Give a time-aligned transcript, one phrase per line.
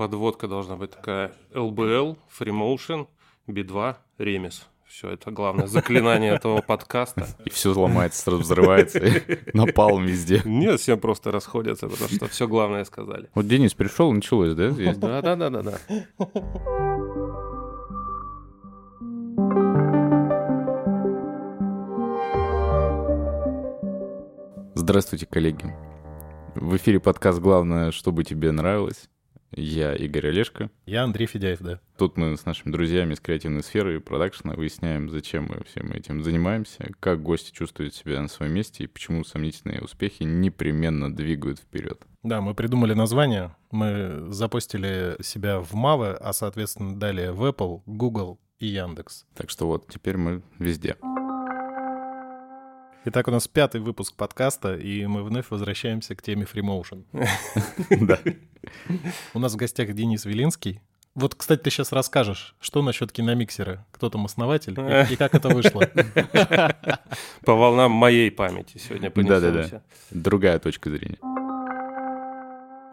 [0.00, 3.06] подводка должна быть такая LBL, Freemotion,
[3.46, 4.66] B2, ремес.
[4.86, 7.26] Все, это главное заклинание этого подкаста.
[7.44, 8.98] И все ломается, сразу взрывается.
[9.52, 10.40] Напалм везде.
[10.46, 13.28] Нет, все просто расходятся, потому что все главное сказали.
[13.34, 14.70] Вот Денис пришел, началось, да?
[14.70, 15.78] Да, да, да, да, да.
[24.74, 25.74] Здравствуйте, коллеги.
[26.54, 29.10] В эфире подкаст «Главное, чтобы тебе нравилось».
[29.52, 30.70] Я Игорь Олешко.
[30.86, 31.80] Я Андрей Федяев, да.
[31.98, 36.22] Тут мы с нашими друзьями из креативной сферы и продакшена выясняем, зачем мы всем этим
[36.22, 42.00] занимаемся, как гости чувствуют себя на своем месте и почему сомнительные успехи непременно двигают вперед.
[42.22, 48.38] Да, мы придумали название, мы запустили себя в Маве, а, соответственно, далее в Apple, Google
[48.58, 49.26] и Яндекс.
[49.34, 50.96] Так что вот, теперь мы везде.
[53.06, 57.06] Итак, у нас пятый выпуск подкаста, и мы вновь возвращаемся к теме фримоушен.
[57.90, 58.18] Да.
[59.32, 60.82] У нас в гостях Денис Велинский.
[61.14, 65.48] Вот, кстати, ты сейчас расскажешь, что насчет киномиксера, кто там основатель и, и как это
[65.48, 65.80] вышло.
[67.46, 69.82] По волнам моей памяти сегодня Да-да-да.
[70.10, 71.18] Другая точка зрения.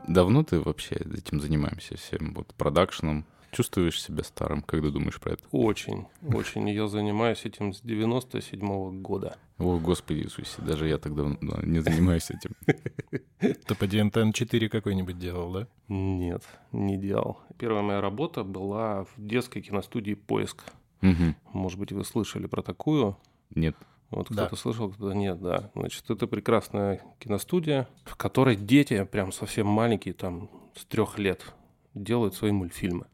[0.07, 3.25] Давно ты вообще этим занимаемся, всем вот продакшеном?
[3.51, 5.43] Чувствуешь себя старым, когда думаешь про это?
[5.51, 6.69] Очень, очень.
[6.69, 9.37] Я занимаюсь этим с 97 года.
[9.57, 12.51] О, Господи Иисусе, даже я так давно не занимаюсь этим.
[13.39, 15.67] Ты по DNTN 4 какой-нибудь делал, да?
[15.87, 17.39] Нет, не делал.
[17.57, 20.63] Первая моя работа была в детской киностудии «Поиск».
[21.01, 21.35] Мгм.
[21.53, 23.17] Может быть, вы слышали про такую?
[23.55, 23.75] Нет.
[24.09, 24.45] Вот Да.
[24.45, 25.71] кто-то слышал, кто-то нет, да.
[25.75, 31.53] Значит, это прекрасная киностудия, в которой дети, прям совсем маленькие, там, с трех лет,
[31.93, 33.05] делают свои мультфильмы.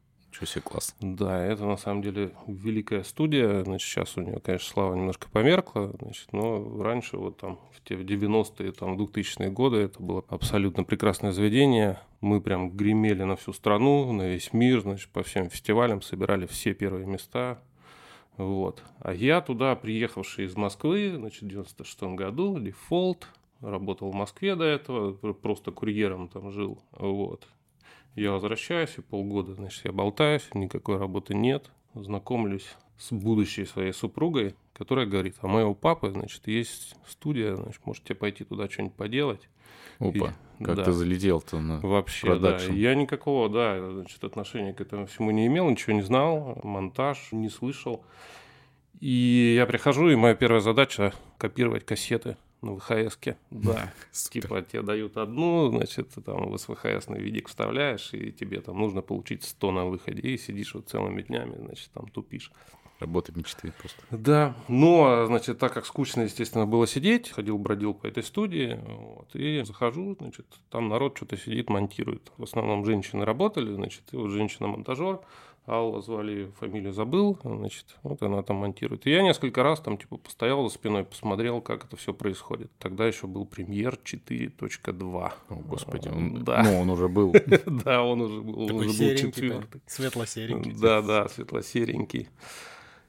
[0.43, 0.95] Ничего себе, класс.
[0.99, 3.63] Да, это на самом деле великая студия.
[3.63, 7.95] Значит, сейчас у нее, конечно, слава немножко померкла, значит, но раньше, вот там, в те
[7.95, 11.97] в 90-е, там, 2000-е годы, это было абсолютно прекрасное заведение.
[12.19, 16.73] Мы прям гремели на всю страну, на весь мир, значит, по всем фестивалям, собирали все
[16.73, 17.61] первые места.
[18.35, 18.83] Вот.
[18.99, 23.29] А я туда, приехавший из Москвы, значит, в 96 году, дефолт,
[23.61, 27.47] работал в Москве до этого, пр- просто курьером там жил, вот.
[28.15, 31.71] Я возвращаюсь, и полгода, значит, я болтаюсь, никакой работы нет.
[31.95, 38.15] Знакомлюсь с будущей своей супругой, которая говорит, а моего папы, значит, есть студия, значит, можете
[38.15, 39.49] пойти туда что-нибудь поделать.
[39.99, 40.83] Опа, И- как да.
[40.85, 41.79] ты залетел-то на...
[41.81, 42.67] Вообще, Продакшн.
[42.69, 42.73] да.
[42.73, 47.49] Я никакого, да, значит, отношения к этому всему не имел, ничего не знал, монтаж не
[47.49, 48.03] слышал.
[48.99, 53.37] И я прихожу, и моя первая задача копировать кассеты на VHS -ке.
[53.51, 53.93] Да.
[54.11, 58.79] Типа тебе дают одну, значит, ты там в SVHS ный видик вставляешь, и тебе там
[58.79, 62.51] нужно получить 100 на выходе, и сидишь вот целыми днями, значит, там тупишь.
[62.99, 64.01] Работа мечты просто.
[64.11, 68.79] Да, ну, а, значит, так как скучно, естественно, было сидеть, ходил, бродил по этой студии,
[68.85, 72.31] вот, и захожу, значит, там народ что-то сидит, монтирует.
[72.37, 75.19] В основном женщины работали, значит, и вот женщина-монтажер,
[75.65, 79.07] Алла звали ее, фамилию забыл, значит, вот она там монтирует.
[79.07, 82.69] И я несколько раз там, типа, постоял за спиной, посмотрел, как это все происходит.
[82.79, 85.31] Тогда еще был премьер 4.2.
[85.49, 86.33] О, Господи, он...
[86.43, 86.63] Да.
[86.63, 87.33] Ну, он уже был.
[87.65, 89.81] Да, он уже был, он уже был серенький, четвертый.
[89.87, 90.73] светло-серенький.
[90.73, 92.27] Да, да, светло-серенький.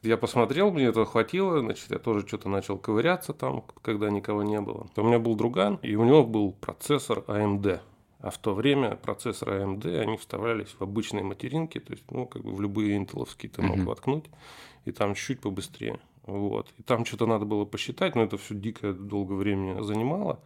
[0.02, 4.60] Я посмотрел, мне этого хватило, значит, я тоже что-то начал ковыряться там, когда никого не
[4.60, 4.86] было.
[4.96, 7.80] У меня был друган, и у него был процессор AMD.
[8.24, 12.42] А в то время процессоры AMD, они вставлялись в обычные материнки, то есть, ну, как
[12.42, 13.84] бы в любые интеловские ты мог Мгм.
[13.86, 14.24] воткнуть,
[14.86, 15.98] и там чуть побыстрее.
[16.24, 16.72] Вот.
[16.78, 20.40] И там что-то надо было посчитать, но это все дико долго времени занимало.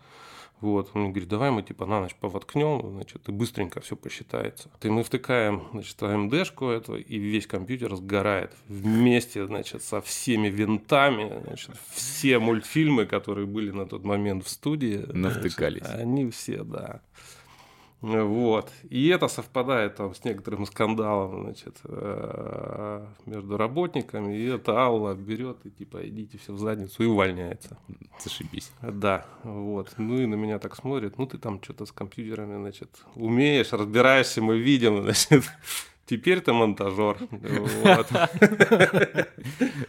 [0.61, 4.69] Вот, он мне говорит, давай мы типа на ночь повоткнем, значит, и быстренько все посчитается.
[4.83, 11.43] И мы втыкаем, значит, AMD-шку эту, и весь компьютер сгорает вместе, значит, со всеми винтами,
[11.47, 15.05] значит, все мультфильмы, которые были на тот момент в студии.
[15.13, 15.85] Навтыкались.
[15.85, 17.03] значит, Они все, да.
[18.01, 18.71] Вот.
[18.91, 24.37] И это совпадает там с некоторым скандалом, значит, э, между работниками.
[24.37, 27.77] И это Алла берет и типа идите все в задницу и увольняется.
[28.21, 28.71] Зашибись.
[28.83, 29.95] Да, вот.
[29.97, 31.19] Ну и на меня так смотрят.
[31.19, 35.45] Ну ты там что-то с компьютерами, значит, умеешь, разбираешься, мы видим, значит.
[36.09, 37.19] Теперь ты монтажер.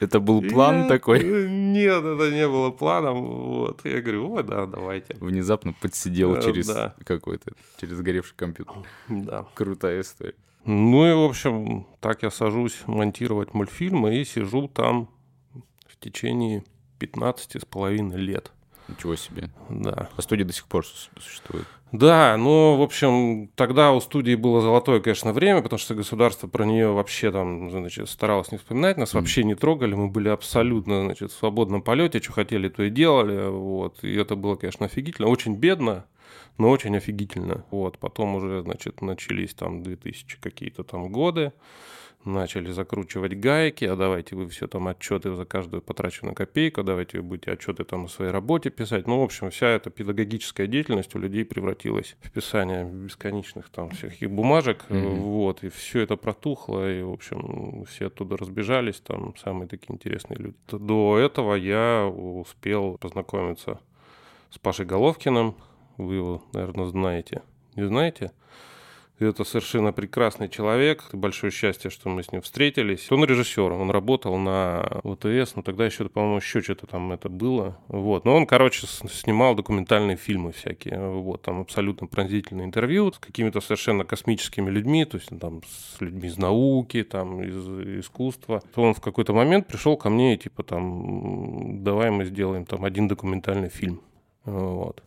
[0.02, 1.24] Это был план такой.
[1.50, 3.22] Нет, это не было планом.
[3.24, 3.86] Вот.
[3.86, 5.16] Я говорю, о, да, давайте.
[5.22, 6.70] Внезапно подсидел Э, через
[7.06, 8.76] какой-то, через сгоревший компьютер.
[9.08, 9.46] Да.
[9.54, 10.36] Крутая история.
[10.66, 15.10] Ну и, в общем, так я сажусь монтировать мультфильмы и сижу там
[15.88, 16.66] в течение
[17.00, 18.52] 15 с половиной лет.
[18.90, 19.50] Ничего себе.
[19.70, 20.10] Да.
[20.16, 21.66] А студия до сих пор су- существует.
[21.92, 26.64] Да, ну, в общем, тогда у студии было золотое, конечно, время, потому что государство про
[26.64, 31.32] нее вообще там, значит, старалось не вспоминать, нас вообще не трогали, мы были абсолютно, значит,
[31.32, 35.56] в свободном полете, что хотели, то и делали, вот, и это было, конечно, офигительно, очень
[35.56, 36.06] бедно,
[36.60, 37.66] но очень офигительно.
[37.72, 41.54] Вот, потом уже, значит, начались там 2000 какие-то там годы,
[42.26, 47.24] начали закручивать гайки, а давайте вы все там отчеты за каждую потраченную копейку, давайте вы
[47.24, 49.08] будете отчеты там о своей работе писать.
[49.08, 54.30] Ну, в общем, вся эта педагогическая деятельность у людей превратилась в писание бесконечных там всяких
[54.30, 55.16] бумажек, mm-hmm.
[55.16, 60.38] вот, и все это протухло, и, в общем, все оттуда разбежались, там самые такие интересные
[60.38, 60.56] люди.
[60.72, 63.80] До этого я успел познакомиться
[64.50, 65.56] с Пашей Головкиным,
[65.98, 67.44] вы его, наверное, знаете.
[67.76, 68.32] Не знаете?
[69.20, 71.04] Это совершенно прекрасный человек.
[71.12, 73.12] Большое счастье, что мы с ним встретились.
[73.12, 77.78] Он режиссер, он работал на ВТС, ну тогда еще, по-моему, еще что-то там это было.
[77.90, 78.24] Вот.
[78.24, 81.00] Но он, короче, снимал документальные фильмы всякие.
[81.10, 86.30] Вот, там абсолютно пронзительные интервью с какими-то совершенно космическими людьми, то есть там с людьми
[86.30, 87.58] из науки, там из
[88.00, 88.64] искусства.
[88.76, 93.10] Он в какой-то момент пришел ко мне и типа там, давай мы сделаем там один
[93.10, 94.02] документальный фильм.
[94.46, 95.04] Вот.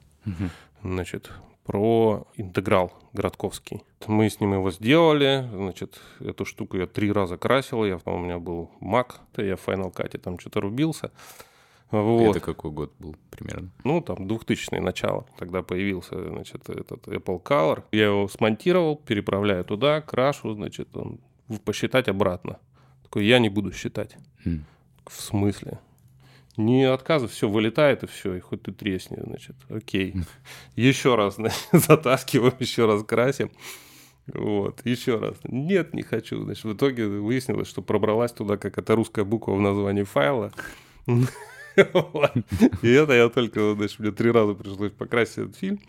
[0.83, 1.31] Значит,
[1.65, 3.83] про интеграл Городковский.
[4.07, 8.39] Мы с ним его сделали, значит, эту штуку я три раза красил, я, у меня
[8.39, 11.13] был Mac, я в Final Cut там что-то рубился.
[11.93, 12.37] Вот.
[12.37, 13.71] Это какой год был примерно?
[13.85, 15.27] Ну, там, 2000 начало.
[15.39, 17.85] Тогда появился, значит, этот Apple Color.
[17.93, 21.21] Я его смонтировал, переправляю туда, крашу, значит, он
[21.67, 22.59] посчитать обратно.
[23.03, 24.17] Такой, я не буду считать.
[24.45, 24.65] Хм.
[25.07, 25.81] В смысле?
[26.57, 30.15] Не отказывай, все вылетает и все, и хоть ты тресни, значит, окей.
[30.77, 33.51] Еще раз значит, затаскиваем, еще раз красим.
[34.27, 35.37] Вот, еще раз.
[35.45, 36.45] Нет, не хочу.
[36.45, 40.53] Значит, в итоге выяснилось, что пробралась туда какая-то русская буква в названии файла.
[41.07, 45.81] И это я только, значит, мне три раза пришлось покрасить этот фильм.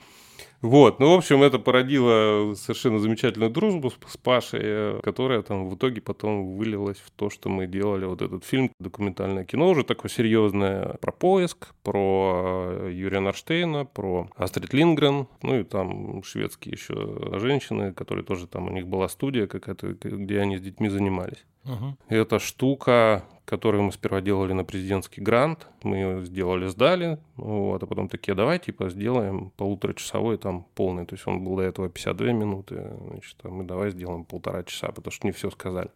[0.63, 5.75] Вот, ну, в общем, это породило совершенно замечательную дружбу с, с Пашей, которая там в
[5.75, 10.10] итоге потом вылилась в то, что мы делали вот этот фильм, документальное кино, уже такое
[10.10, 17.39] серьезное, про поиск, про э, Юрия Нарштейна, про Астрид Лингрен, ну и там шведские еще
[17.39, 21.44] женщины, которые тоже там, у них была студия какая-то, где они с детьми занимались.
[21.65, 21.98] Угу.
[22.10, 25.68] Эта штука которую мы сперва делали на президентский грант.
[25.83, 31.06] Мы ее сделали, сдали, вот, а потом такие, давай, типа, сделаем полуторачасовой там полный.
[31.06, 34.88] То есть он был до этого 52 минуты, значит, а мы давай сделаем полтора часа,
[34.88, 35.89] потому что не все сказали.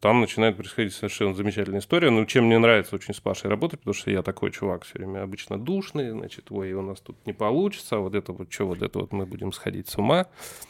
[0.00, 2.10] Там начинает происходить совершенно замечательная история.
[2.10, 5.22] Ну, чем мне нравится очень с Пашей работать, потому что я такой чувак все время
[5.22, 8.98] обычно душный, значит, ой, у нас тут не получится, вот это вот что, вот это
[8.98, 10.26] вот мы будем сходить с ума.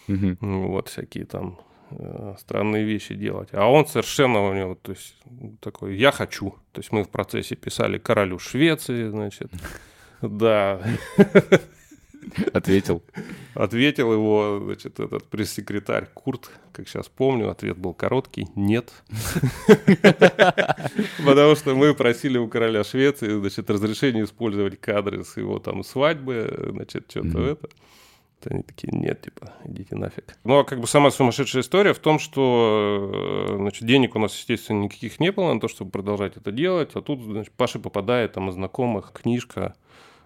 [0.09, 0.37] Угу.
[0.41, 1.59] Вот всякие там
[2.38, 3.49] странные вещи делать.
[3.53, 5.17] А он совершенно у него, то есть,
[5.61, 6.50] такой, я хочу.
[6.73, 9.50] То есть мы в процессе писали королю Швеции, значит,
[10.23, 10.83] да.
[12.53, 13.03] Ответил.
[13.55, 18.93] Ответил его, значит, этот пресс-секретарь Курт, как сейчас помню, ответ был короткий, нет.
[21.25, 26.73] Потому что мы просили у короля Швеции, значит, разрешение использовать кадры с его там свадьбы,
[26.73, 27.69] значит, что-то это.
[28.44, 30.37] Они такие, нет, типа, идите нафиг.
[30.44, 34.37] Ну, а как бы сама сумасшедшая история в том, что, э, значит, денег у нас,
[34.37, 38.35] естественно, никаких не было на то, чтобы продолжать это делать, а тут, значит, Паша попадает
[38.35, 39.75] там из знакомых книжка,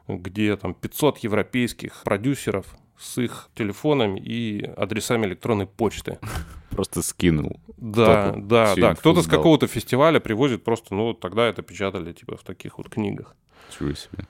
[0.06, 2.66] где там 500 европейских продюсеров
[2.98, 6.18] с их телефонами и адресами электронной почты.
[6.70, 7.58] Просто скинул.
[7.78, 8.94] Да, да, да.
[8.94, 13.34] Кто-то с какого-то фестиваля привозит просто, ну, тогда это печатали, типа, в таких вот книгах.
[13.76, 14.24] Чего себе.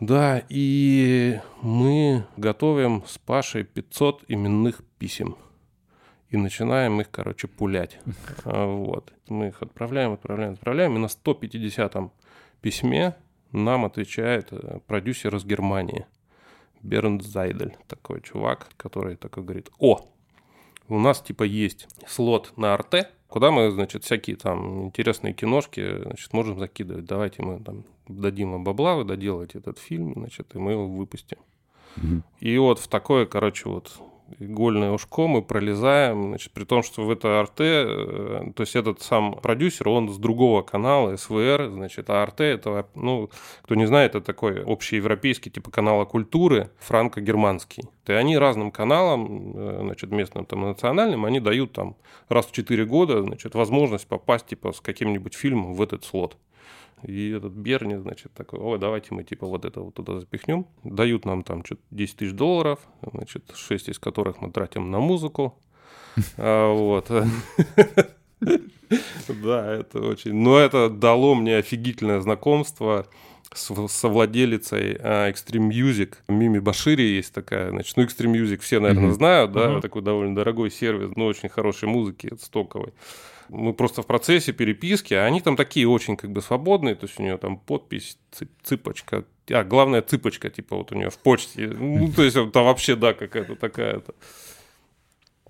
[0.00, 5.36] Да, и мы готовим с Пашей 500 именных писем.
[6.30, 7.98] И начинаем их, короче, пулять.
[8.44, 9.12] А, вот.
[9.28, 10.94] Мы их отправляем, отправляем, отправляем.
[10.96, 12.12] И на 150-м
[12.60, 13.16] письме
[13.50, 16.06] нам отвечает э, продюсер из Германии.
[16.82, 20.08] Бернд Зайдель, такой чувак, который такой говорит, о,
[20.86, 26.32] у нас типа есть слот на РТ, куда мы, значит, всякие там интересные киношки, значит,
[26.32, 27.04] можем закидывать.
[27.04, 31.38] Давайте мы там дадим вам бабла, вы доделаете этот фильм, значит, и мы его выпустим.
[31.96, 32.22] Угу.
[32.40, 33.98] И вот в такое, короче, вот
[34.38, 39.02] игольное ушко мы пролезаем, значит, при том, что в это РТ, э, то есть этот
[39.02, 43.30] сам продюсер, он с другого канала, СВР, значит, а РТ это, ну,
[43.62, 47.84] кто не знает, это такой общеевропейский типа канала культуры, франко-германский.
[48.06, 51.96] И они разным каналам, э, значит, местным там национальным, они дают там
[52.28, 56.36] раз в 4 года, значит, возможность попасть типа с каким-нибудь фильмом в этот слот.
[57.02, 60.66] И этот Берни, значит, такой, ой, давайте мы типа вот это вот туда запихнем.
[60.84, 62.80] Дают нам там что-то 10 тысяч долларов,
[63.12, 65.58] значит, 6 из которых мы тратим на музыку.
[66.36, 67.10] А, вот.
[69.28, 70.32] Да, это очень...
[70.34, 73.06] Но это дало мне офигительное знакомство
[73.54, 76.14] совладелицей uh, Extreme Music.
[76.28, 80.70] Мими Башири есть такая, значит, ну, Extreme Music все, наверное, знают, да, такой довольно дорогой
[80.70, 82.92] сервис, но очень хорошей музыки, стоковой.
[83.48, 87.18] Мы просто в процессе переписки, а они там такие очень как бы свободные, то есть
[87.18, 88.18] у нее там подпись,
[88.62, 92.96] цыпочка, а главная цыпочка, типа вот у нее в почте, ну, то есть там вообще,
[92.96, 94.14] да, какая-то такая-то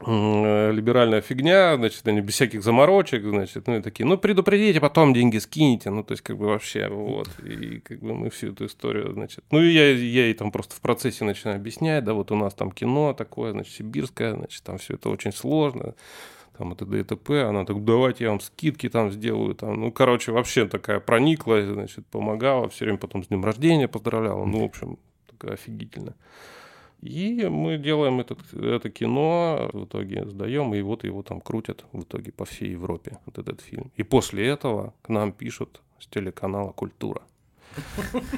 [0.00, 5.38] либеральная фигня, значит, они без всяких заморочек, значит, ну и такие, ну предупредите, потом деньги
[5.38, 9.12] скинете, ну то есть как бы вообще, вот, и как бы мы всю эту историю,
[9.12, 12.36] значит, ну и я, я ей там просто в процессе начинаю объяснять, да, вот у
[12.36, 15.96] нас там кино такое, значит, сибирское, значит, там все это очень сложно,
[16.58, 20.66] там это ДТП, она так, давайте я вам скидки там сделаю, там, ну, короче, вообще
[20.66, 24.98] такая проникла, значит, помогала, все время потом с днем рождения поздравляла, ну, в общем,
[25.30, 26.16] такая офигительная.
[27.00, 32.02] И мы делаем этот, это кино, в итоге сдаем, и вот его там крутят в
[32.02, 33.92] итоге по всей Европе, вот этот фильм.
[33.94, 37.22] И после этого к нам пишут с телеканала «Культура».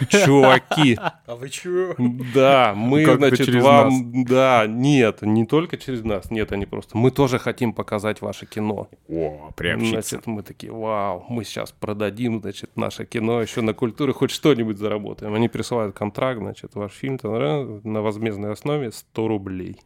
[0.09, 0.99] Чуваки.
[1.27, 1.95] А вы чего?
[2.35, 3.89] Да, мы, ну, значит, вам...
[3.89, 4.27] Нас?
[4.29, 6.31] Да, нет, не только через нас.
[6.31, 6.97] Нет, они просто...
[6.97, 8.89] Мы тоже хотим показать ваше кино.
[9.09, 10.11] О, приобщиться.
[10.11, 14.79] Значит, мы такие, вау, мы сейчас продадим, значит, наше кино еще на культуре, хоть что-нибудь
[14.79, 15.35] заработаем.
[15.35, 19.81] Они присылают контракт, значит, ваш фильм на возмездной основе 100 рублей.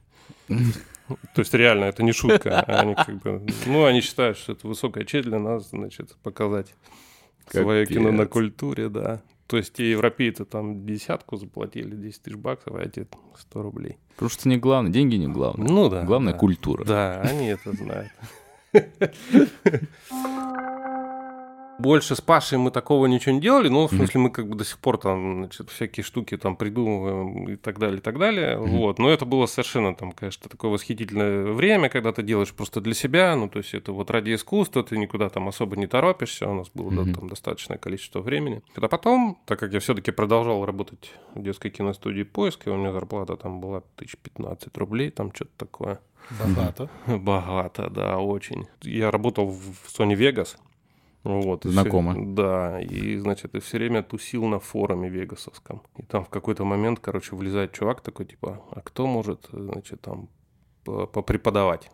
[0.48, 2.60] То есть реально, это не шутка.
[2.60, 6.74] Они как бы, ну, они считают, что это высокая честь для нас, значит, показать
[7.46, 7.62] Капец.
[7.62, 9.20] свое кино на культуре, да.
[9.46, 13.98] То есть те европейцы там десятку заплатили, 10 тысяч баксов, а эти 100 рублей.
[14.14, 15.68] Потому что не главное, деньги не главное.
[15.68, 16.04] Ну да.
[16.04, 16.38] Главное да.
[16.38, 16.84] культура.
[16.84, 18.12] Да, они это знают.
[21.78, 24.64] Больше с Пашей мы такого ничего не делали, но в смысле мы как бы до
[24.64, 28.56] сих пор там значит, всякие штуки там придумываем и так далее, и так далее.
[28.56, 28.66] Mm-hmm.
[28.68, 28.98] Вот.
[28.98, 33.34] Но это было совершенно там, конечно, такое восхитительное время, когда ты делаешь просто для себя,
[33.34, 36.70] ну то есть это вот ради искусства, ты никуда там особо не торопишься, у нас
[36.74, 37.04] было mm-hmm.
[37.04, 38.62] да, там достаточное количество времени.
[38.76, 42.92] А потом, так как я все-таки продолжал работать в детской киностудии «Поиск», и у меня
[42.92, 46.00] зарплата там была 1015 рублей, там что-то такое.
[46.30, 46.88] Богато.
[47.06, 48.66] Богато, да, очень.
[48.82, 50.56] Я работал в Sony Vegas,
[51.24, 52.12] вот, Знакомо.
[52.12, 55.82] Все, да, и, значит, ты все время тусил на форуме вегасовском.
[55.96, 60.28] И там в какой-то момент, короче, влезает чувак такой, типа, а кто может, значит, там
[60.84, 61.90] попреподавать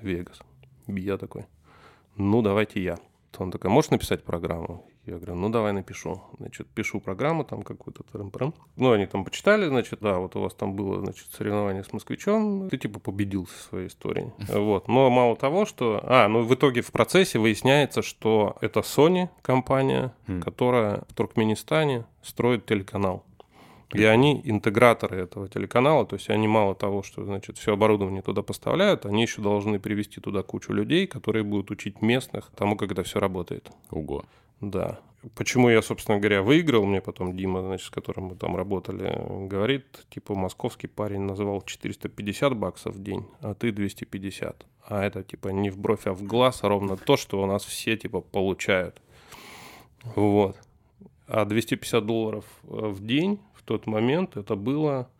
[0.00, 0.40] Вегас?
[0.86, 1.46] Я такой,
[2.16, 2.98] ну, давайте я.
[3.38, 4.89] Он такой, можешь написать программу?
[5.06, 6.22] Я говорю, ну давай напишу.
[6.38, 8.04] Значит, пишу программу там какую-то.
[8.76, 12.68] Ну, они там почитали, значит, да, вот у вас там было, значит, соревнование с москвичом,
[12.68, 14.32] ты типа победил в своей истории.
[14.48, 14.88] Вот.
[14.88, 16.00] Но мало того, что...
[16.04, 22.66] А, ну в итоге в процессе выясняется, что это Sony компания, которая в Туркменистане строит
[22.66, 23.24] телеканал.
[23.92, 28.42] И они интеграторы этого телеканала, то есть они мало того, что значит все оборудование туда
[28.42, 33.02] поставляют, они еще должны привести туда кучу людей, которые будут учить местных тому, как это
[33.02, 33.70] все работает.
[33.90, 34.24] Ого.
[34.60, 35.00] Да.
[35.34, 40.06] Почему я, собственно говоря, выиграл, мне потом Дима, значит, с которым мы там работали, говорит,
[40.08, 44.66] типа, московский парень называл 450 баксов в день, а ты 250.
[44.86, 47.64] А это, типа, не в бровь, а в глаз, а ровно то, что у нас
[47.64, 49.02] все, типа, получают.
[50.16, 50.56] Вот.
[51.26, 55.10] А 250 долларов э, в день в тот момент это было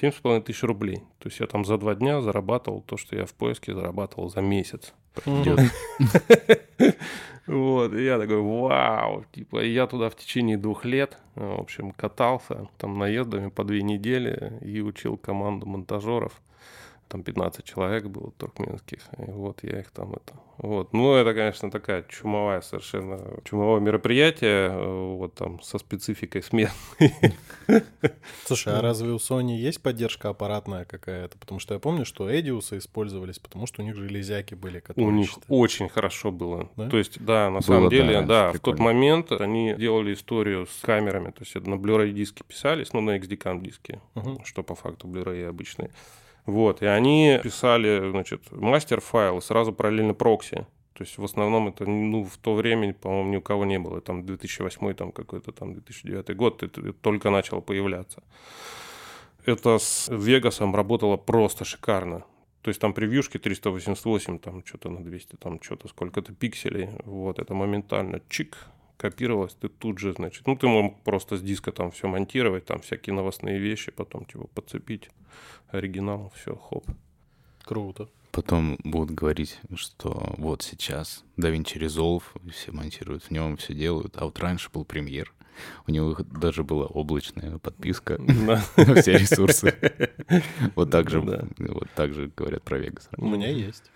[0.00, 1.02] 7,5 тысяч рублей.
[1.18, 4.40] То есть я там за два дня зарабатывал то, что я в поиске зарабатывал за
[4.40, 4.94] месяц.
[7.48, 12.68] Вот, и я такой, вау, типа, я туда в течение двух лет, в общем, катался
[12.76, 16.42] там наездами по две недели и учил команду монтажеров
[17.08, 20.38] там 15 человек было туркменских, и вот я их там это...
[20.58, 20.92] Вот.
[20.92, 24.70] Ну, это, конечно, такая чумовая совершенно, чумовое мероприятие,
[25.14, 26.70] вот там со спецификой смен.
[28.44, 31.38] Слушай, а разве у Sony есть поддержка аппаратная какая-то?
[31.38, 35.08] Потому что я помню, что Эдиусы использовались, потому что у них железяки были, которые...
[35.08, 36.68] У них очень хорошо было.
[36.76, 36.88] Да?
[36.88, 41.30] То есть, да, на самом деле, да, в тот момент они делали историю с камерами,
[41.30, 44.00] то есть это на Blu-ray диски писались, ну, на XD-CAM диске,
[44.44, 45.90] что по факту Blu-ray обычные.
[46.48, 50.66] Вот, и они писали, значит, мастер-файл сразу параллельно прокси.
[50.94, 54.00] То есть в основном это, ну, в то время, по-моему, ни у кого не было.
[54.00, 58.22] Там 2008 там какой-то там 2009 год это, это только начало появляться.
[59.44, 62.24] Это с Вегасом работало просто шикарно.
[62.62, 66.88] То есть там превьюшки 388, там что-то на 200, там что-то сколько-то пикселей.
[67.04, 68.56] Вот, это моментально чик,
[68.98, 72.80] копировалось, ты тут же, значит, ну, ты мог просто с диска там все монтировать, там
[72.80, 75.08] всякие новостные вещи, потом типа подцепить
[75.68, 76.84] оригинал, все, хоп.
[77.62, 78.08] Круто.
[78.32, 84.24] Потом будут говорить, что вот сейчас DaVinci Resolve, все монтируют в нем, все делают, а
[84.26, 85.32] вот раньше был премьер.
[85.86, 88.56] У него даже была облачная подписка на
[88.96, 89.74] все ресурсы.
[90.74, 93.08] Вот так же, вот так же говорят про Вегас.
[93.16, 93.90] У меня есть.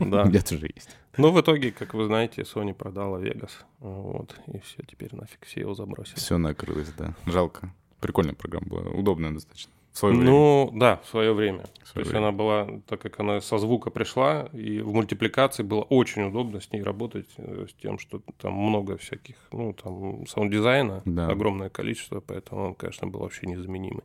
[0.00, 0.24] У Да.
[0.24, 0.96] меня тоже есть.
[1.16, 3.50] Но в итоге, как вы знаете, Sony продала Vegas.
[3.80, 4.34] Вот.
[4.52, 6.16] И все, теперь нафиг все его забросили.
[6.16, 7.14] Все накрылось, да.
[7.26, 7.72] Жалко.
[8.00, 9.72] Прикольная программа была, удобная достаточно.
[9.92, 10.30] В свое время.
[10.30, 11.60] Ну, да, в свое время.
[11.60, 12.26] В То свое есть время.
[12.28, 16.70] она была, так как она со звука пришла, и в мультипликации было очень удобно с
[16.70, 21.28] ней работать, э, с тем, что там много всяких, ну, там, саунд-дизайна, Да.
[21.28, 24.04] огромное количество, поэтому он, конечно, был вообще незаменимый.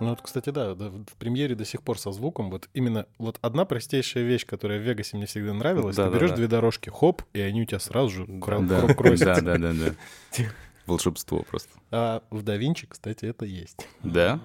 [0.00, 3.38] Ну вот, кстати, да, да, в премьере до сих пор со звуком, вот именно вот
[3.42, 6.18] одна простейшая вещь, которая в Вегасе мне всегда нравилась, ты Да-да-да.
[6.18, 9.40] берешь две дорожки, хоп, и они у тебя сразу же кро- Да, кросятся.
[9.40, 9.94] да, да, да, да.
[10.86, 11.70] Волшебство просто.
[11.90, 13.86] А в Да Винчи, кстати, это есть.
[14.02, 14.40] Да?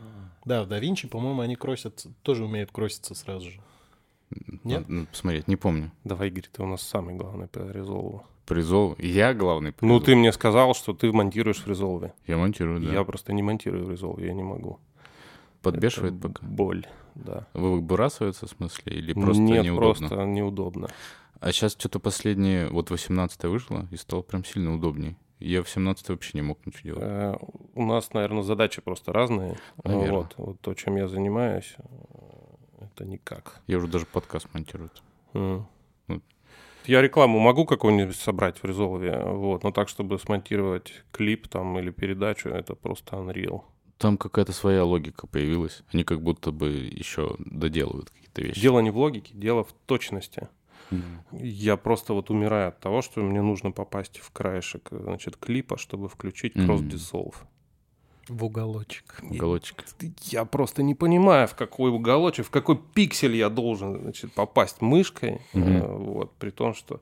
[0.46, 3.62] Да, в Да Винчи, по-моему, они кросятся, тоже умеют кроситься сразу же.
[4.64, 4.88] Нет?
[4.88, 5.92] Надо посмотреть, не помню.
[6.04, 8.22] Давай, Игорь, ты у нас самый главный по Resolve.
[8.46, 8.96] Призол.
[8.98, 12.12] Я главный по Ну, ты мне сказал, что ты монтируешь в Resolve.
[12.26, 12.92] Я монтирую, да.
[12.92, 14.80] Я просто не монтирую в Resolve, я не могу.
[15.62, 16.46] Подбешивает Это пока.
[16.48, 17.48] Боль, да.
[17.54, 18.94] Выбрасывается в смысле?
[18.94, 20.08] Или просто Нет, неудобно?
[20.08, 20.88] просто неудобно.
[21.40, 25.16] А сейчас что-то последнее, вот 18 вышло, и стало прям сильно удобней.
[25.40, 27.04] Я в 17 вообще не мог ничего делать.
[27.04, 27.38] Э,
[27.76, 29.58] У нас, наверное, задачи просто разные.
[29.84, 30.18] Наверно.
[30.18, 31.84] Вот, вот то, чем я занимаюсь, э,
[32.82, 33.62] это никак.
[33.68, 34.92] Я уже даже подкаст монтирую.
[35.34, 35.66] Ну.
[36.86, 41.92] Я рекламу могу какую-нибудь собрать в Resolve, вот, но так, чтобы смонтировать клип там или
[41.92, 43.62] передачу, это просто Unreal.
[43.98, 45.84] Там какая-то своя логика появилась.
[45.94, 48.62] Они как будто бы еще доделывают какие-то вещи.
[48.62, 50.48] Дело не в логике, дело в точности.
[51.32, 56.10] Я просто вот умираю от того, что мне нужно попасть в краешек, значит, клипа, чтобы
[56.10, 56.56] включить.
[56.56, 57.36] Cross Dissolve.
[58.28, 59.20] В уголочек.
[59.24, 59.86] Уголочек.
[60.22, 65.42] Я просто не понимаю, в какой уголочек, в какой пиксель я должен значит, попасть мышкой.
[65.54, 67.02] Э, Вот, при том, что...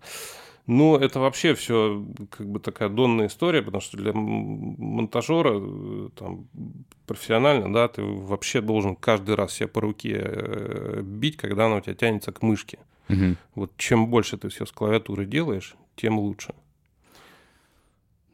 [0.68, 6.48] Ну, это вообще все как бы такая донная история, потому что для монтажера э, там,
[7.06, 11.82] профессионально, да, ты вообще должен каждый раз себя по руке э, бить, когда она у
[11.82, 12.80] тебя тянется к мышке.
[13.08, 13.38] Мгм.
[13.56, 16.54] Вот чем больше ты все с клавиатуры делаешь, тем лучше.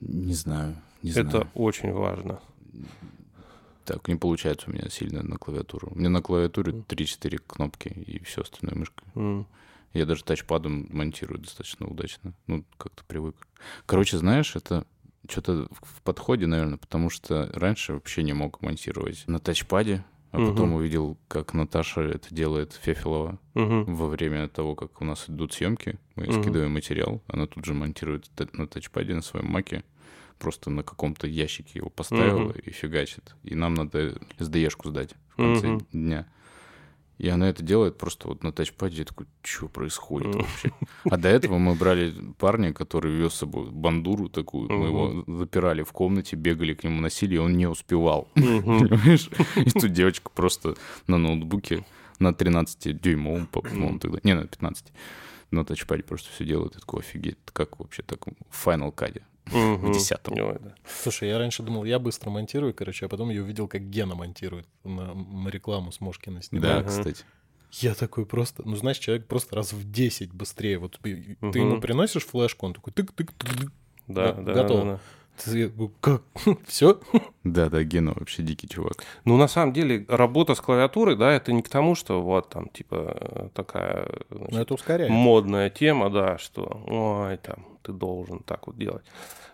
[0.01, 1.49] Не знаю, не это знаю.
[1.53, 2.39] очень важно.
[3.85, 5.89] Так, не получается у меня сильно на клавиатуру.
[5.91, 9.05] У меня на клавиатуре 3-4 кнопки и все остальное мышкой.
[9.15, 9.45] М.
[9.93, 12.33] Я даже тачпадом монтирую достаточно удачно.
[12.47, 13.35] Ну, как-то привык.
[13.85, 14.85] Короче, знаешь, это
[15.29, 20.03] что-то в подходе, наверное, потому что раньше вообще не мог монтировать на тачпаде,
[20.33, 20.51] а Мгм.
[20.51, 23.95] потом увидел, как Наташа это делает Фефилова Мгм.
[23.95, 25.99] во время того, как у нас идут съемки.
[26.15, 26.41] Мы Мгм.
[26.41, 29.83] скидываем материал, она тут же монтирует на тачпаде, на своем маке.
[30.39, 32.51] Просто на каком-то ящике его поставила Мгм.
[32.65, 33.35] и фигачит.
[33.43, 35.85] И нам надо SDE-шку сдать в конце Мгм.
[35.93, 36.27] дня.
[37.17, 38.97] И она это делает просто вот на тачпаде.
[38.97, 40.71] Я такой, что происходит вообще?
[41.09, 44.71] А до этого мы брали парня, который вез с собой бандуру такую.
[44.71, 48.27] Мы его запирали в комнате, бегали к нему, носили, и он не успевал.
[48.33, 49.29] Понимаешь?
[49.55, 50.75] И тут девочка просто
[51.07, 51.85] на ноутбуке
[52.19, 54.19] на 13-дюймовом, по-моему, тогда.
[54.23, 54.85] Не, на 15.
[55.51, 56.73] На тачпаде просто все делает.
[56.73, 59.21] Я такой, офигеть, как вообще так в Final Cut?
[59.51, 59.91] Мгм.
[59.93, 60.33] десятом.
[60.39, 60.75] Ой, да.
[60.85, 64.67] Слушай, я раньше думал, я быстро монтирую, короче, а потом я увидел, как Гена монтирует
[64.83, 65.13] на,
[65.49, 66.77] рекламу с Мошкина Да, снимает.
[66.85, 66.89] Ага.
[66.89, 67.25] кстати.
[67.71, 70.77] Я такой просто, ну знаешь, человек просто раз в 10 быстрее.
[70.77, 71.59] Вот ты, ты Мгм.
[71.59, 73.71] ему приносишь флешку, он такой тык-тык-тык.
[74.07, 74.83] Да, Да, да, готово.
[74.83, 74.97] да, да.
[74.97, 74.99] Ты- говорю,
[76.01, 76.21] Как?
[76.67, 76.99] Все?
[77.43, 79.03] Да, да, Гена вообще дикий чувак.
[79.25, 82.69] Ну, на самом деле, работа с клавиатурой, да, это не к тому, что вот там,
[82.69, 85.09] типа, э, такая значит, Ну это ускоряет.
[85.11, 89.03] модная тема, да, что, ой, там, ты должен так вот делать.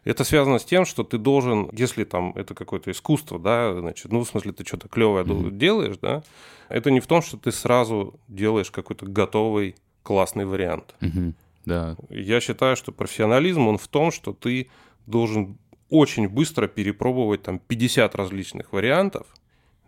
[0.03, 4.23] Это связано с тем, что ты должен, если там это какое-то искусство, да, значит, ну,
[4.23, 5.57] в смысле, ты что-то клевое Мгм.
[5.57, 6.23] делаешь, да,
[6.69, 10.95] это не в том, что ты сразу делаешь какой-то готовый классный вариант.
[11.01, 11.35] Мгм.
[11.65, 14.69] Да, Я считаю, что профессионализм, он в том, что ты
[15.05, 15.57] должен
[15.89, 19.27] очень быстро перепробовать там 50 различных вариантов,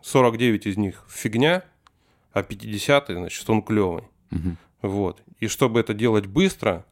[0.02, 1.64] 49 из них фигня,
[2.34, 4.04] а 50 значит, он клевый.
[4.32, 4.58] Мгм.
[4.82, 5.22] Вот.
[5.40, 6.86] И чтобы это делать быстро,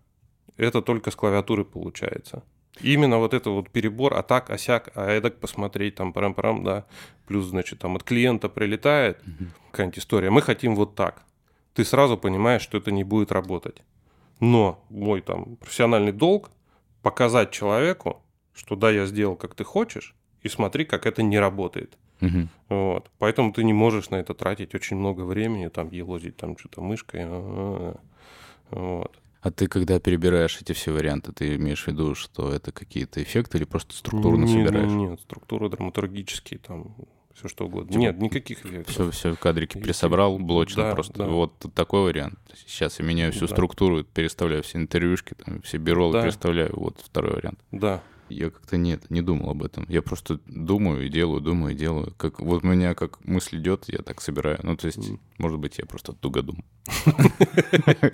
[0.58, 2.44] это только с клавиатуры получается.
[2.82, 6.86] Именно вот это вот перебор, а так, осяк, а эдак посмотреть, там, парам-парам, да.
[7.28, 9.52] Плюс, значит, там от клиента прилетает Мгм.
[9.72, 10.30] какая-нибудь история.
[10.30, 11.24] Мы хотим вот так.
[11.74, 13.82] Ты сразу понимаешь, что это не будет работать.
[14.40, 16.50] Но мой там профессиональный долг
[17.02, 18.22] показать человеку,
[18.60, 21.98] что да, я сделал, как ты хочешь, и смотри, как это не работает.
[22.20, 22.50] Мгм.
[22.68, 23.10] Вот.
[23.18, 27.22] Поэтому ты не можешь на это тратить очень много времени, там, елозить там что-то мышкой.
[27.24, 27.96] а-а-а.
[28.72, 29.18] Вот.
[29.42, 33.58] А ты, когда перебираешь эти все варианты, ты имеешь в виду, что это какие-то эффекты
[33.58, 34.92] или просто структурно Не- собираешь?
[34.92, 36.94] Нет, структуры драматургические, там,
[37.34, 37.88] все что угодно.
[37.94, 38.94] Типа, Нет, никаких эффектов.
[38.94, 41.14] Все, все в кадрики И- пересобрал, блочно Да, просто.
[41.20, 41.28] да.
[41.28, 42.38] Вот такой вариант.
[42.68, 43.54] Сейчас я меняю всю Да.
[43.54, 46.24] структуру, переставляю все интервьюшки, там, все биролы Да.
[46.24, 46.74] переставляю.
[46.76, 47.60] Вот второй вариант.
[47.72, 48.04] Да.
[48.30, 49.86] Я как-то нет, не думал об этом.
[49.90, 52.14] Я просто думаю и делаю, думаю и делаю.
[52.18, 54.60] Как, вот у меня как мысль идет, я так собираю.
[54.64, 55.20] Ну, то есть, Мгм.
[55.38, 56.64] может быть, я просто тугодум.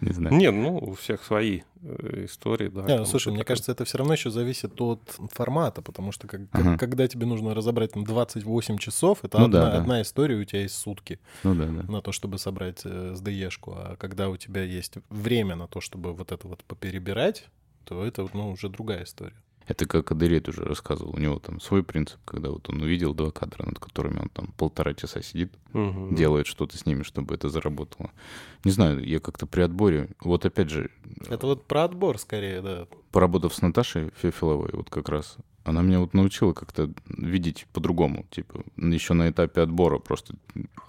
[0.00, 0.34] Не знаю.
[0.36, 2.82] Нет, ну, у всех свои э, истории, да.
[2.84, 5.00] Не, ну, слушай, мне кажется, это все равно еще зависит от
[5.32, 6.78] формата, потому что как- как- Ага.
[6.78, 9.78] когда тебе нужно разобрать там 28 часов, это Ну одна, да, да.
[9.80, 11.82] одна история, у тебя есть сутки Ну да, да.
[11.92, 16.14] на то, чтобы собрать э, SDE-шку, а когда у тебя есть время на то, чтобы
[16.14, 17.44] вот это вот поперебирать,
[17.86, 19.34] то это ну, уже другая история.
[19.68, 21.14] Это как Адерит уже рассказывал.
[21.14, 24.52] У него там свой принцип, когда вот он увидел два кадра, над которыми он там
[24.56, 26.14] полтора часа сидит, Мгм.
[26.14, 28.10] делает что-то с ними, чтобы это заработало.
[28.64, 30.90] Не знаю, я как-то при отборе, вот опять же,
[31.28, 32.86] Это вот про отбор скорее, да.
[33.10, 38.24] поработав с Наташей Фефиловой, вот как раз, она меня вот научила как-то видеть по-другому.
[38.30, 40.36] Типа, еще на этапе отбора просто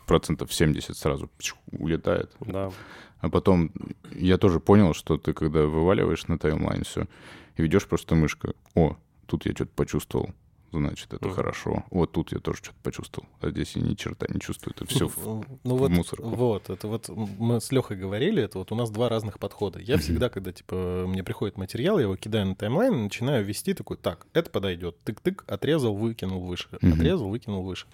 [0.06, 1.32] процентов 70 сразу
[1.72, 2.32] улетает.
[2.40, 2.72] Да.
[3.20, 3.72] А потом
[4.12, 7.08] я тоже понял, что ты, когда вываливаешь на таймлайн все,
[7.56, 10.30] и ведешь просто мышкой, о, тут я что-то почувствовал,
[10.72, 11.36] значит, это Мгм.
[11.36, 11.84] хорошо.
[11.92, 13.28] Вот тут я тоже что-то почувствовал.
[13.42, 14.74] А здесь я ни черта не чувствую.
[14.76, 16.28] Это все Ну, ну вот, мусорку.
[16.30, 19.80] вот, это вот мы с Лехой говорили, это вот у нас два разных подхода.
[19.80, 23.74] Я всегда, когда типа мне приходит материал, я его кидаю на таймлайн и начинаю вести
[23.74, 27.88] такой, так, это подойдет, тык-тык, отрезал, выкинул выше, отрезал, выкинул выше.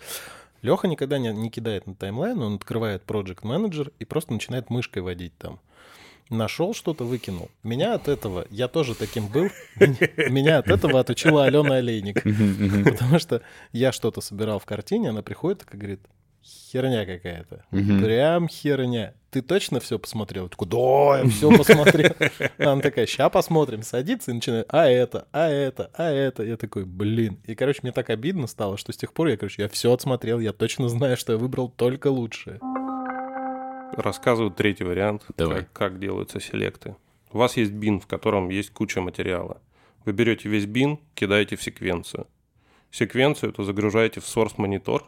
[0.62, 5.02] Леха никогда не, не кидает на таймлайн, он открывает Project Manager и просто начинает мышкой
[5.04, 5.60] водить там.
[6.30, 7.50] Нашел что-то, выкинул.
[7.64, 12.24] Меня от этого, я тоже таким был, меня- от этого отучила Алена Олейник.
[12.92, 16.00] Потому что я что-то собирал в картине, она приходит и говорит,
[16.44, 17.66] херня какая-то.
[17.70, 19.14] Прям херня.
[19.32, 20.44] Ты точно все посмотрел?
[20.44, 22.14] Я такой, да, я все посмотрел.
[22.60, 23.82] Она такая, ща посмотрим.
[23.82, 26.44] Садится и начинает, а это, а это, а это.
[26.44, 27.40] Я такой, блин.
[27.46, 30.40] И, короче, мне так обидно стало, что с тех пор я, короче, я все отсмотрел,
[30.40, 32.60] я точно знаю, что я выбрал только лучшее.
[33.98, 35.60] Рассказываю третий вариант, Давай.
[35.60, 36.96] Как, как делаются селекты.
[37.32, 39.62] У вас есть бин, в котором есть куча материала.
[40.06, 42.28] Вы берете весь бин, кидаете в секвенцию.
[42.92, 45.06] Секвенцию это загружаете в source монитор,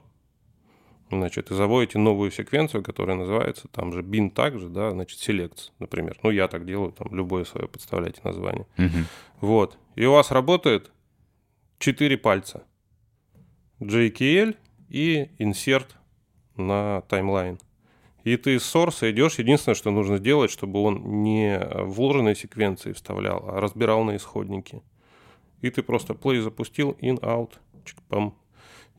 [1.12, 6.18] значит, и заводите новую секвенцию, которая называется там же bin также, да, значит, selects, например.
[6.24, 8.66] Ну, я так делаю, там любое свое подставляйте название.
[8.78, 9.06] Мгм.
[9.42, 9.78] Вот.
[9.96, 10.92] И у вас работает
[11.80, 12.64] 4 пальца.
[13.80, 14.56] JKL
[14.90, 15.88] и insert
[16.56, 17.60] на таймлайн.
[18.26, 23.48] И ты с source идешь, единственное, что нужно сделать, чтобы он не вложенные секвенции вставлял,
[23.48, 24.82] а разбирал на исходники.
[25.62, 27.52] И ты просто play запустил, in, out,
[27.86, 28.34] чик-пам,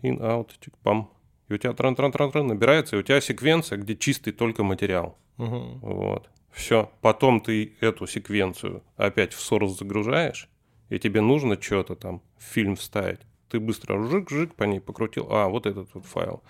[0.03, 1.09] in, out, чик-пам.
[1.49, 5.19] И у тебя тран-тран-тран-тран набирается, и у тебя секвенция, где чистый только материал.
[5.39, 5.81] Мгм.
[5.81, 6.31] Вот.
[6.53, 6.89] Все.
[7.01, 10.49] Потом ты эту секвенцию опять в source загружаешь,
[10.89, 13.21] и тебе нужно что-то там в фильм вставить.
[13.49, 15.27] Ты быстро жик-жик по ней покрутил.
[15.31, 16.45] А, вот этот вот файл.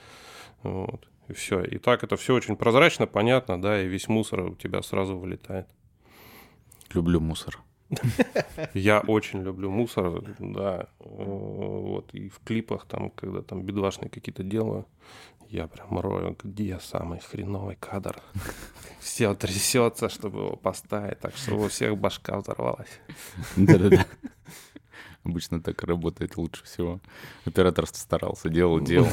[0.62, 1.08] Вот.
[1.28, 1.62] И все.
[1.62, 5.66] И так это все очень прозрачно, понятно, да, и весь мусор у тебя сразу вылетает.
[6.92, 7.58] Люблю мусор.
[8.74, 10.88] Я очень люблю мусор, да.
[10.98, 12.14] Вот.
[12.14, 14.86] И в клипах, там, когда там бедвашные какие-то делаю,
[15.48, 18.20] я прям рою, где самый хреновый кадр.
[18.98, 23.00] Все трясется, чтобы его поставить, так что у всех башка взорвалась.
[23.56, 24.06] Да-да-да.
[25.26, 27.00] Обычно так работает лучше всего.
[27.44, 29.08] Оператор старался, делал, делал.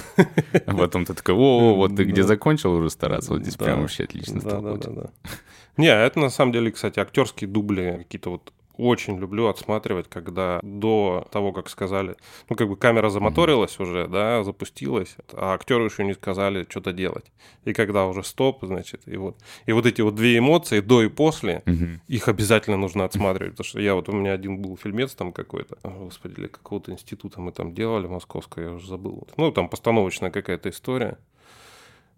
[0.65, 2.27] А потом ты такой, о, вот ты где Да.
[2.27, 4.61] закончил уже стараться, вот здесь прям вообще отлично Да, стал.
[4.61, 4.91] да, получаться.
[5.01, 5.29] да, да.
[5.77, 11.27] Не, это на самом деле, кстати, актерские дубли какие-то вот очень люблю отсматривать, когда до
[11.31, 12.15] того, как сказали,
[12.49, 17.25] ну, как бы камера замоторилась уже, да, запустилась, а актеры еще не сказали что-то делать.
[17.65, 21.07] И когда уже стоп, значит, и вот, и вот эти вот две эмоции, до и
[21.09, 22.01] после, Мгм.
[22.07, 25.77] их обязательно нужно отсматривать, потому что я вот, у меня один был фильмец там какой-то,
[25.83, 29.27] а, господи, для какого-то института мы там делали, московского, я уже забыл.
[29.37, 31.17] Ну, там постановочная какая-то история.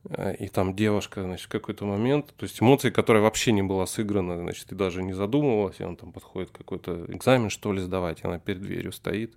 [0.10, 3.86] А, И там девушка, значит, в какой-то момент, то есть эмоции, которая вообще не была
[3.86, 8.22] сыграна, значит, и даже не задумывалась, и он там подходит какой-то экзамен, что ли, сдавать,
[8.22, 9.36] и она перед дверью стоит.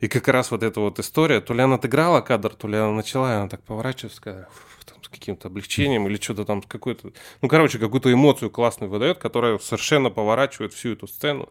[0.00, 2.92] И как раз вот эта вот история, то ли она отыграла кадр, то ли она
[2.92, 7.12] начала, и она так поворачивается, «Фу», там, с каким-то облегчением или что-то там какой-то...
[7.40, 11.48] Ну, короче, какую-то эмоцию классную выдает, которая совершенно поворачивает всю эту сцену,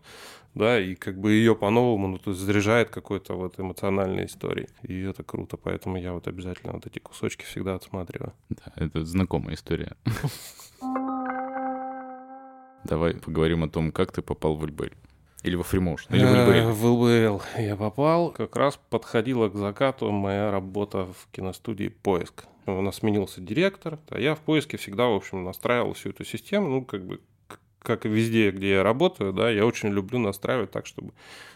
[0.56, 4.68] да, и как бы ее по-новому, ну, то есть заряжает какой-то вот эмоциональной историей.
[4.84, 8.34] И это круто, поэтому я вот обязательно вот эти кусочки всегда отсматриваю.
[8.50, 9.96] Да, это знакомая история.
[12.84, 14.94] Давай поговорим о том, как ты попал в Эльбель.
[15.44, 16.63] Или во Фримоушен, или в Э, Эльбель.
[16.72, 18.32] В ЛБЛ я попал.
[18.32, 22.46] Как раз подходила к закату моя работа в киностудии «Поиск».
[22.66, 26.70] У нас сменился директор, а я в «Поиске» всегда, в общем, настраивал всю эту систему.
[26.70, 27.20] Ну, как бы,
[27.84, 31.13] как и везде, где я работаю, да, я очень люблю настраивать так, чтобы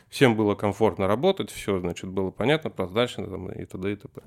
[0.09, 3.91] всем было комфортно работать, все, значит, было понятно, прозрачно там, и т.д.
[3.91, 4.21] и т.п.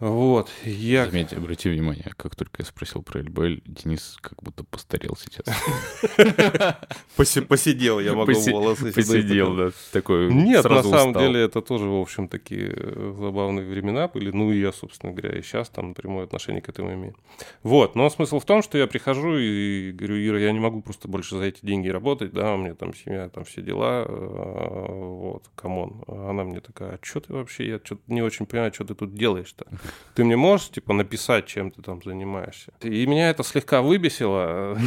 [0.00, 1.06] Вот, я...
[1.06, 5.46] Заметь, обрати внимание, как только я спросил про LBL, Денис как будто постарел сейчас.
[7.16, 12.00] Посе- Поседел, я могу волосы Поседел, да, такой Нет, на самом деле это тоже, в
[12.00, 14.32] общем, такие э, забавные времена были.
[14.32, 17.14] Ну и я, собственно говоря, и сейчас там прямое отношение к этому имею.
[17.62, 21.06] Вот, но смысл в том, что я прихожу и говорю, Ира, я не могу просто
[21.06, 25.44] больше за эти деньги работать, да, у меня там семья, там все дела, э, вот,
[25.54, 26.02] come on.
[26.08, 29.14] Она мне такая, а что ты вообще, я что-то не очень понимаю, что ты тут
[29.14, 29.66] делаешь-то.
[30.14, 32.72] Ты мне можешь, типа, написать, чем ты там занимаешься?
[32.80, 34.78] И меня это слегка выбесило.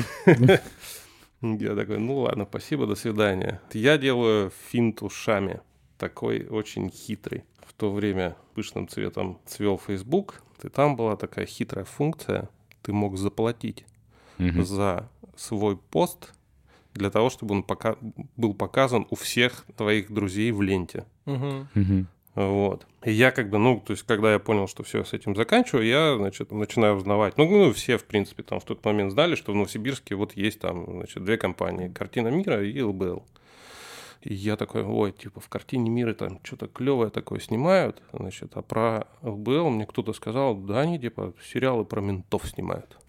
[1.42, 3.62] Я такой, ну ладно, спасибо, до свидания.
[3.74, 5.62] Я делаю финт ушами,
[5.98, 7.44] такой очень хитрый.
[7.66, 12.50] В то время пышным цветом цвел Facebook, и там была такая хитрая функция,
[12.82, 13.86] ты мог заплатить
[14.40, 16.34] за свой пост
[16.94, 17.98] для того, чтобы он пока...
[18.36, 21.06] был показан у всех твоих друзей в ленте.
[21.26, 21.68] Мгм.
[21.76, 22.08] Мгм.
[22.38, 22.86] Вот.
[23.04, 25.88] И я как бы, ну, то есть, когда я понял, что все с этим заканчиваю,
[25.88, 27.36] я, значит, начинаю узнавать.
[27.36, 30.60] Ну, ну, все, в принципе, там в тот момент знали, что в Новосибирске вот есть
[30.60, 31.90] там, значит, две компании.
[31.90, 33.26] «Картина мира» и ЛБЛ.
[34.22, 38.62] И я такой, ой, типа, в «Картине мира» там что-то клевое такое снимают, значит, а
[38.62, 43.00] про ЛБЛ мне кто-то сказал, да, они, типа, сериалы про ментов снимают.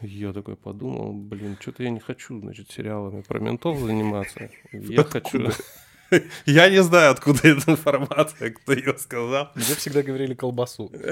[0.00, 4.50] Я такой подумал, блин, что-то я не хочу, значит, сериалами про ментов заниматься.
[4.72, 5.50] Я хочу...
[6.46, 9.50] Я не знаю, откуда эта информация, кто ее сказал.
[9.54, 10.90] Мне всегда говорили колбасу.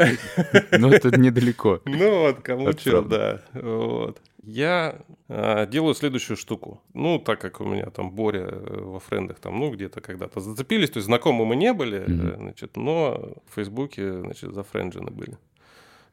[0.72, 1.80] Ну, это недалеко.
[1.84, 3.42] Ну вот, кому что, да.
[3.52, 4.20] Вот.
[4.42, 6.82] Я а, делаю следующую штуку.
[6.94, 10.90] Ну, так как у меня там Боря э, во френдах там, ну, где-то когда-то зацепились,
[10.90, 15.36] то есть знакомы мы не были, э, значит, но в Фейсбуке, значит, зафренджены были.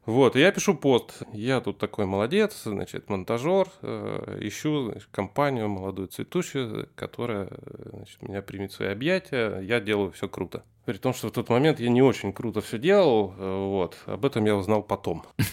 [0.08, 1.22] Вот, и я пишу пост.
[1.34, 3.68] Я тут такой молодец, значит, монтажер.
[3.82, 7.50] э, ищу значит, компанию молодую цветущую, которая
[7.92, 9.60] значит, меня примет в свои объятия.
[9.60, 10.64] Я делаю все круто.
[10.86, 13.34] При том, что в тот момент я не очень круто все делал.
[13.36, 15.24] э, Вот, об этом я узнал потом.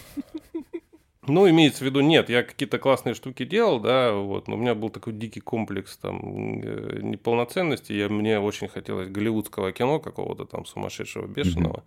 [1.28, 4.76] Ну, имеется в виду, нет, я какие-то классные штуки делал, да, вот, но у меня
[4.76, 10.64] был такой дикий комплекс там э, неполноценности, я, мне очень хотелось голливудского кино какого-то там
[10.64, 11.82] сумасшедшего, бешеного.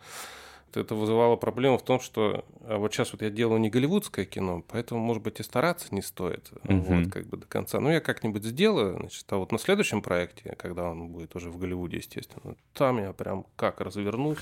[0.78, 4.64] Это вызывало проблему в том, что а вот сейчас вот я делаю не голливудское кино,
[4.68, 7.04] поэтому, может быть, и стараться не стоит, Мгм.
[7.04, 7.80] вот, как бы до конца.
[7.80, 11.58] Ну, я как-нибудь сделаю, значит, а вот на следующем проекте, когда он будет уже в
[11.58, 14.38] Голливуде, естественно, там я прям как развернусь,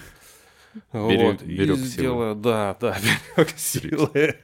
[0.94, 1.88] Берег- вот, берег и силы.
[1.88, 2.98] сделаю, да, да,
[3.36, 4.36] берег силы.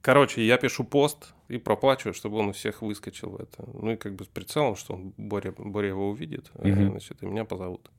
[0.00, 3.64] Короче, я пишу пост и проплачиваю, чтобы он у всех выскочил в это.
[3.74, 6.90] Ну и как бы с прицелом, что он Боря, Боря его увидит, Мгм.
[6.90, 7.90] значит, и меня позовут.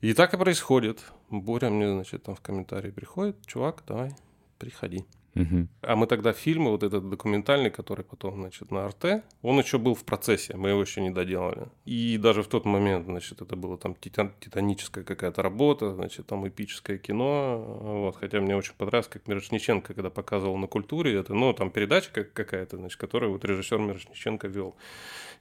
[0.00, 1.02] И так и происходит.
[1.30, 4.14] Боря мне, значит, там в комментарии приходит, чувак, давай,
[4.58, 5.04] приходи.
[5.36, 5.68] Мгм.
[5.82, 9.94] А мы тогда фильмы, вот этот документальный, который потом, значит, на РТ, он еще был
[9.94, 11.66] в процессе, мы его еще не доделали.
[11.84, 16.48] И даже в тот момент, значит, это было там титан- титаническая какая-то работа, значит, там
[16.48, 21.52] эпическое кино, вот, хотя мне очень понравилось, как Мирошниченко, когда показывал на культуре это, ну,
[21.52, 24.74] там передача как- какая-то, значит, которую вот режиссер Мирошниченко вел.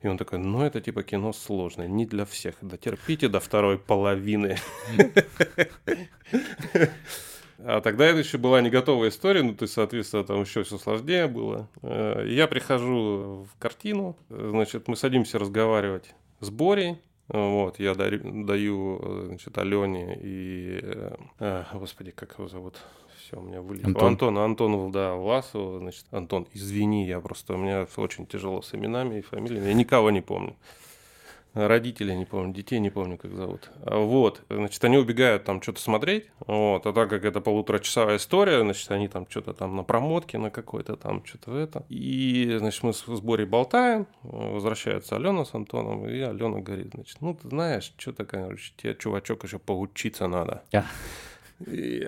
[0.02, 4.58] И он такой, ну, это типа кино сложное, не для всех, дотерпите до второй половины.
[7.68, 10.78] А тогда это еще была не готовая история, ну, то есть, соответственно, там еще все
[10.78, 11.68] сложнее было.
[11.82, 16.98] Э, Я прихожу в картину, э, значит, мы садимся разговаривать с Борей,
[17.28, 20.80] вот, я дарю- даю, э, значит, Алене и...
[20.84, 22.76] э, а, Господи, как его зовут?
[23.18, 23.90] Все, у меня вылетело.
[23.90, 24.38] Антон.
[24.38, 29.18] Антон, Антон, да, Власова, значит, Антон, извини, я просто, у меня очень тяжело с именами
[29.18, 30.56] и фамилиями, я никого не помню.
[31.56, 33.72] Родителей не помню, детей не помню, как зовут.
[33.86, 38.60] А Вот, значит, они убегают там что-то смотреть, вот, а так как это полуторачасовая история,
[38.62, 41.86] значит, они там что-то там на промотке на какой-то там, что-то в это.
[41.90, 47.18] И, значит, мы с с Борей болтаем, возвращается Алена с Антоном, и Алена говорит, значит,
[47.22, 50.64] ну, ты знаешь, что-то, короче, тебе, чувачок, еще поучиться надо.
[50.74, 50.84] А.
[51.58, 52.08] Такой,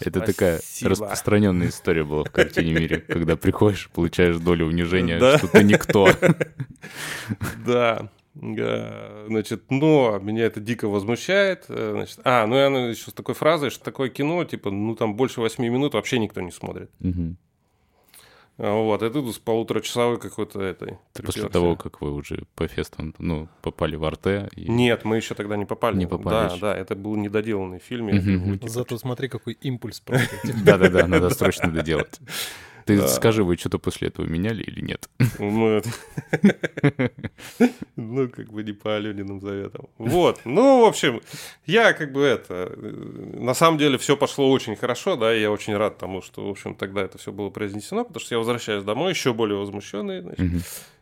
[0.00, 0.90] Это такая спасибо».
[0.90, 5.38] распространенная история была в картине мире, когда приходишь, получаешь долю унижения, Да.
[5.38, 6.08] что ты никто.
[7.66, 8.10] Да.
[8.34, 11.66] Значит, но меня это дико возмущает.
[11.68, 14.96] Э, Значит, а, ну и она еще с такой фразой, что такое кино, типа, ну
[14.96, 16.90] там больше восьми минут вообще никто не смотрит.
[16.98, 17.36] Мгм.
[18.56, 20.98] А Вот, это тут с полуторачасовой какой-то этой.
[21.24, 24.48] После того, как вы уже по фестам, ну, попали в РТ.
[24.54, 25.96] и- Нет, мы еще тогда не попали.
[25.96, 26.60] Не попали Да, еще.
[26.60, 28.58] да, это был недоделанный фильм.
[28.68, 30.02] Зато смотри, какой импульс.
[30.64, 32.20] Да-да-да, надо срочно доделать.
[32.84, 33.08] Ты Да.
[33.08, 35.08] скажи, вы что-то после этого меняли или нет?
[35.38, 35.80] Ну,
[37.96, 39.86] ну, как бы не по Алёниным заветам.
[39.98, 40.40] Вот.
[40.44, 41.20] Ну, в общем,
[41.66, 42.72] я как бы это...
[42.76, 46.46] э, На самом деле все пошло очень хорошо, да, и я очень рад тому, что,
[46.46, 50.20] в общем, тогда это все было произнесено, потому что я возвращаюсь домой еще более возмущенный,
[50.20, 50.46] значит,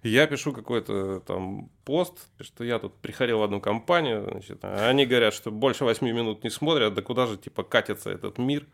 [0.03, 5.07] Я пишу какой-то там пост, что я тут приходил в одну компанию, значит, а они
[5.07, 8.67] говорят, что больше восьми минут не смотрят, да куда же, типа, катится этот мир,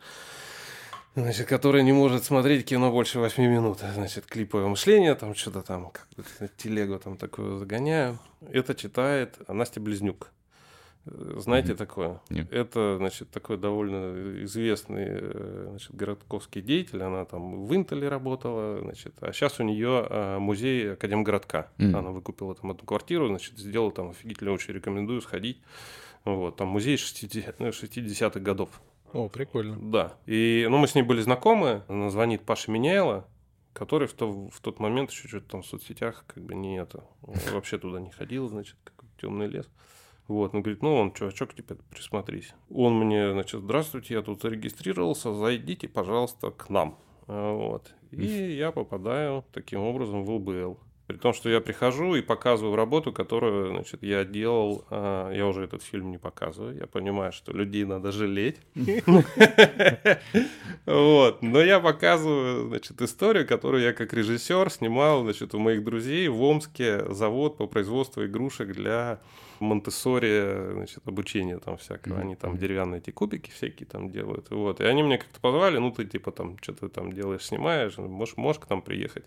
[1.15, 3.79] значит, который не может смотреть кино больше восьми минут.
[3.95, 6.25] Значит, клиповое мышление, там что-то там, как бы,
[6.57, 8.19] телегу там такую загоняю.
[8.53, 10.31] Это читает Настя Близнюк.
[11.05, 11.77] Знаете Мгм.
[11.79, 12.21] такое?
[12.29, 12.53] Нет.
[12.53, 17.03] Это, значит, такой довольно известный э, значит, городковский деятель.
[17.03, 21.71] Она там в Интеле работала, значит, а сейчас у нее э, музей Академгородка.
[21.79, 21.97] Мгм.
[21.97, 25.63] Она выкупила там одну квартиру, значит, сделала там офигительно, очень рекомендую сходить.
[26.25, 28.69] Вот, там музей 60 ну, 60-х годов.
[29.13, 29.77] О, прикольно.
[29.81, 30.15] Да.
[30.27, 31.83] И, ну, мы с ней были знакомы.
[31.89, 33.27] Она звонит Паша Меняйла,
[33.73, 37.05] который в, то, в тот момент еще что-то там в соцсетях как бы не это,
[37.53, 39.69] вообще туда не ходил, значит, как темный лес.
[40.27, 42.55] Вот, он говорит, ну, он, чувачок, типа, присмотрись.
[42.71, 46.99] Он мне, значит, здравствуйте, я тут зарегистрировался, зайдите, пожалуйста, к нам.
[47.27, 47.95] А, Вот.
[48.11, 50.79] И я попадаю таким образом в ЛБЛ.
[51.09, 55.65] При том, что я прихожу и показываю работу, которую, значит, я делал, а, я уже
[55.65, 58.59] этот фильм не показываю, я понимаю, что людей надо жалеть.
[60.85, 66.29] Вот, но я показываю, значит, историю, которую я как режиссер снимал, значит, у моих друзей
[66.29, 69.21] в Омске завод по производству игрушек для
[69.61, 72.19] Монтессори, значит, обучения там всякого.
[72.19, 74.51] Они там деревянные эти кубики всякие там делают.
[74.51, 78.37] Вот, и они меня как-то позвали, ну, ты типа там что-то там делаешь, снимаешь, можешь,
[78.37, 79.25] можешь к нам приехать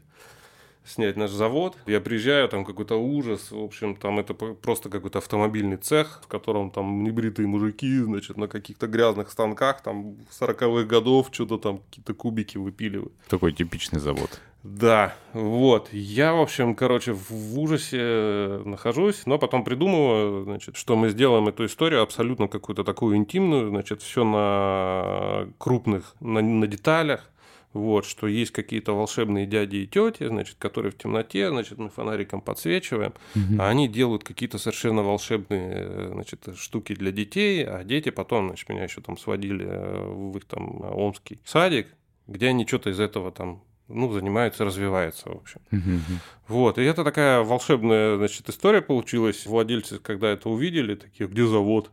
[0.85, 1.77] снять наш завод.
[1.85, 3.51] Я приезжаю, там какой-то ужас.
[3.51, 8.47] В общем, там это просто какой-то автомобильный цех, в котором там небритые мужики, значит, на
[8.47, 13.13] каких-то грязных станках, там 40-х годов, что-то там какие-то кубики выпиливают.
[13.27, 14.41] Такой типичный завод.
[14.63, 15.89] Да, вот.
[15.91, 21.47] Я, в общем, короче, в в ужасе нахожусь, но потом придумываю, значит, что мы сделаем
[21.47, 27.29] эту историю абсолютно какую-то такую интимную, значит, все на крупных, на, на деталях.
[27.73, 32.41] Вот, что есть какие-то волшебные дяди и тети, значит, которые в темноте, значит, мы фонариком
[32.41, 33.13] подсвечиваем,
[33.59, 38.67] а они делают какие-то совершенно волшебные, э, значит, штуки для детей, а дети потом, значит,
[38.67, 41.87] меня еще там сводили э, в их там омский садик,
[42.27, 45.61] где они что-то из этого там, ну, занимаются, развиваются, в общем.
[45.71, 46.01] Мгм.
[46.49, 49.45] Вот, и это такая волшебная, значит, история получилась.
[49.45, 51.89] Владельцы, когда это увидели, такие, где завод?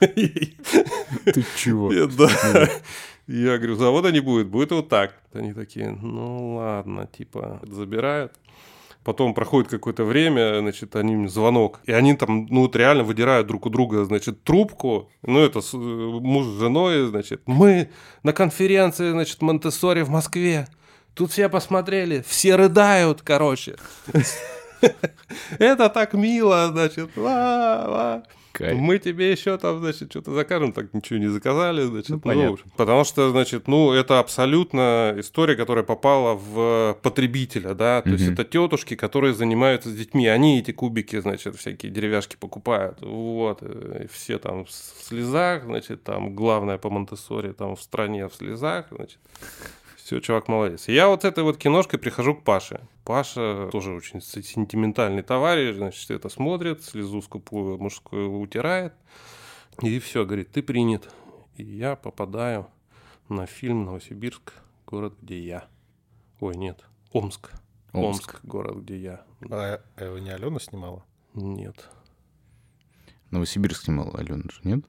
[0.00, 1.92] Ты чего?
[1.92, 2.68] Я- Да.
[3.28, 5.14] Я говорю, завода не будет, будет вот так.
[5.32, 8.32] Они такие, ну ладно, типа, забирают.
[9.02, 11.80] Потом проходит какое-то время, значит, они мне звонок.
[11.86, 15.10] И они там, ну, вот реально выдирают друг у друга, значит, трубку.
[15.22, 17.42] Ну, это с- муж с женой, значит.
[17.46, 17.88] Мы
[18.22, 20.66] на конференции, значит, монте в Москве.
[21.14, 23.76] Тут все посмотрели, все рыдают, короче.
[25.58, 27.16] Это так мило, значит.
[27.16, 28.22] ва, ва.
[28.56, 28.78] Кайф.
[28.78, 32.10] Мы тебе еще там, значит, что-то закажем, так ничего не заказали, значит.
[32.10, 32.50] Ну, понятно.
[32.50, 38.10] в общем, потому что, значит, ну, это абсолютно история, которая попала в потребителя, да, то
[38.10, 38.34] есть Мгм.
[38.34, 44.04] это тетушки, которые занимаются с детьми, они эти кубики, значит, всякие деревяшки покупают, вот, э,
[44.04, 47.16] и все там в слезах, значит, там главное по монте
[47.58, 49.18] там в стране в слезах, значит.
[50.06, 50.86] Все, чувак молодец.
[50.86, 52.86] Я вот этой вот киношкой прихожу к Паше.
[53.02, 58.94] Паша тоже очень сентиментальный товарищ, значит, это смотрит, слезу скупую мужскую утирает.
[59.82, 61.12] И все, говорит, ты принят.
[61.56, 62.68] И я попадаю
[63.28, 64.52] на фильм «Новосибирск.
[64.86, 65.68] Город, где я».
[66.38, 67.50] Ой, нет, Омск.
[67.92, 68.28] Омск.
[68.28, 69.24] Омск, город, где я.
[69.50, 71.04] А его не Алена снимала?
[71.34, 71.90] Нет.
[73.32, 74.84] Новосибирск снимал Алена же, нет?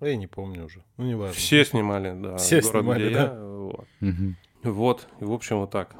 [0.00, 0.82] Я не помню уже.
[0.96, 1.34] Ну, не важно.
[1.34, 2.36] Все снимали, да.
[2.36, 3.22] Все «Город, снимали, где да.
[3.22, 3.44] я».
[3.44, 3.86] Вот.
[4.00, 4.36] Мгм.
[4.62, 5.94] Вот, и в общем вот так.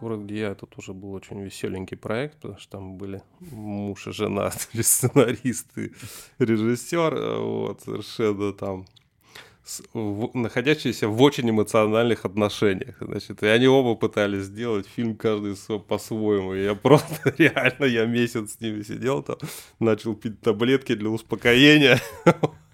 [0.00, 4.12] Город, где я, это тоже был очень веселенький проект, потому что там были муж и
[4.12, 5.92] жена, то есть сценарист и
[6.38, 8.86] режиссер, э, вот, совершенно там
[9.68, 15.54] с- в- находящиеся в очень эмоциональных отношениях, значит, и они оба пытались сделать фильм каждый
[15.86, 19.36] по-своему, я просто реально, я месяц с ними сидел там,
[19.78, 22.00] начал пить таблетки для успокоения,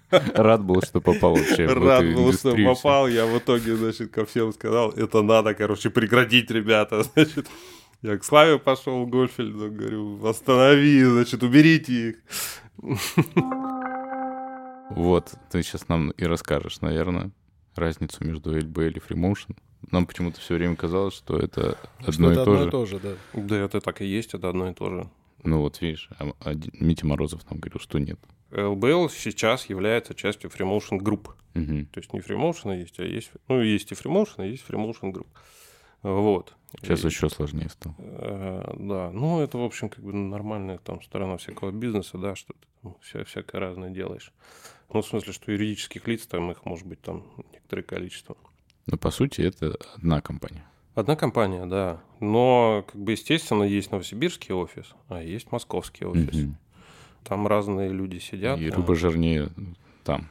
[0.09, 3.07] Рад был, что попал вообще Рад был, что попал.
[3.07, 7.03] Я в итоге, значит, ко всем сказал, это надо, короче, прекратить, ребята.
[7.15, 7.47] Значит,
[8.03, 12.15] я к Славе пошел, Гольфельду, говорю, останови, значит, уберите их.
[14.91, 17.31] Вот, ты сейчас нам и расскажешь, наверное,
[17.75, 19.55] разницу между LBL и FreeMotion.
[19.91, 22.67] Нам почему-то все время казалось, что это Что одно это и то одно же.
[22.67, 23.09] и то же, да.
[23.33, 25.09] Да, это так и есть, это одно и то же.
[25.43, 28.19] Ну вот видишь, а, а Митя Морозов нам говорил, что нет.
[28.51, 31.29] ЛБЛ сейчас является частью Freemotion Group.
[31.53, 31.85] Мгм.
[31.87, 33.31] То есть не Freemotion есть, а есть...
[33.47, 35.27] Ну, есть и Freemotion, а есть Freemotion Group.
[36.03, 36.53] Вот.
[36.81, 37.95] Сейчас И- еще сложнее стало.
[37.99, 42.53] Э, Да, ну это, в общем, как бы нормальная там сторона всякого бизнеса, да, что
[42.53, 44.31] ты там вся, всякое разное делаешь.
[44.93, 48.37] Ну, в смысле, что юридических лиц там их может быть там некоторое количество.
[48.85, 50.65] Но по сути это одна компания.
[50.93, 52.01] Одна компания, да.
[52.19, 56.33] Но, как бы, естественно, есть новосибирский офис, а есть московский офис.
[56.33, 56.57] Мгм.
[57.23, 58.59] Там разные люди сидят.
[58.59, 59.49] И а, рыба жирнее
[60.03, 60.29] там.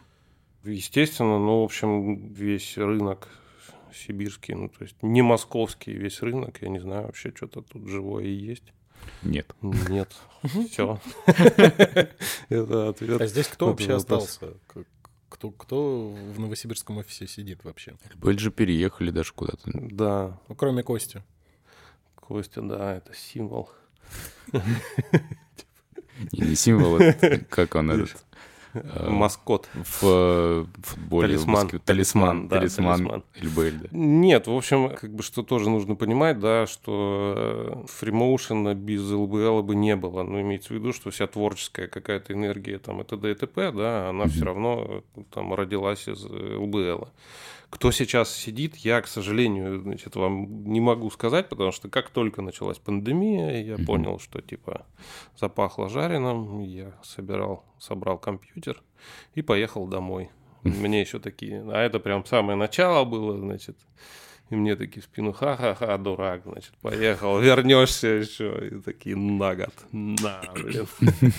[0.62, 3.28] Естественно, ну, в общем, весь рынок
[3.92, 8.24] сибирский, ну, то есть не московский весь рынок, я не знаю, вообще что-то тут живое
[8.24, 8.72] и есть.
[9.22, 9.54] Нет.
[9.62, 10.12] Нет,
[10.70, 11.00] все.
[11.26, 12.16] Это
[12.48, 13.28] А ответ.
[13.30, 14.54] здесь кто вообще остался?
[15.28, 17.96] Кто, кто в новосибирском офисе сидит вообще?
[18.16, 19.70] ЛБЛ же переехали даже куда-то.
[19.74, 21.22] Да, Ну, кроме Кости.
[22.16, 23.70] Костя, да, это символ.
[26.32, 28.24] Не символ, это как он этот...
[28.74, 29.68] э, Маскот.
[29.74, 31.28] В э, футболе.
[31.28, 31.68] Талисман.
[31.68, 32.48] Талисман, Талисман.
[32.48, 33.24] да, Талисман.
[33.42, 33.88] ЛБЛ, да.
[33.92, 39.74] Нет, в общем, как бы что тоже нужно понимать, да, что фримоушена без ЛБЛ бы
[39.74, 40.22] не было.
[40.22, 44.44] Но имеется в виду, что вся творческая какая-то энергия там это ДТП, да, она все
[44.44, 47.08] равно э, там родилась из э, ЛБЛ.
[47.74, 52.40] Кто сейчас сидит, я, к сожалению, значит, вам не могу сказать, потому что как только
[52.40, 53.84] началась пандемия, я Мгм.
[53.84, 54.86] понял, что типа
[55.36, 58.80] запахло жареным, я собирал, собрал компьютер
[59.34, 60.30] и поехал домой.
[60.62, 63.76] Мне еще такие, а это прям самое начало было, значит,
[64.50, 68.68] и мне такие в спину, ха-ха-ха, дурак, значит, поехал, вернешься еще.
[68.68, 70.86] И такие, на год, на, блин.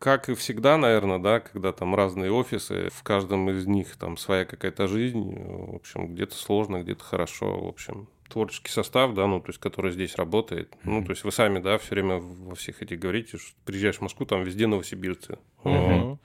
[0.00, 4.46] Как и всегда, наверное, да, когда там разные офисы, в каждом из них там своя
[4.46, 9.50] какая-то жизнь, в общем, где-то сложно, где-то хорошо, в общем, творческий состав, да, ну, то
[9.50, 10.74] есть, который здесь работает.
[10.84, 14.00] Ну, то есть, вы сами, да, все время во всех этих говорите, что приезжаешь в
[14.00, 15.38] Москву, там везде новосибирцы.
[15.64, 16.18] Мгм.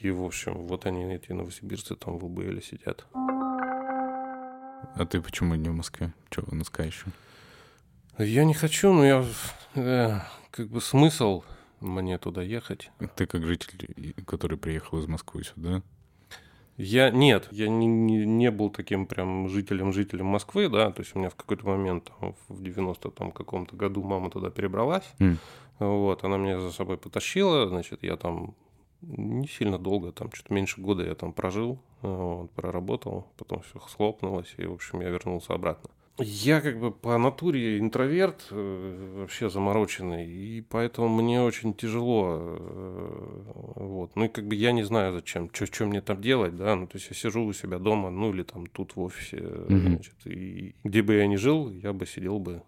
[0.00, 3.06] И, в общем, вот они, эти новосибирцы, там в УБЛ сидят.
[3.12, 6.12] А ты почему не в Москве?
[6.30, 7.06] Че, в НСК еще?
[8.18, 9.24] Я не хочу, но я...
[9.76, 10.18] э,
[10.50, 11.44] как бы смысл
[11.80, 12.90] мне туда ехать.
[13.16, 15.82] Ты как житель, который приехал из Москвы сюда?
[16.76, 21.18] Я нет, я не, не, не был таким прям жителем-жителем Москвы, да, то есть у
[21.18, 25.38] меня в какой-то момент, там, в 90 там каком-то году мама туда перебралась, М.
[25.78, 28.54] вот, она меня за собой потащила, значит, я там
[29.02, 34.54] не сильно долго, там что-то меньше года я там прожил, вот, проработал, потом все схлопнулось,
[34.56, 35.90] и, в общем, я вернулся обратно.
[36.22, 42.38] Я как бы по натуре интроверт, э, вообще замороченный, и поэтому мне очень тяжело.
[42.40, 44.16] э, Вот.
[44.16, 46.74] Ну и как бы я не знаю зачем, что мне там делать, да.
[46.76, 49.80] Ну, то есть я сижу у себя дома, ну или там тут в офисе, Мгм.
[49.94, 52.62] значит, и где бы я ни жил, я бы сидел бы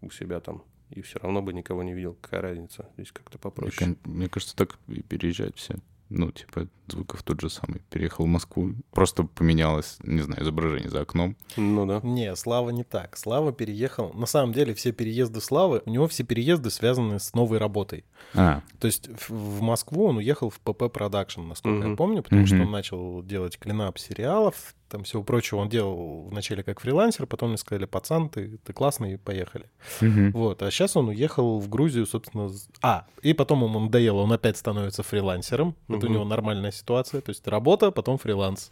[0.00, 0.62] у себя там.
[0.90, 2.16] И все равно бы никого не видел.
[2.20, 2.88] Какая разница?
[2.96, 3.96] Здесь как-то Мне, попроще.
[4.02, 5.74] кон- мне кажется, так и переезжают все.
[6.10, 7.82] Ну, типа, Звуков тот же самый.
[7.90, 11.36] Переехал в Москву, просто поменялось, не знаю, изображение за окном.
[11.58, 12.00] Ну да.
[12.02, 13.16] Не, Слава не так.
[13.18, 14.12] Слава переехал.
[14.14, 18.04] На самом деле все переезды Славы, у него все переезды связаны с новой работой.
[18.34, 21.96] А, То есть в- в Москву он уехал в ПП Продакшн, насколько я Мгм.
[21.98, 22.64] помню, потому что Мгм.
[22.66, 25.58] он начал делать cleanup сериалов, там всего прочего.
[25.58, 29.66] Он делал вначале как фрилансер, потом мне сказали, пацан, ты, ты классный, поехали.
[30.00, 30.32] мгм.
[30.32, 32.48] Вот, а сейчас он уехал в Грузию, собственно...
[32.48, 35.74] с- А, и потом ему надоело, он опять становится фрилансером.
[35.88, 37.20] Это у него нормальная ситуация.
[37.20, 38.70] То есть работа, потом фриланс.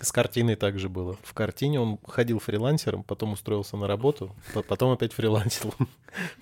[0.00, 1.16] С картиной также было.
[1.22, 5.72] В картине он ходил фрилансером, потом устроился на работу, по- потом опять фрилансил.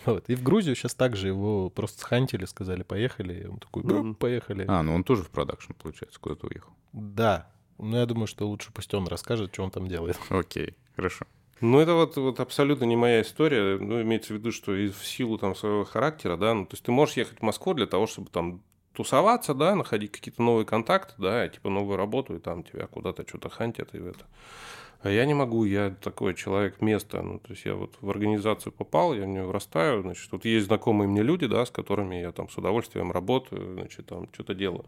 [0.06, 0.24] Вот.
[0.28, 3.42] И в Грузию сейчас также его просто схантили, сказали, поехали.
[3.42, 4.14] И он такой, «Да, Мгм.
[4.14, 4.64] поехали.
[4.68, 6.70] А, ну он тоже в продакшн, получается, куда-то уехал.
[6.92, 7.46] Да.
[7.82, 10.16] Но я думаю, что лучше пусть он расскажет, что он там делает.
[10.30, 11.26] Окей, хорошо.
[11.60, 13.76] Ну, это вот, вот абсолютно не моя история.
[13.78, 16.84] Ну, имеется в виду, что и в силу там своего характера, да, ну, то есть
[16.84, 18.62] ты можешь ехать в Москву для того, чтобы там
[18.94, 23.48] тусоваться, да, находить какие-то новые контакты, да, типа новую работу, и там тебя куда-то что-то
[23.48, 24.26] хантят и это.
[25.02, 28.72] А я не могу, я такой человек места, ну, то есть я вот в организацию
[28.72, 32.30] попал, я в нее врастаю, значит, тут есть знакомые мне люди, да, с которыми я
[32.30, 34.84] там с удовольствием работаю, значит, там что-то делаю.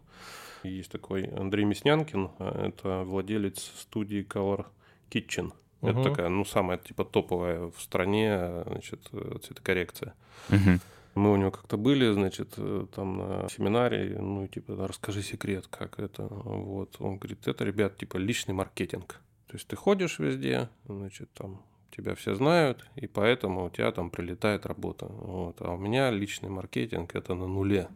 [0.69, 4.65] Есть такой Андрей Мяснянкин, а, это владелец студии Color
[5.09, 5.53] Kitchen.
[5.81, 6.03] Это Мгм.
[6.03, 10.13] такая, ну, самая, типа, топовая в стране, значит, э, цветокоррекция.
[10.49, 10.79] Мгм.
[11.15, 15.67] Мы у него как-то были, значит, э, там на семинаре, ну, типа, да, расскажи секрет,
[15.67, 16.27] как это.
[16.27, 16.95] Вот.
[16.99, 19.21] Он говорит, это, ребят, типа, личный маркетинг.
[19.47, 21.61] То есть ты ходишь везде, значит, там
[21.95, 25.05] тебя все знают, и поэтому у тебя там прилетает работа.
[25.05, 25.61] Вот.
[25.61, 27.87] А у меня личный маркетинг это на нуле.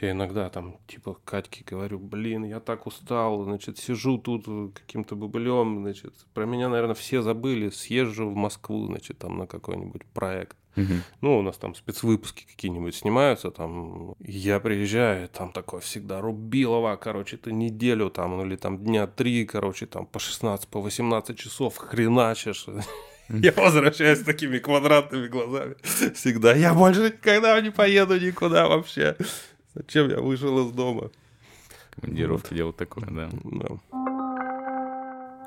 [0.00, 5.82] Я иногда там, типа, Катьке говорю, блин, я так устал, значит, сижу тут каким-то бобылем,
[5.82, 10.56] значит, про меня, наверное, все забыли, съезжу в Москву, значит, там на какой-нибудь проект.
[10.76, 11.02] Мгм.
[11.20, 17.36] Ну, у нас там спецвыпуски какие-нибудь снимаются, там, я приезжаю, там такое всегда рубилово, короче,
[17.36, 21.76] ты неделю там, ну, или там дня три, короче, там по 16, по 18 часов
[21.76, 22.66] хреначишь.
[23.28, 25.76] Я возвращаюсь с такими квадратными глазами.
[26.14, 26.54] Всегда.
[26.54, 29.16] Я больше никогда не поеду никуда вообще.
[29.74, 31.10] Зачем я вышел из дома?
[31.90, 33.30] Командировки делают такое, да.
[33.44, 33.66] Да.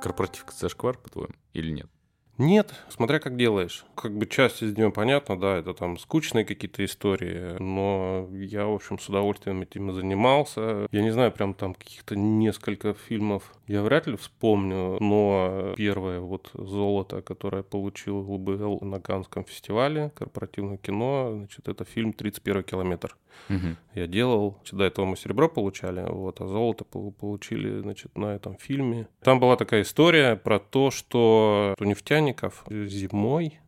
[0.01, 1.89] Корпоративка это зашквар, по-твоему, или нет?
[2.37, 3.85] Нет, смотря как делаешь.
[3.95, 8.73] Как бы часть из нее понятно, да, это там скучные какие-то истории, но я, в
[8.73, 10.87] общем, с удовольствием этим и занимался.
[10.91, 16.51] Я не знаю, прям там каких-то несколько фильмов я вряд ли вспомню, но первое вот
[16.53, 23.17] «Золото», которое получил ЛБЛ на Каннском фестивале корпоративного кино, значит, это фильм «31 километр».
[23.49, 23.75] Мгм.
[23.93, 24.55] я делал.
[24.59, 29.09] Значит, До этого мы серебро получали, вот, а золото пол- получили значит, на этом фильме.
[29.23, 31.83] Там была такая история про то, что у
[32.25, 33.59] нефтяников зимой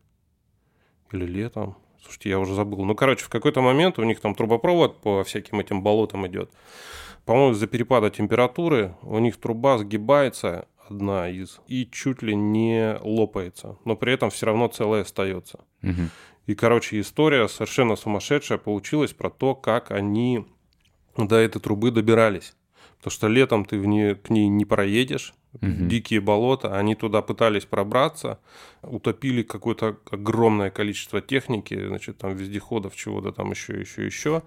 [1.12, 2.84] или летом, слушайте, я уже забыл.
[2.84, 6.50] Ну, короче, в какой-то момент у них там трубопровод по всяким этим болотам идет.
[7.24, 13.76] По-моему, из-за перепада температуры у них труба сгибается, одна из, и чуть ли не лопается,
[13.84, 15.60] но при этом все равно целая остается.
[16.46, 20.46] И, короче, история совершенно сумасшедшая получилась про то, как они
[21.16, 22.54] до этой трубы добирались.
[22.98, 25.88] Потому что летом ты в ней, к ней не проедешь, Мгм.
[25.88, 28.38] дикие болота, они туда пытались пробраться,
[28.82, 34.42] утопили какое-то огромное количество техники, значит, там вездеходов, чего-то там еще, еще, еще.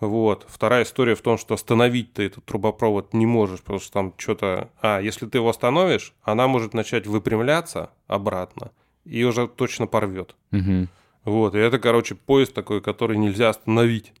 [0.00, 0.44] Вот.
[0.48, 4.70] Вторая история в том, что остановить ты этот трубопровод не можешь, потому что там что-то...
[4.82, 8.70] А, если ты его остановишь, она может начать выпрямляться обратно
[9.04, 10.34] и уже точно порвет.
[10.50, 10.88] Мгм.
[11.24, 14.12] Вот, и это, короче, поезд такой, который нельзя остановить.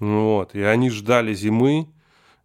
[0.00, 1.88] Вот, и они ждали зимы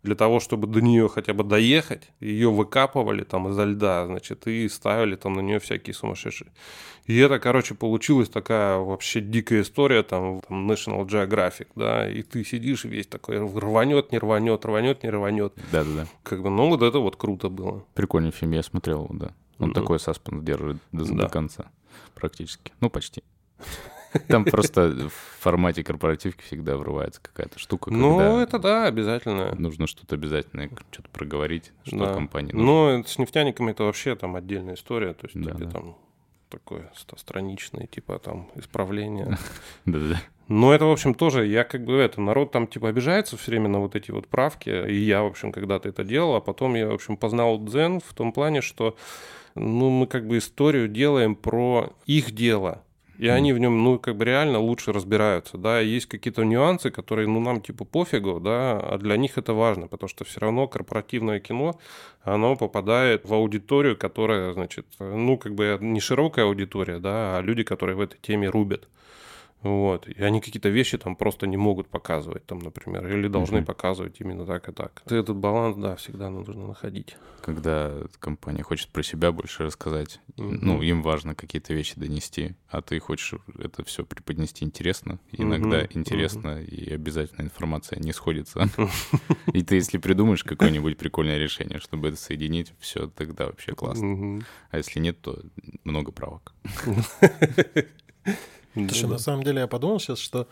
[0.03, 2.09] для того, чтобы до нее хотя бы доехать.
[2.19, 6.51] Ее выкапывали там изо льда, значит, и ставили там на нее всякие сумасшедшие.
[7.05, 12.43] И это, короче, получилась такая вообще дикая история, там, там National Geographic, да, и ты
[12.43, 15.53] сидишь весь такой, рванет, не рванет, рванет, не рванет.
[15.71, 16.07] Да-да-да.
[16.23, 17.83] Как бы, ну, вот это вот круто было.
[17.93, 19.33] Прикольный фильм, я смотрел да.
[19.59, 19.73] Он Мгм.
[19.75, 21.29] такой саспенс держит до, до Да.
[21.29, 21.71] конца,
[22.15, 22.71] практически.
[22.81, 23.23] Ну, почти.
[24.27, 29.55] Там просто в формате корпоративки всегда врывается какая-то штука, Ну, это да, обязательно.
[29.55, 32.13] нужно что-то обязательно, что-то проговорить, что Да.
[32.13, 32.65] компании нужно.
[32.97, 35.13] Ну, с нефтяниками это вообще там отдельная история.
[35.13, 35.71] То есть Да, тебе да.
[35.71, 35.97] там
[36.49, 39.37] такое стостраничное, типа там исправление.
[39.85, 40.21] Да-да-да.
[40.49, 43.69] Но это, в общем, тоже, я как бы это, народ там типа обижается все время
[43.69, 46.87] на вот эти вот правки, и я, в общем, когда-то это делал, а потом я,
[46.89, 48.95] в общем, познал дзен в том плане, что,
[49.55, 52.83] ну, мы как бы историю делаем про их дело,
[53.17, 57.27] и они в нем, ну, как бы реально лучше разбираются, да, есть какие-то нюансы, которые,
[57.27, 61.39] ну, нам типа пофигу, да, а для них это важно, потому что все равно корпоративное
[61.39, 61.79] кино,
[62.23, 67.63] оно попадает в аудиторию, которая, значит, ну, как бы не широкая аудитория, да, а люди,
[67.63, 68.87] которые в этой теме рубят.
[69.63, 70.07] Вот.
[70.07, 73.65] И они какие-то вещи там просто не могут показывать, там, например, или должны Мгм.
[73.65, 75.01] показывать именно так и так.
[75.05, 77.15] Этот баланс, да, всегда нужно находить.
[77.41, 80.59] Когда компания хочет про себя больше рассказать, Мгм.
[80.61, 85.19] ну, им важно какие-то вещи донести, а ты хочешь это все преподнести интересно.
[85.31, 88.67] Иногда Мгм, интересно, и обязательно информация не сходится.
[89.53, 94.41] И ты, если придумаешь какое-нибудь прикольное решение, чтобы это соединить, все, тогда вообще классно.
[94.71, 95.39] А если нет, то
[95.83, 96.53] много правок.
[98.73, 100.47] Слушай, на самом деле я подумал сейчас, что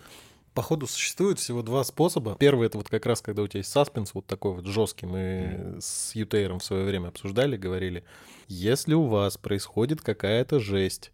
[0.54, 2.36] походу существует всего два способа.
[2.40, 5.06] Первый это вот как раз, когда у тебя есть саспенс вот такой вот жесткий.
[5.06, 8.04] Мы с Ютейром в свое время обсуждали, говорили,
[8.48, 11.12] если у вас происходит какая-то жесть,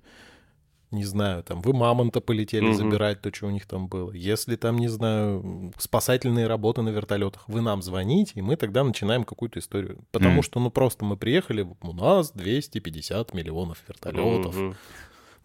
[0.89, 2.73] не знаю, там, вы мамонта полетели Мгм.
[2.73, 4.11] забирать, то, что у них там было.
[4.13, 9.25] Если там, не знаю, спасательные работы на вертолетах, вы нам звоните, и мы тогда начинаем
[9.25, 9.99] какую-то историю.
[10.11, 10.43] Потому Мгм.
[10.43, 14.55] что, ну, просто мы приехали, у нас 250 миллионов вертолетов.
[14.55, 14.75] Мгм.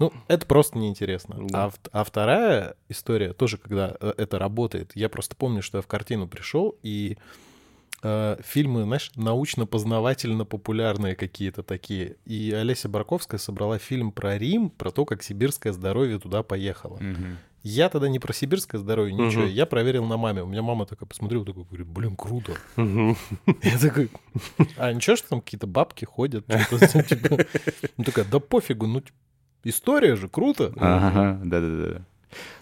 [0.02, 1.36] Ну, это просто неинтересно.
[1.48, 1.66] Да.
[1.66, 5.86] А, а вторая история, тоже когда э, это работает, я просто помню, что я в
[5.86, 7.18] картину пришел, и
[8.02, 12.16] э, фильмы, знаешь, научно-познавательно-популярные какие-то такие.
[12.24, 16.98] И Олеся Барковская собрала фильм про Рим, про то, как сибирское здоровье туда поехало.
[17.62, 19.42] Я тогда не про сибирское здоровье, ничего.
[19.42, 19.52] Мгм.
[19.52, 20.42] Я проверил на маме.
[20.42, 22.56] У меня мама такая посмотрела, такая, говорит, блин, круто.
[22.74, 23.16] Мгм.
[23.62, 24.10] Я такой,
[24.76, 26.44] а ничего, что там какие-то бабки ходят?
[27.04, 27.46] типа?»
[27.96, 29.16] Ну такая, да пофигу, ну типа,
[29.64, 30.72] история же, круто.
[30.76, 32.04] Ага, да-да-да.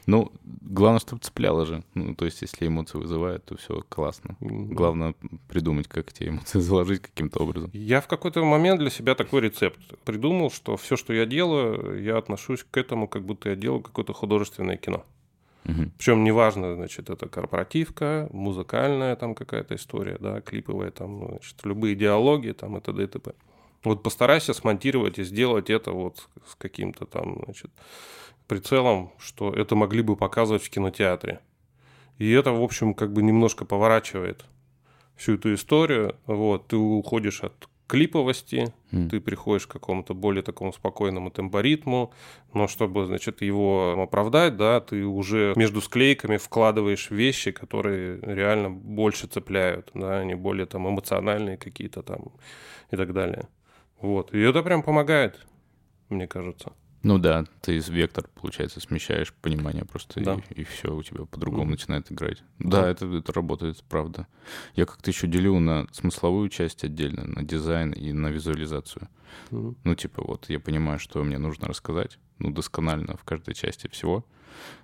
[0.06, 1.84] Ну, главное, чтобы цепляло же.
[1.94, 4.36] Ну, то есть, если эмоции вызывают, то все классно.
[4.40, 5.14] Главное
[5.48, 7.70] придумать, как эти эмоции заложить каким-то образом.
[7.72, 12.16] Я в какой-то момент для себя такой рецепт придумал, что все, что я делаю, я
[12.18, 15.04] отношусь к этому, как будто я делаю какое-то художественное кино.
[15.64, 15.92] Мгм.
[15.98, 22.52] Причем неважно, значит, это корпоративка, музыкальная там какая-то история, да, клиповая там, значит, любые диалоги
[22.52, 23.04] там и т.д.
[23.04, 23.32] и т.п.
[23.82, 27.70] Вот постарайся смонтировать и сделать это вот с каким-то там, значит,
[28.46, 31.40] прицелом, что это могли бы показывать в кинотеатре.
[32.18, 34.44] И это, в общем, как бы немножко поворачивает
[35.16, 36.16] всю эту историю.
[36.26, 39.08] Вот, ты уходишь от клиповости, mm.
[39.08, 42.12] ты приходишь к какому-то более такому спокойному темпоритму,
[42.54, 49.26] но чтобы, значит, его оправдать, да, ты уже между склейками вкладываешь вещи, которые реально больше
[49.26, 52.32] цепляют, да, они более там эмоциональные какие-то там
[52.92, 53.48] и так далее.
[54.00, 55.46] Вот, и это прям помогает,
[56.08, 56.72] мне кажется.
[57.02, 60.38] Ну да, ты из вектор, получается, смещаешь понимание просто, да.
[60.50, 61.70] и, и все у тебя по-другому mm.
[61.70, 62.42] начинает играть.
[62.58, 64.26] Да, да это, это работает, правда.
[64.74, 69.08] Я как-то еще делю на смысловую часть отдельно, на дизайн и на визуализацию.
[69.50, 69.76] Mm.
[69.82, 74.26] Ну, типа, вот я понимаю, что мне нужно рассказать, ну, досконально в каждой части всего,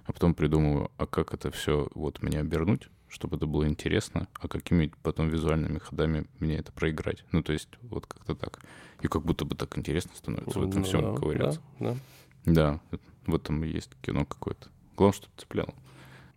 [0.06, 4.48] а потом придумываю, а как это все вот мне обернуть, чтобы это было интересно, а
[4.48, 7.24] какими потом визуальными ходами мне это проиграть.
[7.32, 8.61] Ну, то есть, вот как-то так.
[9.02, 11.61] И как будто бы так интересно становится в этом ну, всем да, ковыряться.
[11.78, 11.96] Да,
[12.44, 12.80] да.
[12.90, 14.68] да, в этом и есть кино какое-то.
[14.96, 15.74] Главное, чтобы цепляло.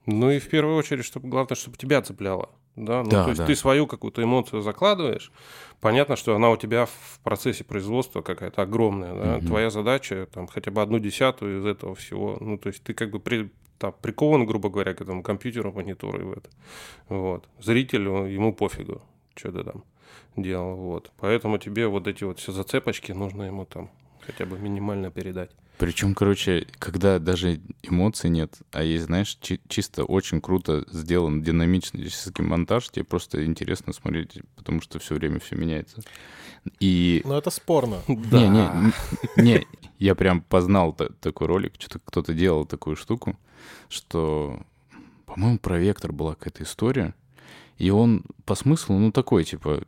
[0.05, 2.49] Ну и в первую очередь, чтобы главное, чтобы тебя цепляло.
[2.75, 3.45] Да, ну, да, то есть да.
[3.45, 5.31] ты свою какую-то эмоцию закладываешь.
[5.81, 9.13] Понятно, что она у тебя в процессе производства какая-то огромная.
[9.13, 9.37] Да?
[9.37, 9.47] Угу.
[9.47, 12.37] Твоя задача там хотя бы одну десятую из этого всего.
[12.39, 16.19] Ну, то есть ты как бы при, там, прикован, грубо говоря, к этому компьютеру, монитору
[16.19, 16.49] и в это.
[17.07, 17.47] Вот.
[17.59, 19.01] Зрителю ему пофигу,
[19.35, 19.83] что ты там
[20.35, 20.75] делал.
[20.75, 21.11] Вот.
[21.17, 23.89] Поэтому тебе вот эти вот все зацепочки нужно ему там
[24.21, 25.51] хотя бы минимально передать.
[25.77, 32.09] Причем, короче, когда даже эмоций нет, а есть, знаешь, чи- чисто очень круто сделан динамичный
[32.39, 36.01] монтаж, тебе просто интересно смотреть, потому что все время все меняется.
[36.81, 37.21] И...
[37.23, 38.01] Ну, это спорно.
[38.09, 38.93] Не, не,
[39.41, 39.67] не,
[39.99, 43.37] я прям познал такой ролик, что-то кто-то делал такую штуку,
[43.89, 44.59] что,
[45.25, 47.13] по-моему, про Вектор была какая-то история,
[47.77, 49.83] и он по смыслу, ну, такой, типа,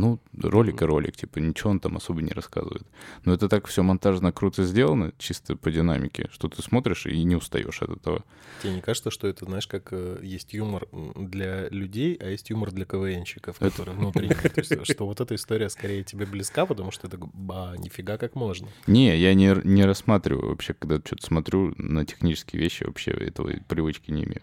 [0.00, 2.86] ну, ролик и ролик, типа, ничего он там особо не рассказывает.
[3.24, 7.36] Но это так все монтажно круто сделано, чисто по динамике, что ты смотришь и не
[7.36, 8.24] устаешь от этого.
[8.62, 10.86] Тебе не кажется, что это, знаешь, как э, есть юмор
[11.16, 14.28] для людей, а есть юмор для КВНщиков, которые внутри.
[14.28, 18.34] То есть, что вот эта история скорее тебе близка, потому что это, ба, нифига как
[18.34, 18.68] можно.
[18.86, 24.10] Не, я не, не рассматриваю вообще, когда что-то смотрю на технические вещи, вообще этого привычки
[24.10, 24.42] не имею.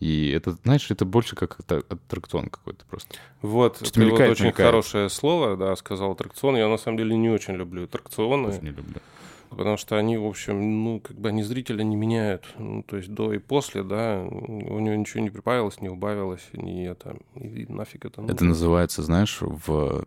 [0.00, 3.14] И это, знаешь, это больше как аттракцион какой-то просто.
[3.42, 4.68] Вот, Что ты мелькает, вот очень мелькает.
[4.68, 6.56] хорошее слово, да, сказал аттракцион.
[6.56, 8.46] Я на самом деле не очень люблю аттракционы.
[8.46, 8.96] Тоже не люблю.
[9.50, 12.46] Потому что они, в общем, ну, как бы они зрителя не меняют.
[12.56, 16.86] Ну, то есть до и после, да, у него ничего не прибавилось, не убавилось, не
[16.86, 18.32] это, и нафиг это нужно.
[18.32, 20.04] Это называется, знаешь, в,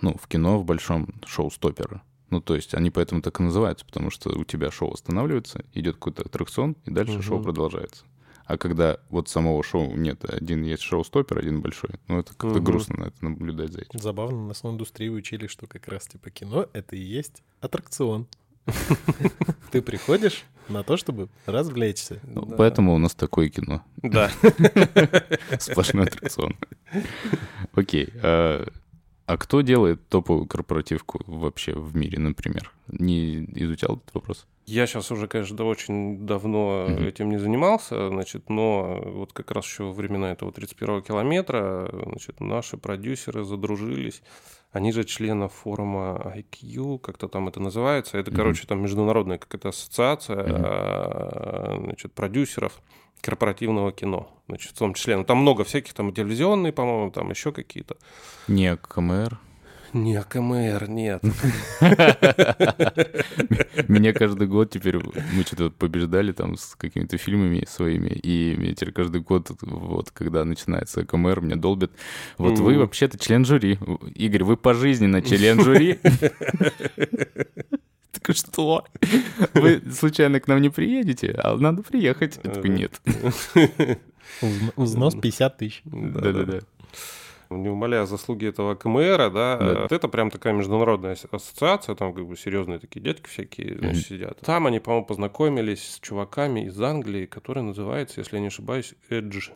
[0.00, 2.02] ну, в кино в большом шоу-стопперы.
[2.30, 5.94] Ну, то есть они поэтому так и называются, потому что у тебя шоу останавливается, идет
[5.94, 7.22] какой-то аттракцион, и дальше угу.
[7.22, 8.04] шоу продолжается.
[8.50, 12.62] А когда вот самого шоу нет, один есть шоу-стопер, один большой, ну это как-то угу.
[12.62, 13.96] грустно на это наблюдать за этим.
[14.00, 18.26] Забавно, нас на индустрии учили, что как раз типа кино— это и есть аттракцион.
[19.70, 22.18] Ты приходишь на то, чтобы развлечься.
[22.24, 23.84] Ну, поэтому у нас такое кино.
[24.02, 24.32] Да.
[25.60, 26.56] Сплошной аттракцион.
[27.72, 28.12] Окей.
[29.30, 32.72] А, кто делает топовую корпоративку вообще в мире, например?
[32.88, 34.46] Не изучал этот вопрос?
[34.66, 37.08] Я сейчас уже, конечно, очень давно mm-hmm.
[37.08, 42.40] этим не занимался, значит, но вот как раз еще во времена этого 31-го километра, значит,
[42.40, 44.20] наши продюсеры задружились.
[44.72, 48.18] Они же члены форума IQ, как-то там это называется.
[48.18, 48.36] Это, mm-hmm.
[48.36, 51.84] короче, там международная какая-то ассоциация mm-hmm.
[51.84, 52.80] значит, продюсеров
[53.20, 54.30] корпоративного кино.
[54.48, 57.96] Значит, в том числе, ну, там много всяких, там телевизионные, по-моему, там еще какие-то.
[58.48, 59.38] Не КМР.
[59.92, 61.22] Не, КМР, нет.
[63.88, 68.92] Меня каждый год теперь, мы что-то побеждали там с какими-то фильмами своими, и мне теперь
[68.92, 71.90] каждый год, вот, когда начинается КМР, меня долбят.
[72.38, 73.80] Вот вы вообще-то член жюри.
[74.14, 75.98] Игорь, вы пожизненно член жюри.
[78.22, 78.84] Так что?
[79.54, 81.32] Вы случайно к нам не приедете?
[81.38, 82.38] А надо приехать.
[82.42, 83.00] Я такой, нет.
[84.76, 85.82] Узнос 50 тысяч.
[85.84, 86.60] Да-да-да
[87.50, 89.82] не умаляя заслуги этого КМР, да, да.
[89.82, 94.08] Вот это прям такая международная ассоциация, там как бы серьезные такие дядьки всякие значит, mm-hmm.
[94.08, 94.40] сидят.
[94.40, 99.50] Там они, по-моему, познакомились с чуваками из Англии, который называется, если я не ошибаюсь, Edge,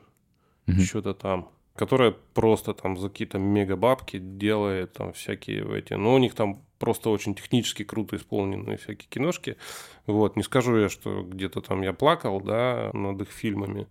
[0.67, 0.81] mm-hmm.
[0.81, 6.19] что-то там которая просто там за какие-то мега бабки делает там всякие эти, ну у
[6.19, 9.57] них там просто очень технически круто исполненные всякие киношки,
[10.05, 13.87] вот, не скажу я, что где-то там я плакал, да, над их фильмами,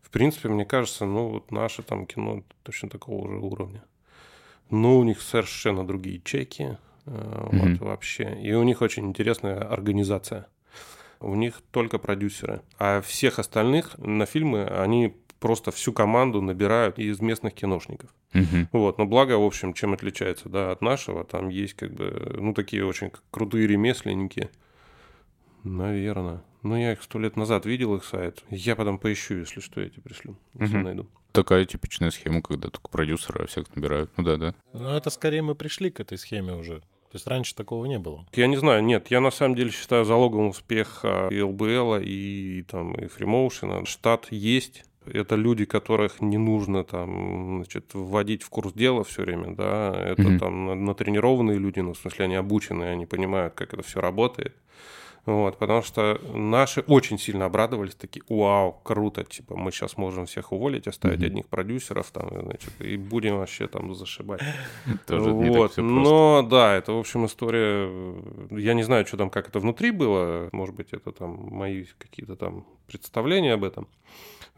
[0.00, 3.82] в принципе, мне кажется, ну вот наше там кино точно такого же уровня.
[4.70, 7.48] Ну, у них совершенно другие чеки, mm-hmm.
[7.50, 8.38] вот вообще.
[8.40, 10.46] И у них очень интересная организация.
[11.18, 12.60] У них только продюсеры.
[12.78, 18.14] А всех остальных на фильмы они просто всю команду набирают из местных киношников.
[18.32, 18.66] Uh-huh.
[18.72, 22.54] Вот, но благо, в общем, чем отличается, да, от нашего, там есть как бы, ну,
[22.54, 24.50] такие очень крутые ремесленники,
[25.64, 26.42] наверное.
[26.62, 28.42] Ну, я их сто лет назад видел, их сайт.
[28.50, 30.84] Я потом поищу, если что, я тебе пришлю, если Мгм.
[30.84, 31.06] найду.
[31.32, 34.10] Такая типичная схема, когда только продюсера всех набирают.
[34.16, 34.54] Ну да, да.
[34.72, 36.80] Ну, это скорее мы пришли к этой схеме уже.
[36.80, 38.26] То есть раньше такого не было.
[38.32, 42.94] Я не знаю, нет, я на самом деле считаю залогом успеха и ЛБЛ, и там
[42.94, 43.86] и Фримоушена.
[43.86, 44.84] Штат есть.
[45.12, 49.94] Это люди, которых не нужно там, значит, вводить в курс дела все время, да.
[49.96, 50.38] Это Мгм.
[50.38, 54.54] там на- натренированные люди, ну, в смысле, они обученные, они понимают, как это все работает.
[55.26, 60.52] Вот, потому что наши очень сильно обрадовались, такие, вау, круто, типа, мы сейчас можем всех
[60.52, 61.26] уволить, оставить Мгм.
[61.26, 64.40] одних продюсеров, там, значит, и будем вообще там зашибать.
[65.06, 68.20] Тоже вот, но да, это, в общем, история, э,
[68.52, 72.36] я не знаю, что там, как это внутри было, может быть, это там мои какие-то
[72.36, 73.88] там представления об этом.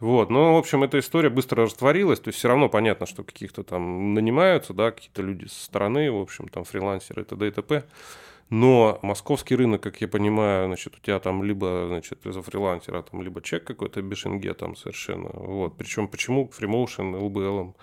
[0.01, 3.65] Вот, но, в общем, эта история быстро растворилась, то есть все равно понятно, что каких-то
[3.65, 7.49] там нанимаются, да, какие-то люди со стороны, в общем, там фрилансеры, т.д.
[7.49, 7.85] и т.п.
[8.51, 13.23] Но московский рынок, как я понимаю, значит, у тебя там либо, значит, из-за фрилансера, там,
[13.23, 15.29] либо чек какой-то бешенге там совершенно.
[15.35, 15.77] Вот.
[15.77, 17.77] Причем почему фримоушен, ЛБЛ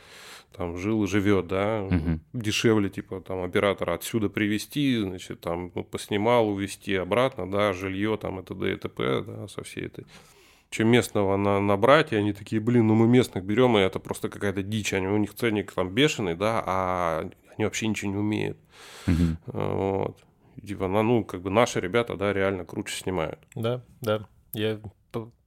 [0.57, 2.21] там жил и живет, да, Мгм.
[2.33, 8.39] дешевле, типа, там, оператора отсюда привезти, значит, там, ну, поснимал, увезти обратно, да, жилье, там,
[8.39, 8.73] и т.д.
[8.73, 10.05] и т.п., да, со всей этой
[10.69, 14.29] чем местного на, набрать, и они такие, блин, ну мы местных берем, и это просто
[14.29, 18.57] какая-то дичь, они, у них ценник там бешеный, да, а они вообще ничего не умеют.
[19.07, 19.37] Мгм.
[19.47, 20.17] Вот.
[20.65, 23.39] Типа, на- ну, как бы наши ребята, да, реально круче снимают.
[23.55, 24.27] Да, да.
[24.53, 24.79] Я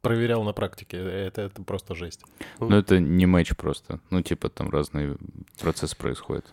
[0.00, 0.96] проверял на практике.
[0.98, 2.22] Это, это просто жесть.
[2.60, 4.00] Ну это не матч просто.
[4.10, 5.16] Ну типа там разные
[5.60, 6.46] процессы происходят.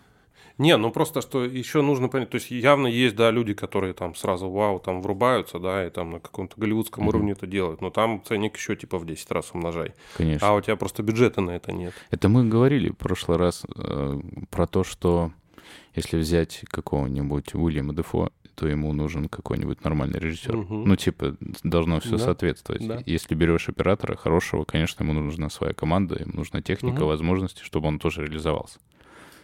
[0.58, 4.14] Не, ну просто, что еще нужно понять, то есть явно есть, да, люди, которые там
[4.14, 7.08] сразу вау, там врубаются, да, и там на каком-то голливудском Мгм.
[7.08, 9.92] уровне это делают, но там ценник еще типа в 10 раз умножай.
[10.16, 10.48] Конечно.
[10.48, 11.92] А у тебя просто бюджета на это нет.
[12.10, 15.30] Это мы говорили в прошлый раз э, про то, что
[15.94, 20.56] если взять какого-нибудь Уильяма Дефо, то ему нужен какой-нибудь нормальный режиссер.
[20.56, 20.84] Мгм.
[20.88, 22.86] Ну, типа, должно все Да, соответствовать.
[22.86, 23.02] да.
[23.04, 27.06] Если берешь оператора хорошего, конечно, ему нужна своя команда, ему нужна техника, Мгм.
[27.08, 28.78] возможности, чтобы он тоже реализовался.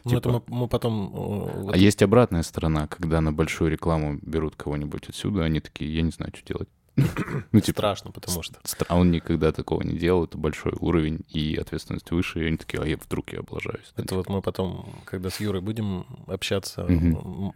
[0.05, 1.12] Ну, это Типа- мы, мы потом...
[1.14, 5.94] э, вот А есть обратная сторона, когда на большую рекламу берут кого-нибудь отсюда, они такие,
[5.94, 6.68] я не знаю, что делать.
[7.53, 8.59] Ну, типа, Страшно, потому что...
[8.88, 12.82] а он никогда такого не делал, это большой уровень и ответственность выше, и они такие,
[12.82, 13.92] а я вдруг я облажаюсь.
[13.96, 16.86] Ну, Это вот мы потом, когда с Юрой будем общаться,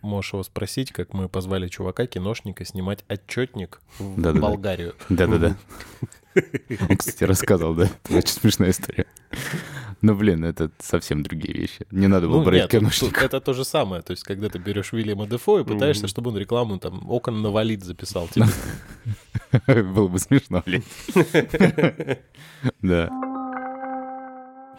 [0.03, 4.41] можешь его спросить, как мы позвали чувака, киношника, снимать отчетник в Да-да-да.
[4.41, 4.95] Болгарию.
[5.09, 5.57] Да-да-да.
[6.89, 7.89] Он, кстати, рассказывал, да?
[8.05, 9.07] Это очень смешная история.
[10.07, 11.85] Но, блин, это совсем другие вещи.
[11.91, 13.25] Не надо было Ну, брать киношника.
[13.25, 14.03] это то же самое.
[14.03, 17.51] То есть, когда ты берешь Уильяма Дефо и пытаешься, чтобы он рекламу там окон на
[17.51, 18.29] валид записал.
[18.29, 18.47] типа.
[19.67, 20.85] Было бы смешно, блин.
[22.83, 23.11] Да.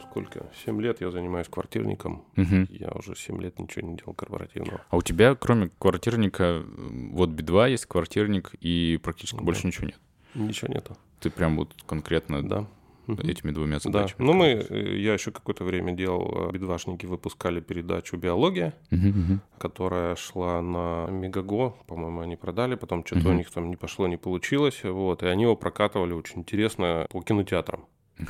[0.09, 0.45] Сколько?
[0.65, 2.23] 7 лет я занимаюсь квартирником.
[2.35, 2.67] Мгм.
[2.71, 4.81] Я уже 7 лет ничего не делал корпоративного.
[4.89, 6.63] А у тебя, кроме квартирника,
[7.11, 9.43] вот Би-2 есть квартирник, и практически Да.
[9.43, 9.99] больше ничего нет.
[10.35, 10.97] Ничего нету.
[11.19, 12.65] Ты прям вот конкретно Да.
[13.07, 13.27] Мгм.
[13.29, 13.79] этими двумя Да.
[13.79, 14.25] задачами.
[14.25, 19.41] Ну, мы, э, я еще какое-то время делал, э, бедвашники выпускали передачу «Биология», Мгм, мгм.
[19.57, 23.31] которая шла на Мегаго, по-моему, они продали, потом что-то Мгм.
[23.31, 27.21] у них там не пошло, не получилось, вот, и они его прокатывали очень интересно по
[27.21, 27.85] кинотеатрам.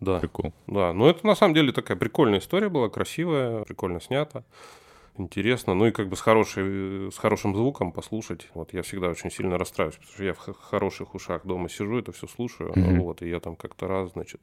[0.00, 0.54] Да, Прикол.
[0.66, 4.44] да, но это на самом деле такая прикольная история была, красивая, прикольно снята,
[5.20, 8.48] интересно, ну и как бы с, хорошей, с хорошим звуком послушать.
[8.54, 12.12] Вот я всегда очень сильно расстраиваюсь, потому что я в хороших ушах дома сижу, это
[12.12, 13.02] все слушаю, Мгм.
[13.02, 14.40] вот, и я там как-то раз, значит,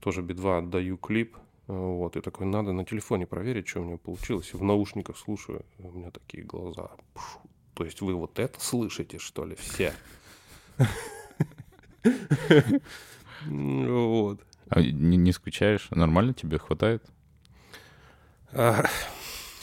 [0.00, 1.36] тоже би-2 отдаю клип,
[1.66, 5.64] вот, и такой, надо на телефоне проверить, что у меня получилось, и в наушниках слушаю,
[5.78, 7.40] у меня такие глаза, пшу.
[7.74, 9.92] то есть вы вот это слышите, что ли, все?
[13.44, 14.40] Вот.
[14.68, 15.88] А не, не скучаешь?
[15.90, 17.02] Нормально тебе хватает?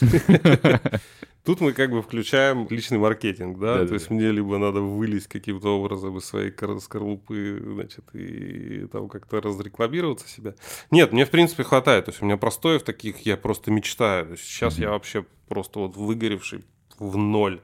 [1.44, 3.88] Тут мы как бы включаем личный маркетинг, да, Да-да-да.
[3.88, 9.10] то есть мне либо надо вылезть каким-то образом из своей кор- скорлупы, значит, и там
[9.10, 10.54] как-то разрекламироваться себя.
[10.90, 14.24] Нет, мне в принципе хватает, то есть у меня простоев таких я просто мечтаю.
[14.24, 16.64] То есть сейчас я вообще просто вот выгоревший
[16.98, 17.60] в ноль,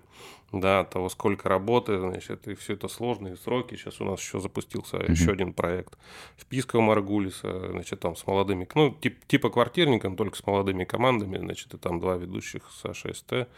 [0.52, 3.76] да, того, сколько работы, значит, и все это сложные сроки.
[3.76, 5.96] Сейчас у нас еще запустился еще один проект
[6.36, 11.38] в Писково Маргулиса, значит, там с молодыми, ну, тип- типа квартирником, только с молодыми командами,
[11.38, 13.48] значит, и там два ведущих, Саша СТ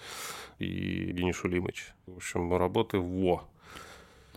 [0.58, 1.92] и Денис Шулимыч.
[2.06, 3.44] В общем, работы во.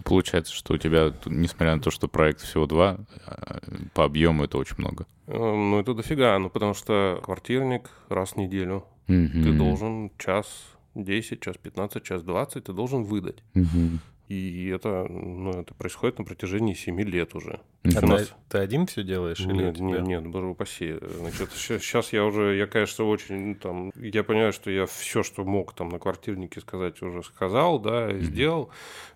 [0.03, 3.59] Получается, что у тебя, несмотря на то, что проект всего два, а,
[3.93, 5.05] по объему это очень много.
[5.27, 8.85] Э, Ну, это дофига, ну, потому что квартирник раз в неделю.
[9.07, 9.57] Ты Мгм.
[9.57, 10.47] должен час
[10.95, 13.43] 10, час 15, час 20 ты должен выдать.
[13.53, 13.99] Мгм.
[14.27, 17.59] И это, ну, это происходит на протяжении 7 лет уже.
[17.83, 18.35] А ты, нас...
[18.49, 19.39] ты один все делаешь?
[19.39, 20.95] Нет, или нет, нет, боже упаси.
[21.19, 25.43] Значит, сейчас я уже, я, конечно, очень, ну, там, я понимаю, что я все, что
[25.43, 28.21] мог там на квартирнике сказать, уже сказал, да, и mm-hmm.
[28.21, 28.69] сделал.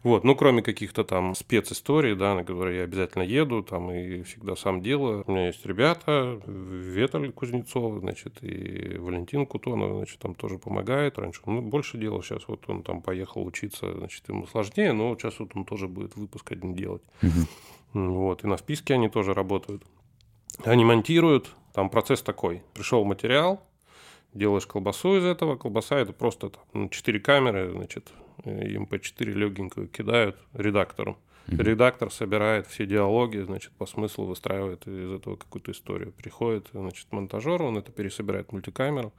[0.04, 4.56] Вот, ну, кроме каких-то там специсторий, да, на которые я обязательно еду, там, и всегда
[4.56, 5.24] сам делаю.
[5.26, 11.18] У меня есть ребята, Веталь Кузнецов, значит, и Валентин Кутонов, значит, там тоже помогает.
[11.18, 15.40] Раньше он больше делал, сейчас вот он там поехал учиться, значит, ему сложнее, но сейчас
[15.40, 17.02] вот он тоже будет выпуск один делать.
[17.22, 17.48] Mm-hmm.
[17.94, 19.82] Вот, и на списке они тоже работают.
[20.66, 22.62] Они монтируют, там процесс такой.
[22.74, 23.66] Пришел материал,
[24.34, 25.56] делаешь колбасу из этого.
[25.56, 28.12] Колбаса это просто там, 4 камеры, значит,
[28.44, 31.18] MP4 легенькую кидают редактору.
[31.48, 31.64] Mm-hmm.
[31.64, 36.12] Редактор собирает все диалоги, значит, по смыслу выстраивает из этого какую-то историю.
[36.12, 39.14] Приходит, значит, монтажер, он это пересобирает в мультикамеру.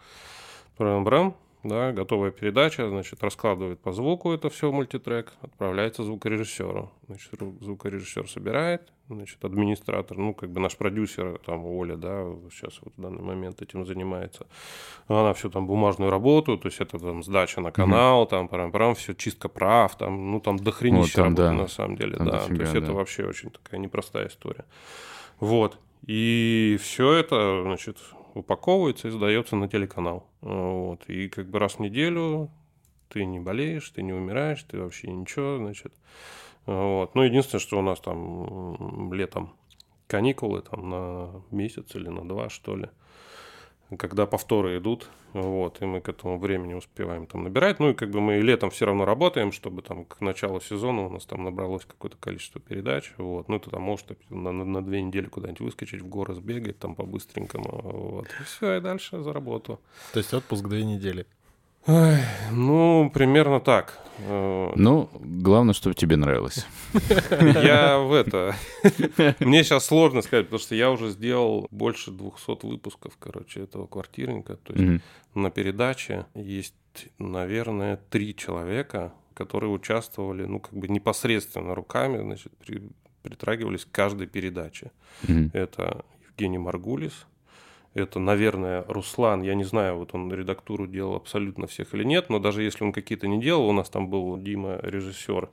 [0.78, 6.90] Брам-брам, да, готовая передача, значит, раскладывает по звуку это все мультитрек, отправляется звукорежиссеру.
[7.06, 7.30] Значит,
[7.60, 13.00] звукорежиссер собирает, значит, администратор, ну, как бы наш продюсер, там, Оля, да, сейчас вот в
[13.00, 14.46] данный момент этим занимается.
[15.06, 18.30] Она всю там бумажную работу, то есть это там сдача на канал, mm-hmm.
[18.30, 21.52] там, прям, прям все чистка прав, там, ну, там дохренища вот работы, да.
[21.52, 22.32] на самом деле, там да.
[22.38, 22.78] Дофига, то есть да.
[22.78, 24.64] это вообще очень такая непростая история.
[25.40, 25.78] Вот.
[26.06, 27.98] И все это, значит,
[28.34, 30.26] упаковывается и сдается на телеканал.
[30.40, 31.08] Вот.
[31.08, 32.50] И как бы раз в неделю
[33.08, 35.92] ты не болеешь, ты не умираешь, ты вообще ничего, значит.
[36.66, 37.14] Вот.
[37.14, 39.54] Ну, единственное, что у нас там летом
[40.06, 42.88] каникулы там на месяц или на два, что ли
[43.96, 47.80] когда повторы идут, вот, и мы к этому времени успеваем там набирать.
[47.80, 51.10] Ну и как бы мы летом все равно работаем, чтобы там к началу сезона у
[51.10, 53.48] нас там набралось какое-то количество передач, вот.
[53.48, 56.94] Ну это там может на, на, на две недели куда-нибудь выскочить в горы, сбегать там
[56.94, 58.28] по-быстренькому, вот.
[58.40, 59.80] И все, и дальше за работу.
[60.12, 61.26] То есть отпуск две недели?
[61.86, 62.18] Ой,
[62.52, 63.98] ну, примерно так.
[64.18, 66.66] Э, ну, главное, чтобы тебе нравилось.
[67.40, 68.54] Я в это...
[69.40, 74.56] Мне сейчас сложно сказать, потому что я уже сделал больше 200 выпусков, короче, этого квартирника.
[74.56, 75.02] То есть
[75.34, 76.74] на передаче есть,
[77.18, 82.52] наверное, три человека, которые участвовали, ну, как бы непосредственно руками, значит,
[83.22, 84.90] притрагивались к каждой передаче.
[85.52, 87.26] Это Евгений Маргулис,
[87.94, 89.42] это, наверное, Руслан.
[89.42, 92.92] Я не знаю, вот он редактуру делал абсолютно всех или нет, но даже если он
[92.92, 95.48] какие-то не делал, у нас там был Дима режиссер,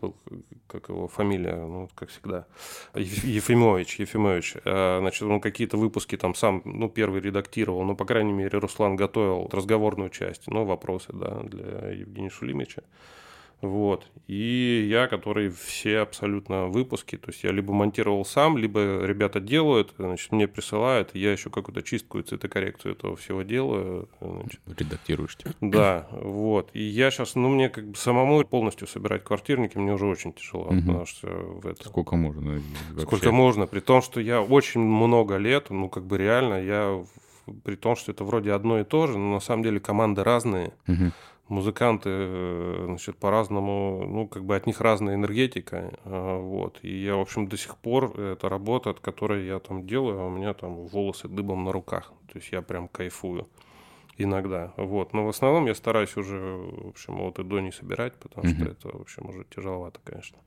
[0.68, 2.46] как его фамилия, ну, как всегда,
[2.94, 4.58] Ефимович, Ефимович.
[4.66, 8.96] А, значит, он какие-то выпуски там сам, ну, первый редактировал, но, по крайней мере, Руслан
[8.96, 12.84] готовил разговорную часть, ну, вопросы, да, для Евгения Шулимича.
[13.62, 14.06] Вот.
[14.28, 19.94] И я, который все абсолютно выпуски, то есть я либо монтировал сам, либо ребята делают,
[19.98, 24.10] значит, мне присылают, я еще какую-то чистку и цветокоррекцию этого всего делаю.
[24.20, 24.60] Значит.
[24.68, 25.54] Редактируешь тебя.
[25.62, 26.70] Да, вот.
[26.74, 30.66] И я сейчас, ну, мне как бы самому полностью собирать квартирники мне уже очень тяжело,
[30.66, 30.80] угу.
[30.80, 31.86] потому что в это...
[31.88, 32.62] Сколько можно?
[32.92, 33.06] Вообще?
[33.08, 37.04] Сколько можно, при том, что я очень много лет, ну, как бы реально, я
[37.64, 40.74] при том, что это вроде одно и то же, но на самом деле команды разные.
[40.88, 41.12] Угу
[41.50, 46.80] музыканты, э, значит, по-разному, ну, как бы от них разная энергетика, э, вот.
[46.84, 50.26] И я, в общем, до сих пор, это работа, от которой я там делаю, а
[50.26, 53.48] у меня там волосы дыбом на руках, то есть я прям кайфую
[54.18, 55.14] иногда, вот.
[55.14, 58.66] Но в основном я стараюсь уже, в общем, вот и до не собирать, потому что
[58.66, 60.38] это, в общем, уже тяжеловато, конечно.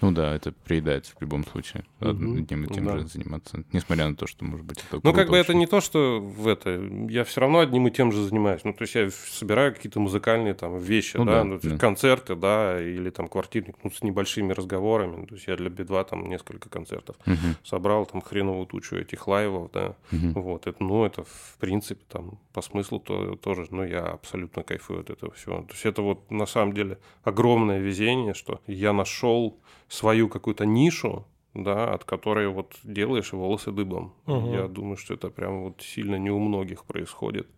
[0.00, 1.84] Ну да, это приедается в любом случае.
[2.00, 2.10] Угу.
[2.10, 2.98] Одним и тем да.
[2.98, 3.64] же заниматься.
[3.72, 5.40] Несмотря на то, что, может быть, это Ну, как бы очень.
[5.42, 6.80] это не то, что в это...
[7.08, 8.62] Я все равно одним и тем же занимаюсь.
[8.64, 11.78] Ну, то есть я собираю какие-то музыкальные там вещи, ну, да, да, ну, да.
[11.78, 15.26] концерты, да, или там квартирник, ну, с небольшими разговорами.
[15.26, 17.36] То есть я для Би-2 там несколько концертов угу.
[17.64, 19.96] собрал, там хреновую тучу этих лайвов, да.
[20.12, 20.40] Угу.
[20.40, 25.00] Вот, это, ну, это в принципе там по смыслу то, тоже, ну, я абсолютно кайфую
[25.00, 25.62] от этого всего.
[25.62, 29.58] То есть это вот на самом деле огромное везение, что я нашел
[29.88, 31.24] свою какую-то нишу,
[31.54, 34.14] да, от которой вот делаешь волосы дыбом.
[34.26, 34.52] Угу.
[34.52, 37.48] Я думаю, что это прям вот сильно не у многих происходит.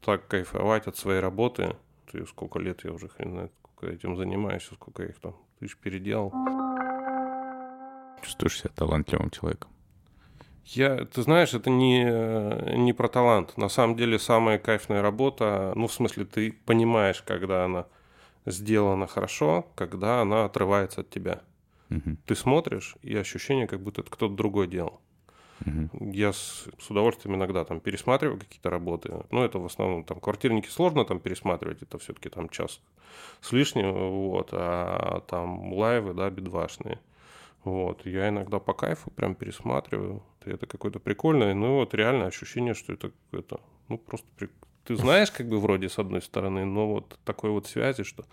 [0.00, 1.76] Так кайфовать от своей работы.
[2.10, 5.76] Ты сколько лет я уже хрен знает, сколько этим занимаюсь, сколько я их там тысяч
[5.76, 6.32] переделал.
[8.22, 9.70] Чувствуешь себя талантливым человеком?
[10.64, 12.04] Я, ты знаешь, это не,
[12.76, 13.56] не про талант.
[13.56, 17.86] На самом деле самая кайфная работа, ну, в смысле, ты понимаешь, когда она
[18.44, 21.40] сделана хорошо, когда она отрывается от тебя.
[21.90, 22.16] Угу.
[22.26, 25.00] Ты смотришь, и ощущение, как будто это кто-то другой делал.
[25.66, 26.12] Угу.
[26.12, 29.24] Я с, с удовольствием иногда там пересматриваю какие-то работы.
[29.30, 32.80] Ну, это в основном там квартирники сложно там пересматривать, это все-таки там час
[33.40, 37.00] с лишним, вот, а там лайвы, да, бедвашные.
[37.64, 40.22] Вот, я иногда по кайфу прям пересматриваю.
[40.44, 44.48] Это какое-то прикольное, ну вот реально ощущение, что это, это ну просто при...
[44.84, 48.24] ты знаешь, как бы вроде с одной стороны, но вот такой вот связи, что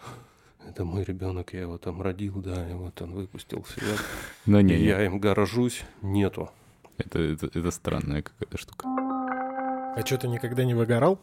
[0.67, 3.99] это мой ребенок, я его там родил, да, и вот он выпустил свет.
[4.45, 4.85] Но не, И не.
[4.85, 6.49] я им горжусь, нету.
[6.97, 8.87] Это, это, это странная какая-то штука.
[8.87, 11.19] А что, ты никогда не выгорал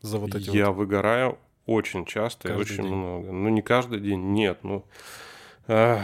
[0.00, 0.78] за вот эти я вот...
[0.78, 2.94] выгораю очень часто и Каждый очень день.
[2.94, 3.32] много.
[3.32, 4.74] Ну, не каждый день, нет, ну...
[4.74, 4.84] Ну,
[5.68, 6.00] а,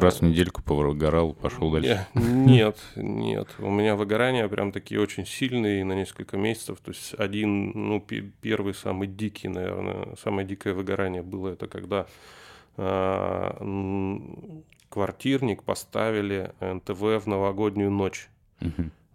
[0.00, 2.06] раз в недельку повыгорал, пошел дальше.
[2.14, 3.48] Не- Нет, нет.
[3.58, 6.78] У меня выгорания прям такие очень сильные на несколько месяцев.
[6.84, 12.06] То есть один, ну, пе- первый самый дикий, наверное, самое дикое выгорание было это когда
[13.60, 18.28] м, квартирник поставили НТВ в новогоднюю ночь.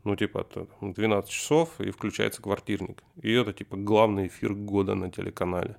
[0.03, 3.03] Ну, типа, это там 12 часов, и включается квартирник.
[3.21, 5.75] И это, типа, главный эфир года на телеканале.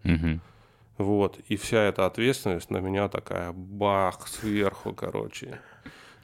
[0.98, 5.60] Вот, и вся эта ответственность на меня такая бах сверху, короче.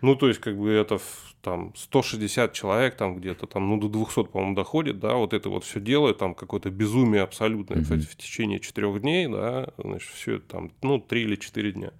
[0.00, 0.98] Ну, то есть, как бы это
[1.40, 5.64] там 160 человек там где-то там, ну, до 200, по-моему, доходит, да, вот это вот
[5.64, 8.00] все делают, там какое-то безумие абсолютное Мгм.
[8.00, 11.92] в течение четырех дней, да, значит, все это там, ну, три или четыре дня.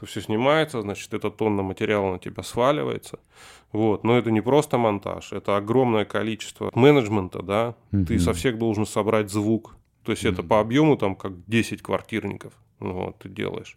[0.00, 3.18] То все снимается, значит, эта тонна материала на тебя сваливается.
[3.72, 8.20] Вот, но это не просто монтаж, это огромное количество менеджмента, да, ты Мгм.
[8.20, 9.76] со всех должен собрать звук.
[10.04, 10.48] То есть это Мгм.
[10.48, 13.76] по объему там как 10 квартирников ну, вот, ты делаешь.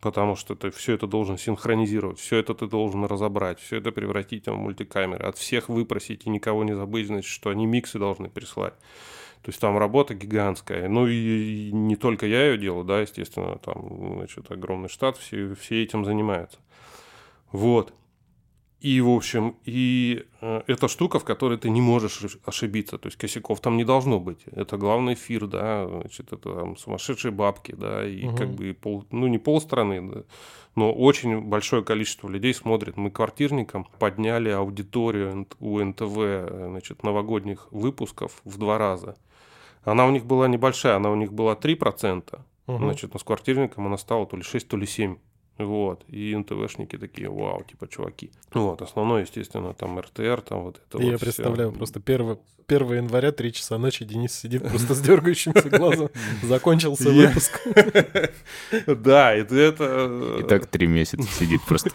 [0.00, 4.44] Потому что ты все это должен синхронизировать, все это ты должен разобрать, все это превратить
[4.44, 8.28] там, в мультикамеры, от всех выпросить и никого не забыть, значит, что они миксы должны
[8.28, 8.74] прислать.
[9.42, 10.88] То есть там работа гигантская.
[10.88, 15.54] Ну и, и не только я ее делаю, да, естественно, там, значит, огромный штат, все,
[15.54, 16.58] все этим занимаются.
[17.50, 17.92] Вот.
[18.80, 22.96] И, в общем, и э, это штука, в которой ты не можешь ошиб- ошибиться.
[22.96, 24.38] То есть косяков там не должно быть.
[24.52, 28.36] Это главный эфир, да, значит, это там сумасшедшие бабки, да, и Мгм.
[28.36, 30.22] как бы пол, ну не полстраны, да,
[30.76, 32.96] но очень большое количество людей смотрит.
[32.96, 36.14] Мы квартирникам подняли аудиторию у НТВ,
[36.68, 39.16] значит, новогодних выпусков в два раза.
[39.82, 42.84] Она у них была небольшая, она у них была 3%, Мгм.
[42.84, 45.16] Значит, но с квартирником она стала то ли 6, то ли 7.
[45.58, 46.04] Вот.
[46.08, 48.30] И НТВшники такие, вау, типа, чуваки.
[48.54, 48.80] Вот.
[48.80, 52.38] Основное, естественно, там РТР, там вот это Я вот представляю, просто 1,
[52.68, 56.10] 1 января, 3 часа ночи, Денис сидит просто с дергающимся глазом.
[56.42, 57.60] Закончился выпуск.
[58.86, 59.54] Да, это...
[59.56, 61.90] это И так три месяца сидит просто.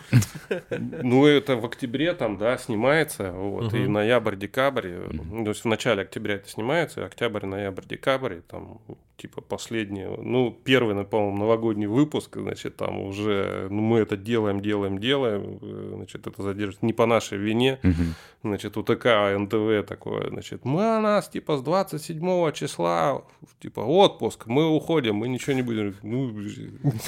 [0.69, 5.09] Ну, это в октябре там, да, снимается, вот, и ноябрь, декабрь, э,
[5.43, 8.81] то есть в начале октября это снимается, и октябрь, ноябрь, декабрь, там,
[9.17, 14.61] типа, последний, ну, первый, ну, по-моему, новогодний выпуск, значит, там уже, ну, мы это делаем,
[14.61, 17.79] делаем, делаем, э, значит, это задерживается не по нашей вине,
[18.43, 23.23] значит, УТК, НТВ такое, значит, мы у нас, типа, с 27 числа,
[23.59, 25.95] типа, отпуск, мы уходим, мы ничего не будем.
[26.03, 26.33] Ну,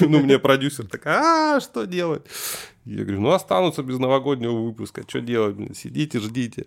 [0.00, 2.22] ну мне продюсер такая, а, что делать?
[2.84, 6.66] Я говорю, ну, останутся без новогоднего выпуска, что делать, сидите, ждите.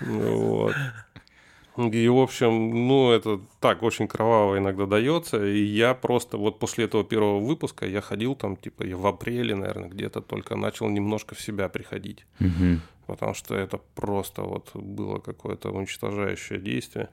[0.00, 0.74] Вот.
[1.76, 5.44] И, в общем, ну, это так очень кроваво иногда дается.
[5.44, 9.56] И я просто вот после этого первого выпуска я ходил там, типа, я в апреле,
[9.56, 12.80] наверное, где-то только начал немножко в себя приходить Мгм.
[13.06, 17.08] Потому что это просто вот было какое-то уничтожающее действие.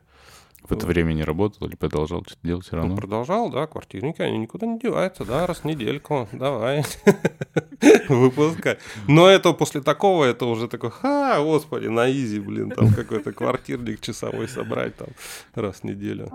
[0.64, 2.96] В это время не работал или продолжал что-то делать все Ну, равно?
[2.96, 6.84] продолжал, да, квартирники, они никуда не деваются, да, раз в недельку, давай,
[8.10, 8.78] выпускай.
[9.08, 14.02] Но это после такого, это уже такой, ха, господи, на изи, блин, там какой-то квартирник
[14.02, 15.08] часовой собрать там
[15.56, 16.30] раз в неделю.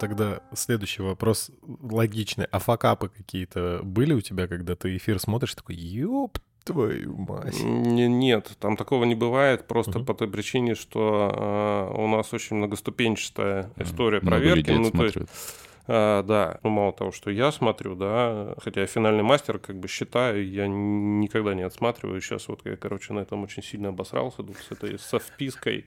[0.00, 1.50] Тогда следующий вопрос
[1.82, 2.46] логичный.
[2.50, 7.62] А факапы какие-то были у тебя, когда ты эфир смотришь, такой, ёб твою мать.
[7.62, 10.06] Не- Нет, там такого не бывает, просто Мгм.
[10.06, 14.58] по той причине, что э, у нас очень многоступенчатая история Много проверки.
[14.70, 15.30] людей ну, то есть, смотрят.
[15.92, 19.88] А, да, ну мало того, что я смотрю, да, хотя я финальный мастер, как бы
[19.88, 22.20] считаю, я никогда не отсматриваю.
[22.20, 25.86] Сейчас вот я, короче, на этом очень сильно обосрался тут с этой со впиской.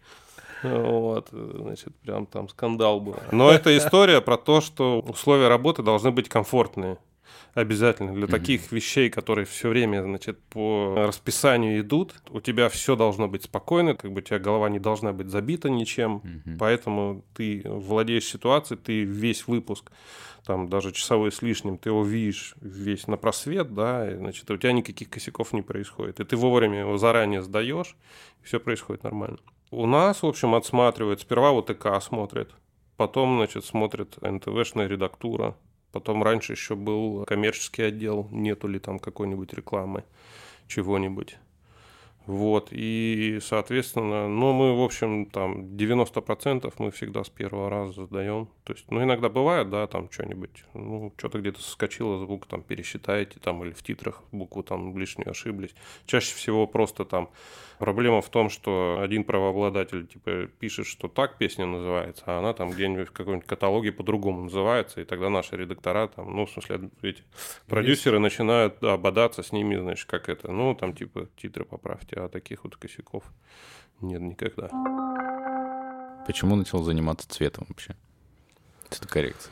[0.63, 3.15] Вот, значит, прям там скандал был.
[3.32, 6.97] Но это история про то, что условия работы должны быть комфортные.
[7.54, 8.14] Обязательно.
[8.14, 8.32] Для Мгм.
[8.32, 13.95] таких вещей, которые все время, значит, по расписанию идут, у тебя все должно быть спокойно,
[13.95, 16.22] как бы у тебя голова не должна быть забита ничем.
[16.24, 16.58] Мгм.
[16.58, 19.91] Поэтому ты владеешь ситуацией, ты весь выпуск,
[20.45, 24.58] там даже часовой с лишним, ты его видишь весь на просвет, да, и, значит, у
[24.58, 26.20] тебя никаких косяков не происходит.
[26.20, 27.95] И ты вовремя его заранее сдаешь,
[28.41, 29.38] и все происходит нормально.
[29.70, 32.49] У нас, в общем, отсматривает, сперва вот ТК смотрит,
[32.97, 35.56] потом, значит, смотрит НТВшная редактура,
[35.93, 40.03] потом раньше еще был коммерческий отдел, нету ли там какой-нибудь рекламы,
[40.67, 41.37] чего-нибудь.
[42.26, 48.47] Вот, и, соответственно, ну, мы, в общем, там, 90% мы всегда с первого раза сдаем.
[48.63, 53.39] То есть, ну, иногда бывает, да, там, что-нибудь, ну, что-то где-то соскочило, звук там пересчитаете,
[53.41, 55.76] там, или в титрах букву там лишнюю ошиблись.
[56.05, 57.30] Чаще всего просто там
[57.78, 62.69] проблема в том, что один правообладатель, типа, пишет, что так песня называется, а она там
[62.69, 67.24] где-нибудь в каком-нибудь каталоге по-другому называется, и тогда наши редактора там, ну, в смысле, эти
[67.67, 72.30] продюсеры начинают да, бодаться с ними, значит, как это, ну, там, типа, титры поправьте а
[72.30, 73.24] таких вот косяков
[74.01, 74.70] нет никогда.
[76.26, 77.95] Почему начал заниматься цветом вообще?
[78.89, 79.51] Цветокоррекция.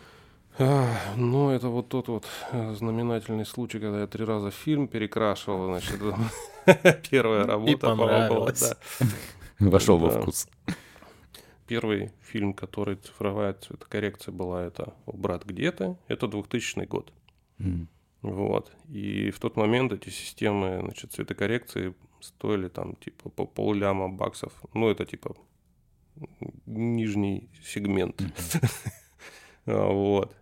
[0.60, 5.68] А, ну, это вот тот вот э, знаменательный случай, когда я три раза фильм перекрашивал,
[5.68, 6.00] значит,
[7.10, 7.72] первая работа.
[7.72, 8.76] И понравилось.
[9.00, 9.08] Да.
[9.60, 10.48] Вошел во вкус.
[11.68, 17.14] Первый фильм, который цифровая цветокоррекция была, это «Брат, где то Это 2000 год.
[18.22, 18.72] Вот.
[18.90, 24.54] И в тот момент эти системы значит, цветокоррекции стоили там типа по полляма баксов.
[24.74, 25.36] Ну, это типа
[26.66, 28.22] нижний сегмент.
[29.68, 30.36] Вот.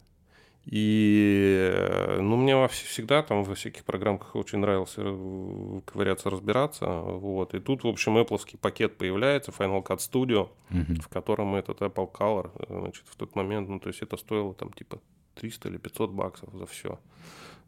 [0.72, 1.74] И,
[2.20, 4.96] ну, мне всегда там во всяких программках очень нравилось
[5.86, 6.86] ковыряться, разбираться.
[6.86, 7.54] Вот.
[7.54, 12.52] И тут, в общем, Apple пакет появляется, Final Cut Studio, в котором этот Apple Color,
[12.70, 15.00] значит, в тот момент, ну, то есть это стоило там типа
[15.36, 17.00] 300 или 500 баксов за все.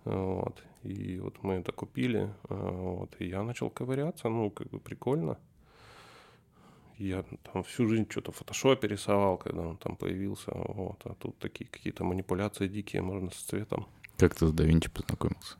[0.06, 0.64] Вот.
[0.84, 5.38] И вот мы это купили, а, вот, и я начал ковыряться, ну, как бы прикольно.
[6.97, 11.38] Я там всю жизнь что-то в фотошопе рисовал, когда он там появился, вот, а тут
[11.39, 13.88] такие какие-то манипуляции дикие, можно с цветом.
[14.18, 15.58] Как ты с да познакомился?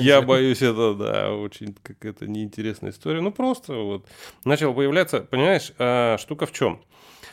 [0.00, 3.20] Я боюсь, это, да, очень какая-то неинтересная история.
[3.20, 4.06] Ну, просто вот
[4.44, 6.80] начал появляться, понимаешь, а, штука в чем?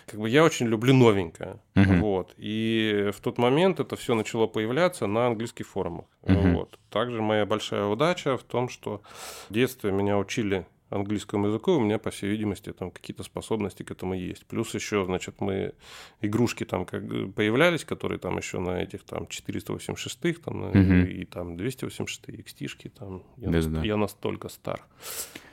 [0.05, 1.59] Как бы я очень люблю новенькое.
[1.75, 1.99] Uh-huh.
[1.99, 2.33] Вот.
[2.37, 6.05] И в тот момент это все начало появляться на английских форумах.
[6.23, 6.53] Uh-huh.
[6.55, 6.79] Вот.
[6.89, 9.01] Также моя большая удача в том, что
[9.49, 13.91] в детстве меня учили английскому языку, у меня, по всей видимости, там какие-то способности к
[13.91, 14.45] этому есть.
[14.45, 15.73] Плюс еще, значит, мы
[16.21, 20.77] игрушки там как появлялись, которые там еще на этих там 486-х там, угу.
[20.77, 23.23] и там 286-х XT-шки там.
[23.37, 23.83] Я, да, на, да.
[23.83, 24.85] я настолько стар.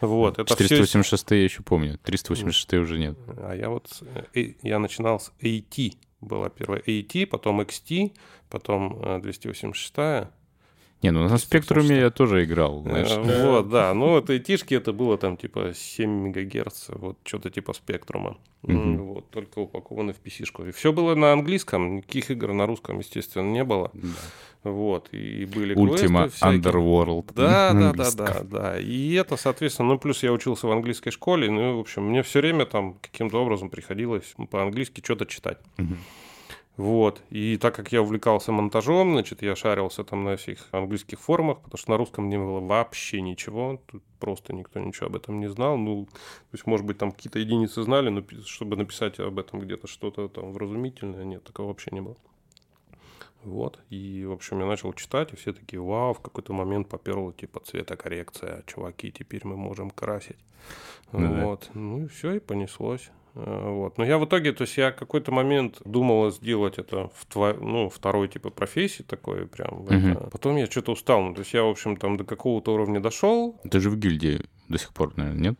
[0.00, 1.34] Вот, это 486 все...
[1.34, 3.18] я еще помню, 386 уже нет.
[3.38, 4.02] А я вот,
[4.34, 8.12] э, я начинал с AT, была первая AT, потом XT,
[8.48, 10.28] потом 286 э,
[11.02, 13.10] не, ну на спектруме я тоже играл, знаешь.
[13.10, 13.94] Э, вот, да.
[13.94, 18.36] Ну, это итишки, это было там типа 7 мегагерц, вот что-то типа спектрума.
[18.62, 20.68] Вот, только упакованы в PC-шку.
[20.68, 23.90] И все было на английском, никаких игр на русском, естественно, не было.
[24.62, 27.32] Вот, и были Ultima Underworld.
[27.34, 28.78] Да, да, да, да, да.
[28.78, 32.40] И это, соответственно, ну, плюс я учился в английской школе, ну, в общем, мне все
[32.40, 35.58] время там каким-то образом приходилось по-английски что-то читать.
[36.80, 37.20] Вот.
[37.28, 41.76] И так как я увлекался монтажом, значит, я шарился там на всех английских форумах, потому
[41.76, 43.82] что на русском не было вообще ничего.
[43.86, 45.76] Тут просто никто ничего об этом не знал.
[45.76, 49.88] Ну, то есть, может быть, там какие-то единицы знали, но чтобы написать об этом где-то
[49.88, 52.16] что-то там вразумительное, нет, такого вообще не было.
[53.44, 57.32] Вот, и, в общем, я начал читать, и все такие, вау, в какой-то момент поперло,
[57.34, 60.38] типа, цветокоррекция, чуваки, теперь мы можем красить.
[61.12, 61.80] Ну, вот, да.
[61.80, 63.10] ну и все, и понеслось.
[63.34, 63.98] Э, вот.
[63.98, 67.54] Но я в итоге, то есть я какой-то момент думал сделать это в тво...
[67.60, 69.82] ну, второй типа профессии такой прям.
[69.82, 69.94] Угу.
[69.94, 70.30] Это.
[70.30, 71.22] Потом я что-то устал.
[71.22, 73.60] Ну, то есть я, в общем, там до какого-то уровня дошел.
[73.70, 75.58] Ты же в гильдии до сих пор, наверное, нет?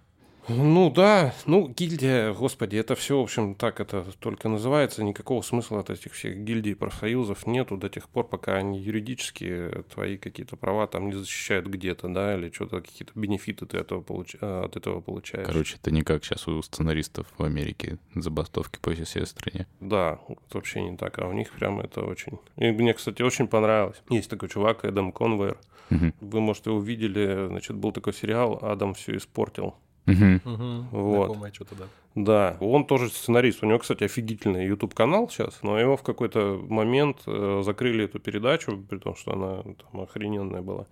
[0.49, 5.81] Ну да, ну гильдия, господи, это все, в общем, так это только называется, никакого смысла
[5.81, 10.87] от этих всех гильдий профсоюзов нету до тех пор, пока они юридически твои какие-то права
[10.87, 14.37] там не защищают где-то, да, или что-то, какие-то бенефиты ты этого получ...
[14.41, 15.47] Э, от этого получаешь.
[15.47, 19.67] Короче, это не как сейчас у сценаристов в Америке, забастовки по всей стране.
[19.81, 22.39] Да, это вообще не так, а у них прям это очень...
[22.57, 24.03] И мне, кстати, очень понравилось.
[24.09, 25.59] Есть такой чувак, Эдам Конвейер,
[25.91, 26.13] угу.
[26.21, 29.75] вы, может, его видели, значит, был такой сериал «Адам все испортил».
[30.07, 30.87] Угу.
[30.91, 31.55] Вот.
[31.55, 31.85] что-то, да.
[32.17, 33.63] Да, он тоже сценарист.
[33.63, 38.19] У него, кстати, офигительный YouTube канал сейчас, но его в какой-то момент э, закрыли эту
[38.19, 40.87] передачу, при том, что она там охрененная была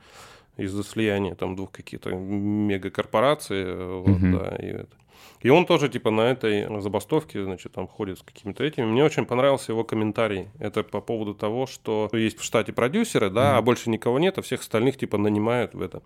[0.56, 3.74] из-за слияния там двух каких-то мегакорпораций.
[4.00, 4.38] Вот, угу.
[4.38, 4.96] да, и, это.
[5.40, 8.84] и он тоже типа на этой забастовке, значит, там ходит с какими-то этими.
[8.84, 10.48] Мне очень понравился его комментарий.
[10.60, 13.58] Это по поводу того, что есть в штате продюсеры, да, угу.
[13.58, 16.00] а больше никого нет, а всех остальных типа нанимают в это.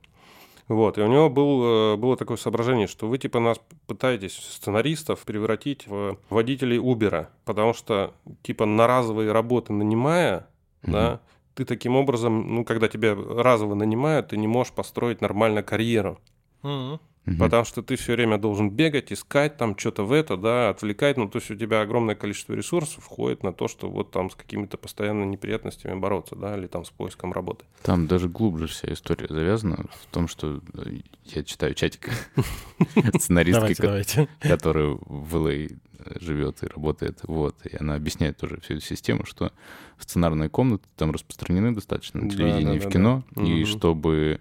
[0.68, 5.24] Вот, и у него был, э, было такое соображение, что вы типа нас пытаетесь, сценаристов,
[5.24, 10.46] превратить в водителей Uber, потому что типа на разовые работы нанимая,
[10.82, 10.90] mm-hmm.
[10.92, 11.20] да,
[11.54, 16.18] ты таким образом, ну, когда тебя разово нанимают, ты не можешь построить нормально карьеру.
[16.62, 17.00] Mm-hmm.
[17.26, 17.36] Угу.
[17.38, 21.16] Потому что ты все время должен бегать, искать там что-то в это, да, отвлекать.
[21.16, 24.34] Ну, то есть у тебя огромное количество ресурсов входит на то, что вот там с
[24.34, 27.64] какими-то постоянными неприятностями бороться, да, или там с поиском работы.
[27.82, 32.10] Там даже глубже вся история завязана в том, что э, я читаю чатик
[33.16, 35.78] сценаристки, которая в LA
[36.20, 37.20] живет и работает.
[37.22, 37.54] Вот.
[37.64, 39.52] И она объясняет тоже всю эту систему, что
[39.98, 43.22] сценарные комнаты там распространены достаточно на телевидении и в кино.
[43.36, 44.40] И чтобы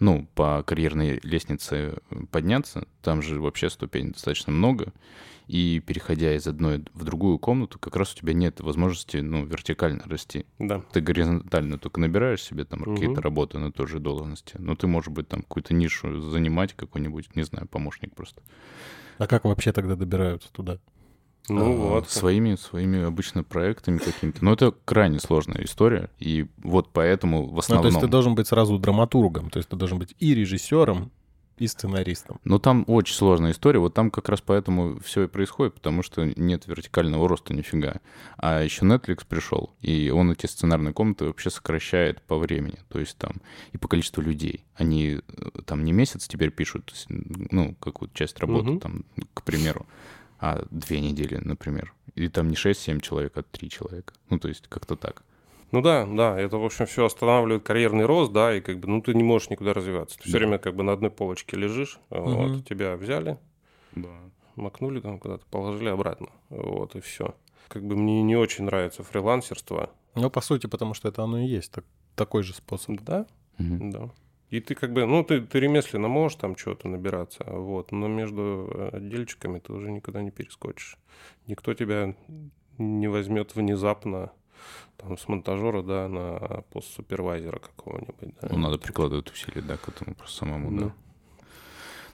[0.00, 1.98] ну, по карьерной лестнице
[2.30, 4.92] подняться, там же вообще ступеней достаточно много,
[5.46, 10.04] и переходя из одной в другую комнату, как раз у тебя нет возможности, ну, вертикально
[10.06, 10.44] расти.
[10.58, 10.82] Да.
[10.92, 12.94] Ты горизонтально только набираешь себе там угу.
[12.94, 17.34] какие-то работы на той же должности, но ты, может быть, там какую-то нишу занимать, какой-нибудь,
[17.34, 18.42] не знаю, помощник просто.
[19.16, 20.78] А как вообще тогда добираются туда?
[21.48, 22.10] Ну а, вот.
[22.10, 24.44] Своими, своими обычно проектами какими-то.
[24.44, 27.84] Но это крайне сложная история, и вот поэтому в основном...
[27.84, 31.10] Ну, то есть ты должен быть сразу драматургом, то есть ты должен быть и режиссером,
[31.58, 32.40] и сценаристом.
[32.44, 33.80] Ну, там очень сложная история.
[33.80, 37.96] Вот там как раз поэтому все и происходит, потому что нет вертикального роста нифига.
[38.36, 42.78] А еще Netflix пришел, и он эти сценарные комнаты вообще сокращает по времени.
[42.88, 43.32] То есть там
[43.72, 44.64] и по количеству людей.
[44.74, 48.80] Они э, там не месяц теперь пишут, ну, какую-то часть работы, угу.
[48.80, 49.04] там,
[49.34, 49.86] к примеру
[50.38, 51.94] а две недели, например.
[52.14, 54.14] Или там не 6-7 человек, а 3 человека.
[54.30, 55.22] Ну, то есть как-то так.
[55.70, 59.02] Ну да, да, это, в общем, все останавливает карьерный рост, да, и как бы, ну,
[59.02, 60.16] ты не можешь никуда развиваться.
[60.16, 60.28] Ты да.
[60.28, 62.30] все время как бы на одной полочке лежишь, угу.
[62.30, 63.38] вот, тебя взяли,
[63.94, 64.08] да.
[64.56, 67.34] макнули там куда-то, положили обратно, вот, и все.
[67.68, 69.90] Как бы мне не очень нравится фрилансерство.
[70.14, 71.84] Ну, по сути, потому что это оно и есть, так,
[72.14, 73.00] такой же способ.
[73.02, 73.26] Да,
[73.58, 73.90] угу.
[73.90, 74.10] да.
[74.50, 78.70] И ты как бы, ну, ты, ты ремесленно можешь там что-то набираться, вот, но между
[78.70, 80.96] э, отдельчиками ты уже никогда не перескочишь.
[81.46, 82.14] Никто тебя
[82.78, 84.32] не возьмет внезапно
[84.96, 88.34] там с монтажера, да, на пост супервайзера какого-нибудь.
[88.40, 88.48] Да.
[88.50, 90.86] Ну, надо прикладывать усилия, да, к этому просто самому, да.
[90.86, 90.94] да.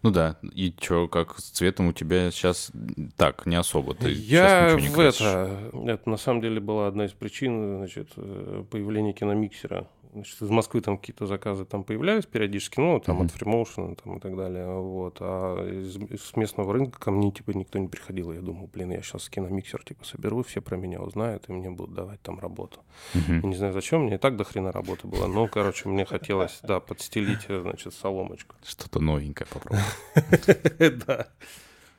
[0.02, 2.70] Ну да, и что, как с цветом у тебя сейчас
[3.16, 3.94] так, не особо?
[3.94, 9.14] Ты Я в это, это на самом деле была одна из причин, значит, э, появления
[9.14, 13.26] киномиксера значит, из Москвы там какие-то заказы там появлялись периодически, ну, там uh-huh.
[13.26, 17.50] от Freemotion там и так далее, вот, а из, из местного рынка ко мне, типа,
[17.50, 21.48] никто не приходил, я думал, блин, я сейчас киномиксер, типа, соберу, все про меня узнают,
[21.48, 22.80] и мне будут давать там работу.
[23.14, 23.40] Uh-huh.
[23.40, 26.60] И не знаю, зачем, мне и так до хрена работы было, но, короче, мне хотелось,
[26.62, 28.56] да, подстелить, значит, соломочку.
[28.64, 29.84] Что-то новенькое попробовать.
[31.06, 31.26] Да.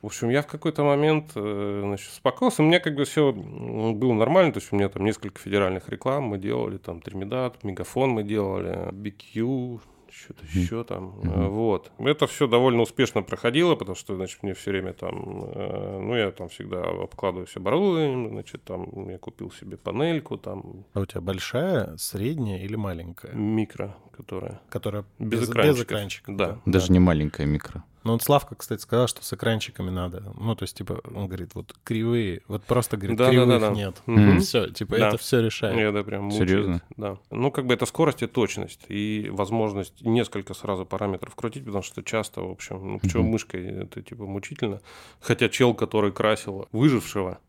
[0.02, 2.62] В общем, я в какой-то момент э, значит, успокоился.
[2.62, 4.52] У меня как бы все было нормально.
[4.52, 6.78] То есть у меня там несколько федеральных реклам мы делали.
[6.78, 9.80] Там Термидат, Мегафон мы делали, BQ,
[10.16, 10.58] что-то mm-hmm.
[10.58, 11.18] еще там.
[11.20, 11.48] Mm-hmm.
[11.48, 11.90] Вот.
[11.98, 16.30] Это все довольно успешно проходило, потому что, значит, мне все время там, э, ну, я
[16.30, 20.84] там всегда обкладываюсь оборудованием, значит, там я купил себе панельку там.
[20.94, 23.32] А у тебя большая, средняя или маленькая?
[23.32, 24.60] Микро, которая.
[24.68, 25.74] Которая без, без экранчика.
[25.74, 26.46] Без экранчика да.
[26.46, 26.60] да.
[26.66, 26.92] Даже да.
[26.94, 27.84] не маленькая микро.
[28.06, 30.32] Ну, вот Славка, кстати, сказал, что с экранчиками надо.
[30.38, 33.68] Ну, то есть, типа, он говорит, вот кривые, вот просто, говорит, да, кривых да, да,
[33.70, 33.74] да.
[33.74, 34.00] нет.
[34.06, 34.38] Mm-hmm.
[34.38, 35.08] Все, типа, да.
[35.08, 35.76] это все решает.
[35.76, 36.48] Я, да, прям мучает.
[36.48, 36.82] Серьезно?
[36.96, 37.18] Да.
[37.32, 42.04] Ну, как бы это скорость и точность, и возможность несколько сразу параметров крутить, потому что
[42.04, 43.26] часто, в общем, ну, почему mm-hmm.
[43.26, 44.80] мышкой это, типа, мучительно.
[45.18, 47.40] Хотя чел, который красил выжившего,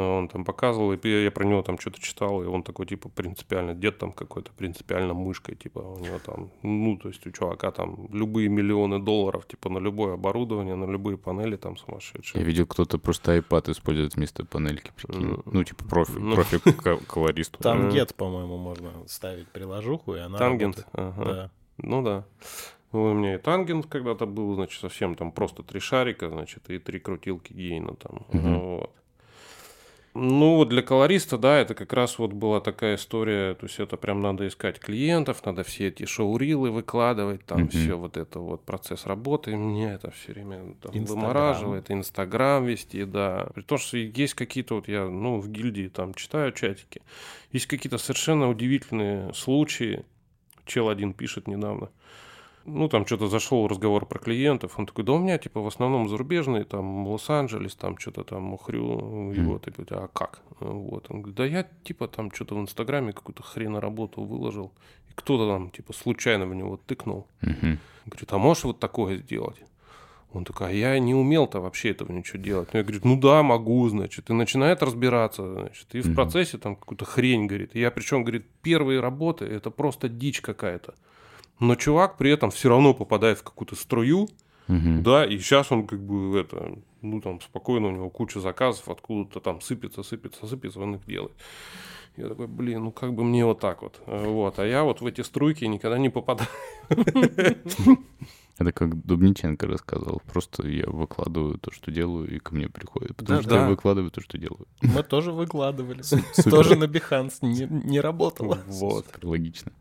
[0.00, 3.74] он там показывал, и я про него там что-то читал, и он такой, типа, принципиально,
[3.74, 8.08] дед там какой-то, принципиально мышкой, типа, у него там, ну, то есть у чувака там
[8.12, 12.40] любые миллионы долларов, типа, на любое оборудование, на любые панели там сумасшедшие.
[12.40, 15.38] Я видел, кто-то просто iPad использует вместо панельки, прикинь.
[15.44, 16.58] Ну, типа, профи, ну, профи
[17.06, 17.58] колорист.
[17.58, 21.24] Тангент, по-моему, можно ставить приложуху, и она Тангент, ага.
[21.24, 21.50] Да.
[21.78, 22.24] Ну, да.
[22.92, 26.78] Ну, у меня и тангент когда-то был, значит, совсем там просто три шарика, значит, и
[26.78, 28.24] три крутилки гейна там.
[28.28, 28.76] Угу.
[28.76, 28.90] Вот.
[30.18, 33.98] Ну, вот для колориста, да, это как раз вот была такая история, то есть это
[33.98, 37.68] прям надо искать клиентов, надо все эти шоурилы выкладывать, там mm-hmm.
[37.68, 43.04] все вот это вот процесс работы, и мне это все время там, вымораживает, Инстаграм вести,
[43.04, 43.48] да.
[43.54, 47.02] При том, что есть какие-то, вот я, ну, в гильдии там читаю чатики,
[47.52, 50.04] есть какие-то совершенно удивительные случаи,
[50.64, 51.90] чел один пишет недавно,
[52.66, 56.08] ну, там что-то зашел разговор про клиентов, он такой, да у меня, типа, в основном
[56.08, 60.42] зарубежные, там, Лос-Анджелес, там, что-то там, Мухрю, и вот, и говорит, а как?
[60.60, 64.72] Вот, он говорит, да я, типа, там, что-то в Инстаграме какую-то хрена работу выложил,
[65.08, 67.26] и кто-то там, типа, случайно в него тыкнул.
[67.40, 67.78] Uh-huh.
[68.06, 69.62] Говорит, а можешь вот такое сделать?
[70.32, 72.68] Он такой, а я не умел-то вообще этого ничего делать.
[72.72, 74.28] Ну, я говорю, ну да, могу, значит.
[74.28, 75.94] И начинает разбираться, значит.
[75.94, 77.70] И в процессе там какую-то хрень, говорит.
[77.74, 80.94] И я причем, говорит, первые работы, это просто дичь какая-то
[81.58, 84.28] но чувак при этом все равно попадает в какую-то струю,
[84.68, 85.00] угу.
[85.00, 89.40] да, и сейчас он как бы это, ну там спокойно у него куча заказов, откуда-то
[89.40, 91.32] там сыпется, сыпется, сыпется, он их делает.
[92.16, 94.00] Я такой, блин, ну как бы мне вот так вот.
[94.06, 96.48] Вот, а я вот в эти струйки никогда не попадаю.
[98.58, 100.22] Это как Дубниченко рассказывал.
[100.26, 103.14] Просто я выкладываю то, что делаю, и ко мне приходит.
[103.16, 103.62] Потому Да, что да.
[103.62, 104.66] я выкладываю то, что делаю.
[104.80, 106.02] Мы тоже выкладывали.
[106.42, 108.60] Тоже на Behance не, не работало.
[108.66, 109.04] Вот.
[109.06, 109.72] Супер логично.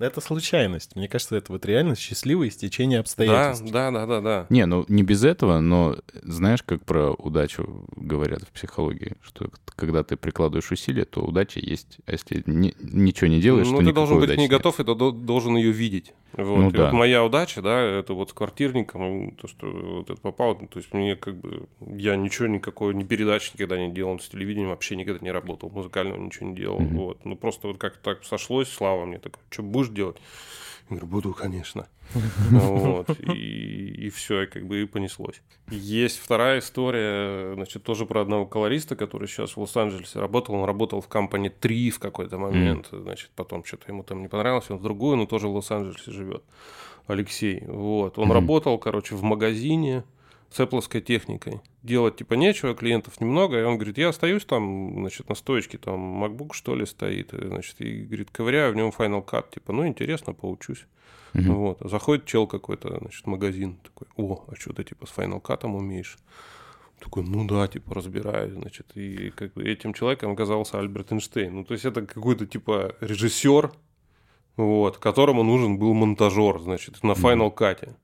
[0.00, 0.96] Это случайность.
[0.96, 3.70] Мне кажется, это вот реально счастливое стечение Да, обстоятельств.
[3.70, 4.46] да, да, да, да.
[4.50, 10.02] Не, ну не без этого, но знаешь, как про удачу говорят в психологии, что когда
[10.02, 11.98] ты прикладываешь усилия, то удача есть.
[12.06, 14.50] А если ни- ничего не делаешь, ну, то ты никакой должен быть не нет.
[14.50, 16.12] готов, и ты до- должен ее видеть.
[16.32, 16.56] Вот.
[16.58, 16.84] Ну и да.
[16.84, 20.92] вот моя удача, да, это вот с квартирником, то, что вот это попало, то есть
[20.94, 25.24] мне как бы, я ничего, никакой, ни передачи никогда не делал, с телевидением вообще никогда
[25.24, 26.96] не работал, музыкального ничего не делал, Мгм.
[26.96, 27.24] вот.
[27.24, 30.16] Ну, просто вот как-то так сошлось, Слава мне такой, что будешь делать?
[30.88, 31.88] Я говорю, буду, конечно.
[32.50, 33.08] Вот.
[33.20, 35.40] И, и все, и как бы и понеслось.
[35.70, 40.56] Есть вторая история, значит, тоже про одного колориста, который сейчас в Лос-Анджелесе работал.
[40.56, 42.88] Он работал в компании 3 в какой-то момент.
[42.90, 46.42] Значит, потом что-то ему там не понравилось, он в другую, но тоже в Лос-Анджелесе живет.
[47.06, 47.62] Алексей.
[47.66, 48.18] Вот.
[48.18, 48.32] Он Мгм.
[48.34, 50.02] работал, короче, в магазине
[50.58, 51.60] Apple техникой.
[51.82, 56.24] Делать типа нечего, клиентов немного, и он говорит, я остаюсь там, значит, на стоечке, там
[56.24, 59.86] MacBook что ли стоит, и, значит, и говорит, ковыряю в нем Final Cut, типа, ну
[59.86, 60.86] интересно, поучусь.
[61.32, 61.54] Мгм.
[61.54, 61.78] Вот.
[61.80, 66.18] Заходит чел какой-то, значит, магазин, такой, о, а что ты типа с Final Cut умеешь?
[66.98, 71.54] Такой, ну да, типа разбираюсь, значит, и как бы этим человеком оказался Альберт Эйнштейн.
[71.54, 73.72] Ну, то есть это какой-то типа режиссер,
[74.56, 77.94] вот, которому нужен был монтажер, значит, на Final Cut.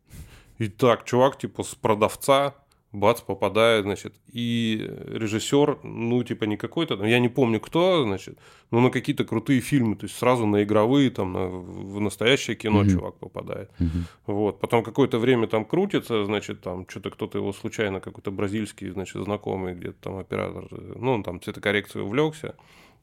[0.58, 2.54] И так, чувак, типа, с продавца,
[2.92, 8.38] бац, попадает, значит, и режиссер, ну, типа, не какой-то, я не помню кто, значит,
[8.70, 12.80] но на какие-то крутые фильмы, то есть сразу на игровые, там, на, в настоящее кино
[12.80, 12.90] Мгм.
[12.90, 13.70] чувак попадает.
[13.78, 14.06] Мгм.
[14.26, 19.22] Вот, потом какое-то время там крутится, значит, там что-то кто-то его случайно, какой-то бразильский, значит,
[19.22, 22.54] знакомый где-то там оператор, ну, он там цветокоррекцией увлекся,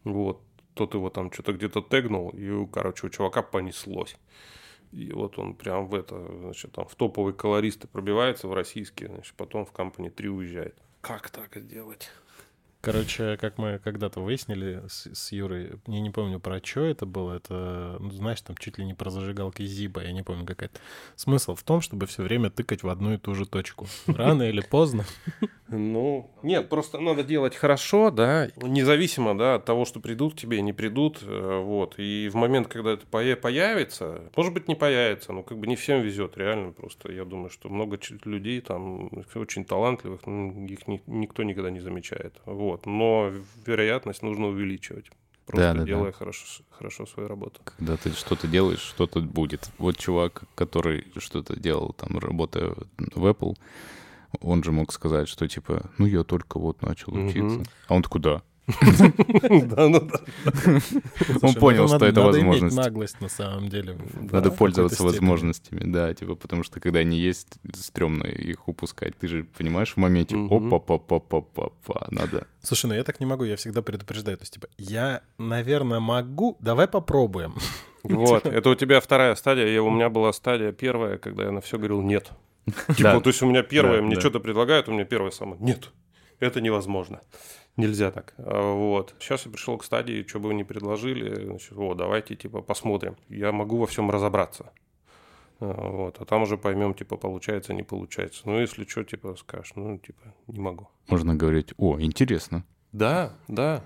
[0.04, 0.42] вот,
[0.74, 4.16] тот его там что-то где-то тегнул, и, короче, у чувака понеслось.
[4.94, 9.34] И вот он прям в это, значит, там в топовые колористы пробивается, в российские, значит,
[9.36, 10.78] потом в компании 3 уезжает.
[11.02, 12.12] Как так сделать?
[12.84, 17.38] Короче, как мы когда-то выяснили с, с Юрой, я не помню про что это было,
[17.38, 20.82] это, ну, знаешь, там чуть ли не про зажигалки Зиба, я не помню какая-то.
[21.16, 23.88] Смысл в том, чтобы все время тыкать в одну и ту же точку.
[24.06, 25.06] Рано или поздно.
[25.70, 30.62] Ну, нет, просто надо делать хорошо, да, независимо, да, от того, что придут к тебе,
[30.62, 31.96] не придут, э, вот.
[31.98, 36.02] И в момент, когда это появится, может быть, не появится, но как бы не всем
[36.02, 37.12] везет, реально просто.
[37.12, 42.36] Я думаю, что много людей там очень талантливых, ну, их ни- никто никогда не замечает,
[42.46, 42.73] вот.
[42.86, 43.32] Но
[43.66, 45.10] вероятность нужно увеличивать,
[45.46, 45.86] просто Да-да-да.
[45.86, 47.62] делая хорошо, с- хорошо свою работу.
[47.64, 49.70] Когда ты что-то делаешь, что-то будет.
[49.78, 53.58] Вот чувак, который что-то делал, там, работая в Apple,
[54.42, 57.64] он же мог сказать, что типа, ну я только вот начал учиться.
[57.88, 58.42] А он такой, да.
[59.50, 60.10] Ну.
[61.42, 62.78] Он понял, что надо- это надо возможность.
[62.78, 63.98] наглость на самом деле.
[64.32, 69.18] Надо пользоваться возможностями, да, типа, потому что когда они есть, стрёмно их упускать.
[69.18, 70.68] Ты же понимаешь в моменте, Мгм.
[70.74, 72.48] опа-па-па-па-па, надо.
[72.62, 74.38] Слушай, ну я так не могу, я всегда предупреждаю.
[74.38, 77.56] То есть, типа, я, наверное, могу, давай попробуем.
[78.04, 81.62] Вот, это у тебя вторая стадия, я, у меня была стадия первая, когда я на
[81.62, 82.32] все говорил нет.
[82.98, 83.20] Типа, Да.
[83.22, 85.56] то есть у меня первое, Да, мне что-то предлагают, у меня первое самое.
[85.62, 85.90] Нет,
[86.42, 87.22] это невозможно.
[87.76, 88.34] Нельзя так.
[88.38, 89.16] А, Вот.
[89.20, 93.16] Сейчас я пришел к стадии, что бы вы ни предложили, значит, о, давайте, типа, посмотрим.
[93.30, 94.72] Я могу во всем разобраться.
[95.60, 96.18] А, Вот.
[96.20, 98.44] А там уже поймем, типа, получается, не получается.
[98.46, 100.88] Ну, если что, типа, скажешь, ну, типа, не могу.
[101.08, 102.64] Можно говорить, о, интересно.
[102.92, 103.84] Да, да.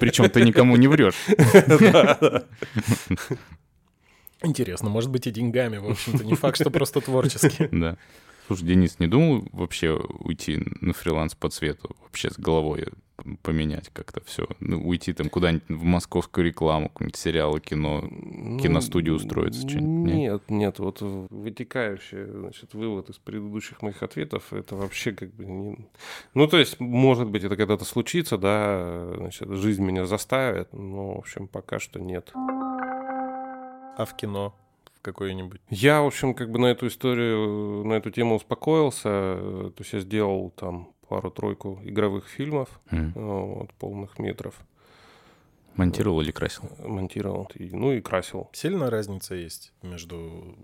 [0.00, 1.26] Причем ты никому не врешь.
[4.42, 6.24] Интересно, может быть, и деньгами, в общем-то.
[6.24, 7.68] Не факт, что просто творчески.
[7.72, 7.98] Да.
[8.46, 11.94] Слушай, Денис, не думал вообще уйти на фриланс по цвету?
[12.02, 12.88] Вообще с головой
[13.42, 14.46] поменять как-то все?
[14.60, 18.00] Ну, уйти там куда-нибудь в московскую рекламу, какие-нибудь сериалы, кино.
[18.60, 20.16] киностудию устроиться, что-нибудь, нет?
[20.16, 25.88] Нет, нет, вот вытекающий, значит, вывод из предыдущих моих ответов, это вообще как бы не...
[26.34, 31.18] Ну, то есть, может быть, это когда-то случится, да, значит, жизнь меня заставит, но, в
[31.18, 32.30] общем, пока что нет.
[32.34, 34.54] А в кино?
[34.94, 35.60] В какое-нибудь?
[35.68, 39.92] Я, в общем, как бы на эту историю, на эту тему успокоился, э, то есть
[39.92, 43.12] я сделал там пару-тройку игровых фильмов, М.
[43.14, 44.54] вот, полных метров,
[45.74, 46.64] Монтировал или красил?
[46.84, 48.48] монтировал, и- ну и красил.
[48.52, 50.56] Сильно разница есть между,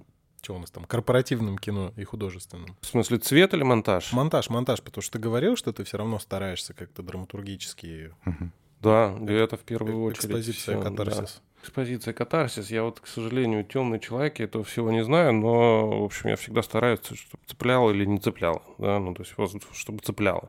[0.42, 2.76] что у нас там, корпоративным кино и художественным?
[2.80, 4.12] В смысле, цвет или монтаж?
[4.12, 8.12] Монтаж, монтаж, потому что ты говорил, что ты все равно стараешься как-то драматургически.
[8.24, 8.52] Мгм.
[8.82, 10.24] Да, это в первую очередь.
[10.24, 10.90] Экспозиция, да.
[10.90, 11.42] катарсис.
[11.66, 12.70] Экспозиция катарсис.
[12.70, 16.36] Я вот, к сожалению, темный человек, я этого всего не знаю, но, в общем, я
[16.36, 18.62] всегда стараюсь, чтобы цепляло или не цепляло.
[18.78, 19.00] Да?
[19.00, 19.34] Ну, то есть,
[19.72, 20.48] чтобы цепляло.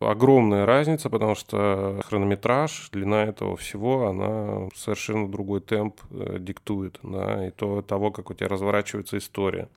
[0.00, 7.46] огромная разница, потому что хронометраж, длина этого всего, она совершенно другой темп э, диктует, да,
[7.46, 9.68] и то того, как у тебя разворачивается история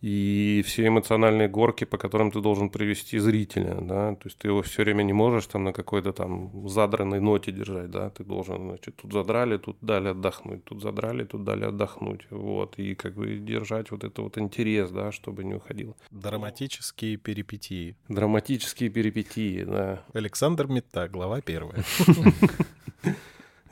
[0.00, 4.62] и все эмоциональные горки, по которым ты должен привести зрителя, да, то есть ты его
[4.62, 8.96] все время не можешь там на какой-то там задранной ноте держать, да, ты должен, значит,
[8.96, 13.90] тут задрали, тут дали отдохнуть, тут задрали, тут дали отдохнуть, вот, и как бы держать
[13.90, 15.96] вот это вот интерес, да, чтобы не уходил.
[16.10, 17.96] Драматические перипетии.
[18.08, 20.02] Драматические перипетии, да.
[20.12, 21.84] Александр Мета, глава первая.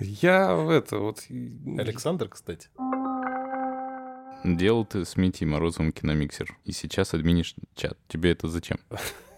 [0.01, 1.25] Я в это вот...
[1.79, 2.69] Александр, кстати.
[4.45, 7.97] Делал ты с Митей Морозовым киномиксер, и сейчас админишь чат.
[8.09, 8.79] Тебе это зачем?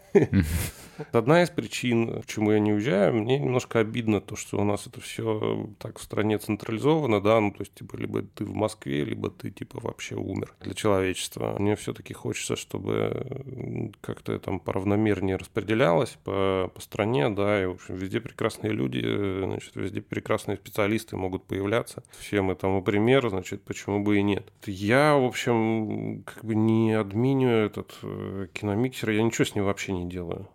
[1.13, 5.01] Одна из причин, почему я не уезжаю, мне немножко обидно то, что у нас это
[5.01, 9.31] все так в стране централизовано, да, ну, то есть, типа, либо ты в Москве, либо
[9.31, 11.57] ты, типа, вообще умер для человечества.
[11.59, 17.97] Мне все-таки хочется, чтобы как-то там поравномернее распределялось по, по стране, да, и, в общем,
[17.97, 19.01] везде прекрасные люди,
[19.45, 22.05] значит, везде прекрасные специалисты могут появляться.
[22.19, 24.51] Все мы тому пример, значит, почему бы и нет.
[24.65, 29.93] Я, в общем, как бы не админю этот э, киномиксер, я ничего с ним вообще
[29.93, 30.49] не делаю.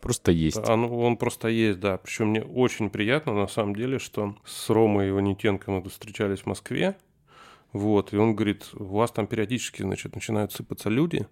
[0.00, 0.68] Просто есть.
[0.68, 1.98] Он, он просто есть, да.
[1.98, 6.96] Причем мне очень приятно, на самом деле, что с Ромой Иванитенко мы встречались в Москве.
[7.72, 11.26] Вот, и он говорит, у вас там периодически, значит, начинают сыпаться люди.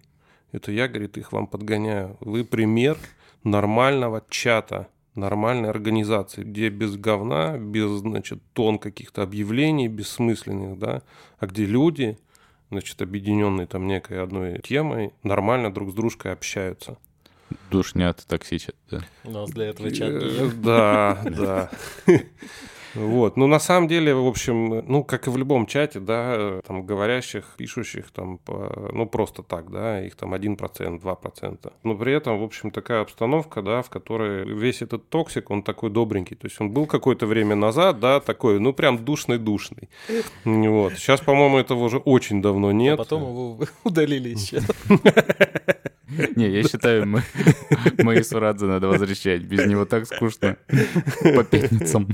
[0.51, 2.17] Это я, говорит, их вам подгоняю.
[2.19, 2.97] Вы пример
[3.43, 11.01] нормального чата, нормальной организации, где без говна, без, значит, тонн каких-то объявлений бессмысленных, да,
[11.39, 12.19] а где люди,
[12.69, 16.97] значит, объединенные там некой одной темой, нормально друг с дружкой общаются.
[17.69, 19.01] Душнят, токсичат, да.
[19.23, 21.71] У нас для этого чат э, Да, да.
[22.95, 23.35] Вот.
[23.35, 27.55] Ну, на самом деле, в общем, ну, как и в любом чате, да, там, говорящих,
[27.57, 31.73] пишущих, там, по, ну, просто так, да, их там 1%, 2%.
[31.83, 35.89] Но при этом, в общем, такая обстановка, да, в которой весь этот toxic, он такой
[35.89, 36.37] добренький.
[36.37, 39.89] То есть он был какое-то время назад, да, такой, ну, прям душный-душный.
[40.45, 40.93] Вот.
[40.93, 42.93] Сейчас, по-моему, этого уже очень давно нет.
[42.93, 44.61] А потом его удалили еще.
[46.35, 47.23] Не, я считаю, мы,
[48.03, 49.43] мои Сурадзе надо возвращать.
[49.43, 50.57] Без него так скучно
[51.35, 52.09] по пятницам.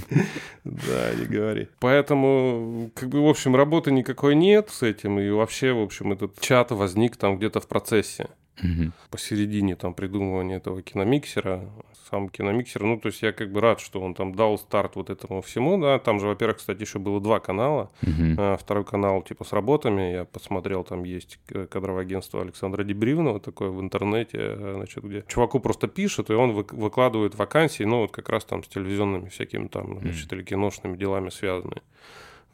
[0.64, 1.68] Да, не говори.
[1.80, 5.20] Поэтому, как бы, в общем, работы никакой нет с этим.
[5.20, 8.28] И вообще, в общем, этот чат возник там где-то в процессе.
[8.62, 8.92] Угу.
[9.10, 11.70] Посередине там придумывания этого киномиксера
[12.12, 12.84] сам киномиксер.
[12.84, 15.82] Ну, то есть я как бы рад, что он там дал старт вот этому всему,
[15.82, 15.98] да.
[15.98, 17.90] Там же, во-первых, кстати, еще было два канала.
[18.38, 20.12] А, второй канал типа с работами.
[20.12, 21.40] Я посмотрел, там есть
[21.70, 26.52] кадровое агентство Александра Дебривного такое в интернете, э, значит, где чуваку просто пишет, и он
[26.52, 31.30] выкладывает вакансии, ну, вот как раз там с телевизионными всякими там, значит, или киношными делами
[31.30, 31.82] связанные.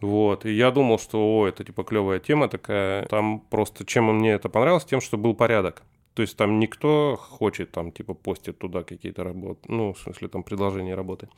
[0.01, 0.45] Вот.
[0.45, 3.07] И я думал, что, о, это типа клевая тема такая.
[3.07, 5.81] Там просто, чем мне это понравилось, тем, что был порядок.
[6.17, 10.41] То есть там никто хочет, там, типа, постит туда какие-то работы, ну, в смысле, там,
[10.41, 11.29] предложения работы.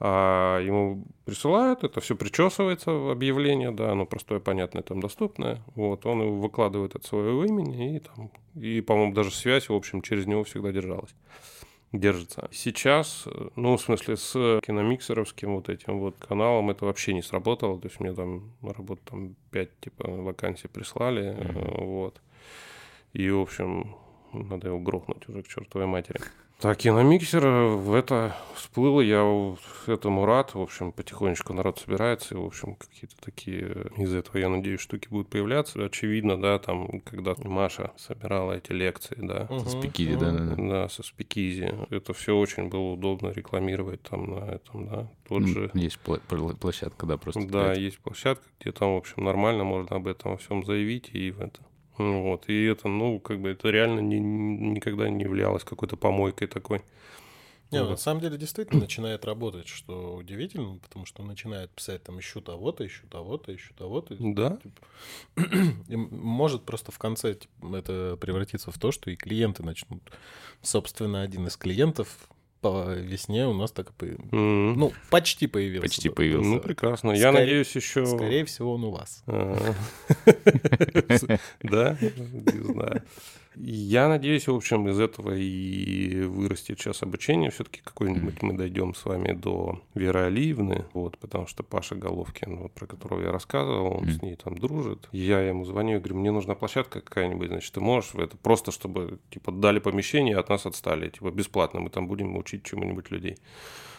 [0.00, 5.62] А ему присылают, это все причесывается в объявление, да, оно простое, понятное, там, доступное.
[5.74, 10.00] Вот, он его выкладывает от своего имени, и там, и, по-моему, даже связь, в общем,
[10.00, 11.14] через него всегда держалась
[11.92, 12.48] держится.
[12.52, 17.78] Сейчас, ну, в смысле, с киномиксеровским вот этим вот каналом это вообще не сработало.
[17.78, 21.84] То есть мне там работа там 5 типа вакансий прислали, mm-hmm.
[21.84, 22.20] вот.
[23.12, 23.96] И, в общем,
[24.32, 26.20] надо его грохнуть уже к чертовой матери.
[26.58, 29.20] Так, киномиксер в это всплыло, я
[29.86, 30.54] этому рад.
[30.54, 35.08] В общем, потихонечку народ собирается, и, в общем, какие-то такие из этого, я надеюсь, штуки
[35.08, 35.84] будут появляться.
[35.84, 39.46] Очевидно, да, там, когда Маша собирала эти лекции, да.
[39.50, 40.20] Угу, со спикизи, угу.
[40.20, 40.54] да, да, да.
[40.56, 41.74] Да, со спикизи.
[41.90, 45.08] Это все очень было удобно рекламировать там на этом, да.
[45.28, 45.70] Тот ну, же...
[45.74, 47.46] Есть площадка, да, просто.
[47.46, 51.40] Да, есть площадка, где там, в общем, нормально можно об этом всем заявить и в
[51.42, 51.60] это
[51.98, 56.82] вот, и это, ну, как бы это реально не, никогда не являлось какой-то помойкой такой.
[57.72, 57.90] Не, вот.
[57.90, 62.40] на самом деле действительно начинает работать, что удивительно, потому что он начинает писать там ищу
[62.40, 64.16] того-то, ищу того-то, ищу того-то.
[64.20, 64.58] Да.
[64.62, 64.82] Типа,
[65.88, 70.02] и может просто в конце типа, это превратиться в то, что и клиенты начнут.
[70.62, 72.28] Собственно, один из клиентов
[72.66, 74.24] по весне у нас так и появился.
[74.32, 74.74] Mm-hmm.
[74.76, 75.88] Ну, почти появился.
[75.88, 76.48] Почти появился.
[76.48, 77.10] Ну, прекрасно.
[77.10, 78.06] Скорее, Я надеюсь, еще...
[78.06, 79.22] Скорее всего, он у вас.
[81.62, 81.96] Да?
[82.00, 83.02] Не знаю.
[83.58, 87.50] Я надеюсь, в общем, из этого и вырастет сейчас обучение.
[87.50, 92.72] Все-таки какой-нибудь мы дойдем с вами до Веры Алиевны, вот, потому что Паша Головкин, вот,
[92.72, 95.08] про которого я рассказывал, он с ней там дружит.
[95.10, 99.20] Я ему звоню и говорю, мне нужна площадка какая-нибудь, значит, ты можешь это просто, чтобы,
[99.30, 103.38] типа, дали помещение, от нас отстали, типа, бесплатно, мы там будем учить чему-нибудь людей.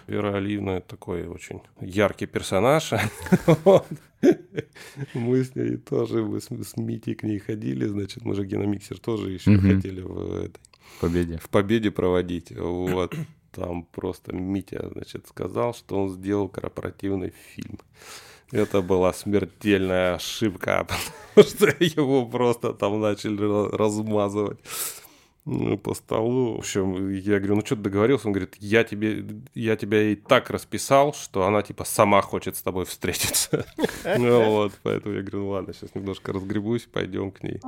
[0.05, 2.93] Вера Алиевна такой очень яркий персонаж.
[5.13, 9.31] Мы с ней тоже, мы с Митей к ней ходили, значит, мы же геномиксер тоже
[9.31, 10.61] еще хотели в этой
[10.99, 11.37] Победе.
[11.37, 12.51] В победе проводить.
[12.51, 13.15] Вот.
[13.51, 17.79] Там просто Митя, значит, сказал, что он сделал корпоративный фильм.
[18.51, 20.87] Это была смертельная ошибка,
[21.35, 24.59] потому что его просто там начали размазывать
[25.83, 26.55] по столу.
[26.55, 28.27] В общем, я говорю, ну что ты договорился?
[28.27, 32.61] Он говорит, я тебе, я тебя и так расписал, что она типа сама хочет с
[32.61, 33.65] тобой встретиться.
[34.17, 37.59] Ну вот, поэтому я говорю, ну ладно, сейчас немножко разгребусь, пойдем к ней.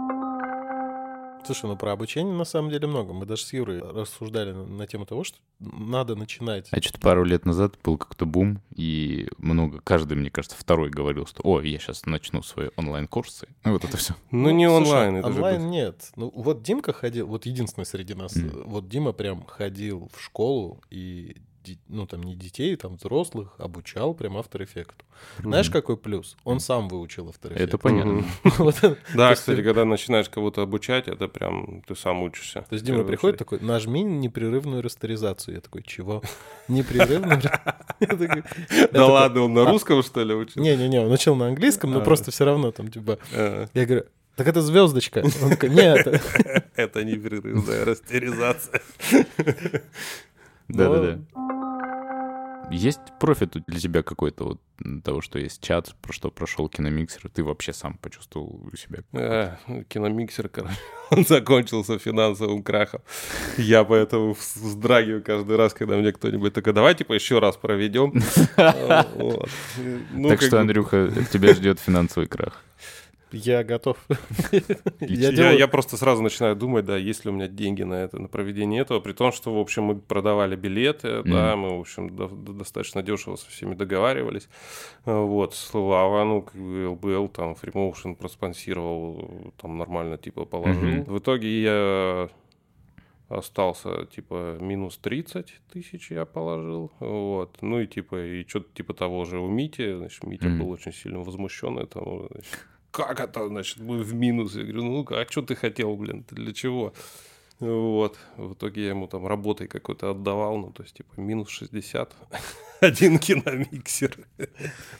[1.45, 3.13] Слушай, ну про обучение на самом деле много.
[3.13, 6.67] Мы даже с Юрой рассуждали на, на тему того, что надо начинать.
[6.71, 11.25] А что-то пару лет назад был как-то бум, и много, каждый, мне кажется, второй говорил,
[11.25, 13.47] что «О, я сейчас начну свои онлайн-курсы».
[13.63, 14.13] Ну вот это все.
[14.31, 15.17] Ну, ну не онлайн.
[15.17, 16.11] это онлайн нет.
[16.15, 21.37] Ну вот Димка ходил, вот единственный среди нас, вот Дима прям ходил в школу и
[21.87, 24.87] ну там не детей, там взрослых обучал прям After Effects.
[24.87, 25.43] Mm-hmm.
[25.43, 26.37] Знаешь, какой плюс?
[26.43, 27.57] Он сам выучил After Effects.
[27.57, 28.23] Это понятно.
[29.13, 32.61] Да, кстати, когда начинаешь кого-то обучать, это прям ты сам учишься.
[32.61, 35.55] То есть Дима приходит такой, нажми непрерывную растеризацию.
[35.55, 36.21] Я такой, чего?
[36.67, 37.41] Непрерывную?
[38.91, 40.61] Да ладно, он на русском, что ли, учил?
[40.61, 42.01] Не-не-не, он учил на английском, но а.
[42.01, 43.19] просто все равно там, типа...
[43.33, 43.67] А.
[43.73, 44.05] Я говорю,
[44.39, 45.23] так это звездочка.
[45.43, 46.07] Он такой, нет.
[46.77, 48.81] Это непрерывная растеризация.
[50.69, 51.19] Да-да-да.
[52.71, 54.61] Есть профит для тебя какой-то вот
[55.03, 58.99] того, что есть чат, про что прошел киномиксер, ты вообще сам почувствовал у себя?
[59.13, 59.55] Э,
[59.87, 60.75] киномиксер, короче,
[61.09, 63.01] он закончился финансовым крахом.
[63.57, 68.13] Я поэтому вздрагиваю каждый раз, когда мне кто-нибудь такой, давай типа еще раз проведем.
[70.11, 72.63] Ну, так что, Андрюха, тебя ждет финансовый крах.
[73.31, 73.97] Я готов.
[75.01, 78.19] я, я, я просто сразу начинаю думать, да, есть ли у меня деньги на это,
[78.19, 82.15] на проведение этого, при том, что, в общем, мы продавали билеты, да, мы, в общем,
[82.15, 84.49] до, достаточно дешево со всеми договаривались.
[85.05, 90.89] Вот, Слава, ну, как бы ЛБЛ, там, Freemotion проспонсировал, там, нормально, типа, положил.
[90.89, 91.11] Mm-hmm.
[91.11, 92.29] В итоге я
[93.29, 99.25] остался, типа, минус 30 тысяч я положил, вот, ну и, типа, и что-то типа того
[99.25, 100.57] же у Мити, значит, Митя mm-hmm.
[100.57, 104.55] был очень сильно возмущен этому, значит, как это, значит, мы в минус?
[104.55, 106.93] Я говорю, ну, а что ты хотел, блин, ты для чего?
[107.59, 108.17] Вот.
[108.37, 112.15] В итоге я ему там работой какой-то отдавал, ну, то есть, типа, минус 60,
[112.79, 114.17] один киномиксер.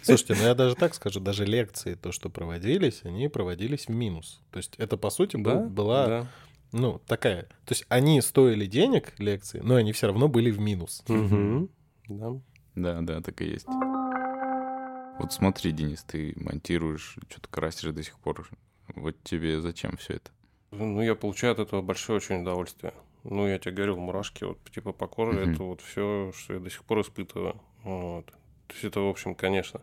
[0.02, 4.42] Слушайте, ну я даже так скажу, даже лекции, то, что проводились, они проводились в минус.
[4.52, 5.56] То есть это, по сути, да?
[5.56, 6.28] была, да.
[6.74, 7.44] ну, такая...
[7.44, 11.04] То есть они стоили денег, лекции, но они все равно были в минус.
[11.08, 11.70] Угу.
[12.10, 12.42] Да.
[12.76, 13.68] Да, да, так и есть.
[15.20, 18.50] Вот смотри, Денис, ты монтируешь, что-то красишь до сих пор.
[18.96, 20.32] Вот тебе зачем все это?
[20.72, 22.94] Ну, я получаю от этого большое очень удовольствие.
[23.24, 25.54] Ну, я тебе говорил, мурашки вот типа по коже, mm-hmm.
[25.54, 27.62] это вот все, что я до сих пор испытываю.
[27.84, 28.28] Вот.
[28.28, 29.82] То есть это, в общем, конечно,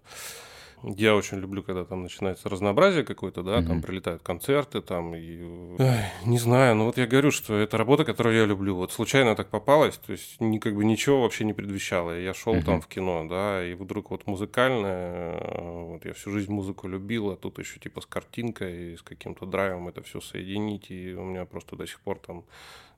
[0.87, 3.67] я очень люблю, когда там начинается разнообразие какое-то, да, mm-hmm.
[3.67, 5.43] там прилетают концерты, там, и...
[5.79, 8.77] Ой, не знаю, но вот я говорю, что это работа, которую я люблю.
[8.77, 12.19] Вот случайно так попалась, то есть ни, как бы ничего вообще не предвещало.
[12.19, 12.65] Я шел mm-hmm.
[12.65, 17.37] там в кино, да, и вдруг вот музыкальное, вот я всю жизнь музыку любил, а
[17.37, 21.77] тут еще типа с картинкой, с каким-то драйвом это все соединить, и у меня просто
[21.77, 22.45] до сих пор там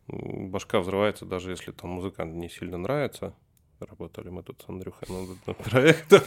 [0.09, 3.35] башка взрывается, даже если там музыкант не сильно нравится.
[3.81, 5.09] Работали мы тут с Андрюхой
[5.47, 6.21] над проектом.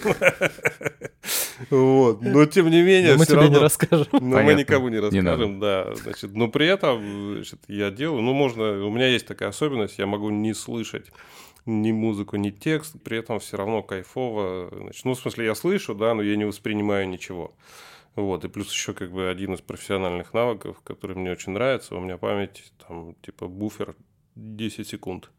[1.69, 2.21] Вот.
[2.21, 4.07] Но тем не менее, мы тебе не расскажем.
[4.13, 5.93] Но мы никому не расскажем, да.
[5.95, 10.07] Значит, но при этом значит, я делаю, ну, можно, у меня есть такая особенность, я
[10.07, 11.11] могу не слышать
[11.65, 14.69] ни музыку, ни текст, при этом все равно кайфово.
[14.73, 17.53] Значит, ну, в смысле, я слышу, да, но я не воспринимаю ничего.
[18.15, 21.99] Вот, и плюс еще как бы один из профессиональных навыков, который мне очень нравится, у
[21.99, 23.95] меня память, там, типа, буфер
[24.41, 25.29] 10 секунд.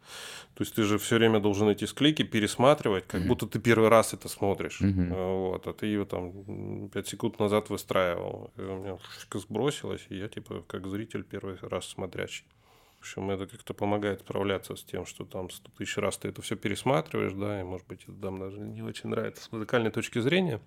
[0.54, 3.26] То есть ты же все время должен эти склейки пересматривать, как mm-hmm.
[3.26, 4.80] будто ты первый раз это смотришь.
[4.80, 5.50] Mm-hmm.
[5.50, 8.52] Вот, а ты ее там 5 секунд назад выстраивал.
[8.56, 8.98] И у меня
[9.34, 12.44] сбросилось, и я типа как зритель первый раз смотрящий.
[12.98, 16.40] В общем, это как-то помогает справляться с тем, что там 100 тысяч раз ты это
[16.40, 20.20] все пересматриваешь, да, и, может быть, это там даже не очень нравится с музыкальной точки
[20.20, 20.60] зрения.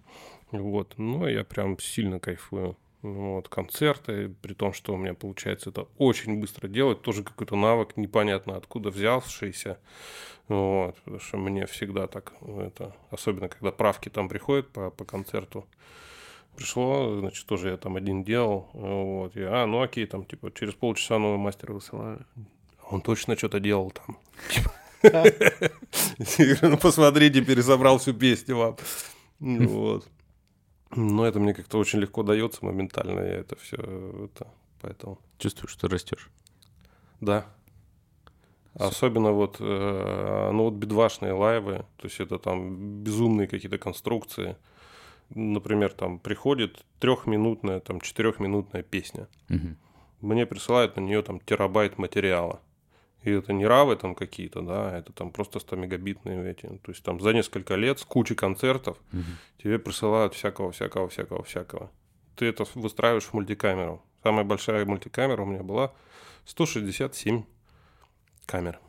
[0.51, 2.75] Вот, но я прям сильно кайфую
[3.05, 7.97] вот, концерты, при том, что у меня получается это очень быстро делать, тоже какой-то навык
[7.97, 9.77] непонятно откуда взявшийся,
[10.47, 15.67] вот, потому что мне всегда так, это, особенно когда правки там приходят по, по концерту,
[16.55, 20.73] пришло, значит, тоже я там один делал, вот, я, а, ну окей, там, типа, через
[20.73, 22.25] полчаса новый мастер высылаю,
[22.89, 24.17] он точно что-то делал там,
[26.61, 28.77] ну посмотрите, пересобрал всю песню вам,
[29.39, 30.07] вот.
[30.95, 34.47] Но это мне как-то очень легко дается моментально, я это все, это,
[34.81, 35.19] поэтому...
[35.37, 36.29] Чувствую, что растешь.
[37.19, 37.45] Да.
[38.73, 44.57] Особенно вот, э, ну вот бедвашные лайвы, то есть это там безумные какие-то конструкции.
[45.29, 49.27] Например, там приходит трехминутная, там четырехминутная песня.
[49.49, 49.75] Угу.
[50.21, 52.59] Мне присылают на нее там терабайт материала.
[53.25, 56.67] И это не равы там какие-то, да, это там просто 100 мегабитные эти.
[56.67, 59.23] То есть там за несколько лет с кучей концертов угу.
[59.61, 61.91] тебе присылают всякого, всякого, всякого, всякого.
[62.35, 64.03] Ты это выстраиваешь в мультикамеру.
[64.21, 65.91] Самая большая мультикамера у меня была
[66.45, 67.43] 167
[68.45, 68.79] камер.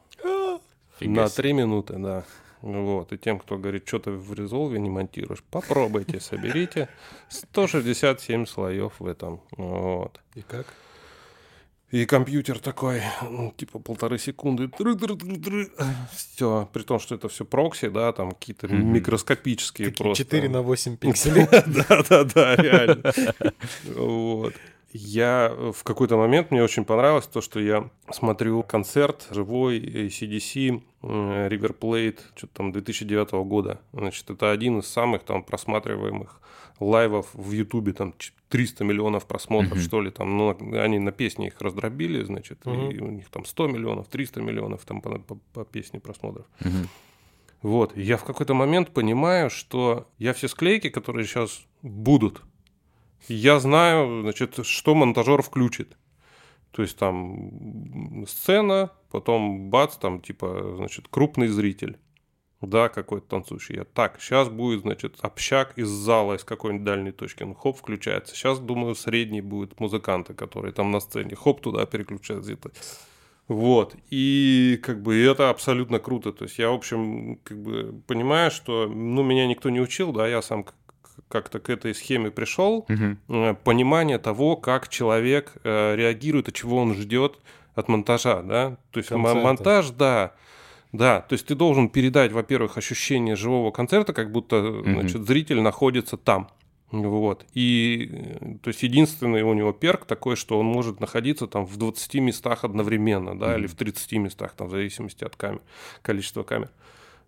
[0.99, 2.25] Фига На 3 минуты, да.
[2.61, 3.13] Вот.
[3.13, 6.91] И тем, кто говорит, что ты в резолве не монтируешь, попробуйте, соберите
[7.29, 9.41] 167 слоев в этом.
[9.53, 10.21] Вот.
[10.35, 10.67] И как?
[11.93, 14.69] И компьютер такой, ну, типа полторы секунды.
[16.13, 16.69] Все.
[16.73, 18.83] При том, что это все прокси, да, там какие-то mm-hmm.
[18.83, 20.25] микроскопические Такие просто.
[20.25, 21.47] 4 на 8 пикселей.
[21.49, 23.13] Да-да-да, реально.
[23.95, 24.55] Вот.
[24.93, 31.79] Я в какой-то момент, мне очень понравилось то, что я смотрю концерт живой ACDC River
[31.79, 33.81] Plate, что-то там 2009 года.
[33.93, 36.41] Значит, это один из самых там просматриваемых
[36.81, 38.15] лайвов в Ютубе, там
[38.49, 39.83] 300 миллионов просмотров, mm-hmm.
[39.83, 42.93] что ли, там, ну, они на песни их раздробили, значит, mm-hmm.
[42.93, 46.47] и у них там 100 миллионов, 300 миллионов там по, по, по песне просмотров.
[46.61, 46.87] Mm-hmm.
[47.63, 52.43] Вот, я в какой-то момент понимаю, что я все склейки, которые сейчас будут,
[53.29, 55.97] я знаю, значит, что монтажер включит.
[56.71, 61.99] То есть там сцена, потом бац, там типа, значит, крупный зритель.
[62.63, 63.77] Да, какой-то танцующий.
[63.77, 67.43] Я так, сейчас будет, значит, общак из зала, из какой-нибудь дальней точки.
[67.43, 68.35] Ну, хоп, включается.
[68.35, 71.37] Сейчас, думаю, средний будет музыканты, которые там на сцене.
[71.37, 72.71] Хоп, туда переключаются где-то.
[73.49, 73.95] Вот.
[74.11, 76.33] И как бы это абсолютно круто.
[76.33, 80.27] То есть я, в общем, как бы понимаю, что, ну, меня никто не учил, да,
[80.27, 80.65] я сам
[81.29, 83.57] как-то к этой схеме пришел, угу.
[83.65, 87.39] понимание того, как человек э, реагирует и чего он ждет
[87.75, 88.77] от монтажа, да.
[88.91, 89.41] То есть Концерта.
[89.41, 90.35] монтаж, да,
[90.97, 94.93] да, то есть ты должен передать, во-первых, ощущение живого концерта, как будто mm-hmm.
[94.93, 96.49] значит, зритель находится там.
[96.93, 97.45] Вот.
[97.53, 102.15] И то есть единственный у него перк такой, что он может находиться там в 20
[102.17, 103.59] местах одновременно, да, mm-hmm.
[103.59, 105.61] или в 30 местах, там, в зависимости от камер,
[106.03, 106.71] количества камер.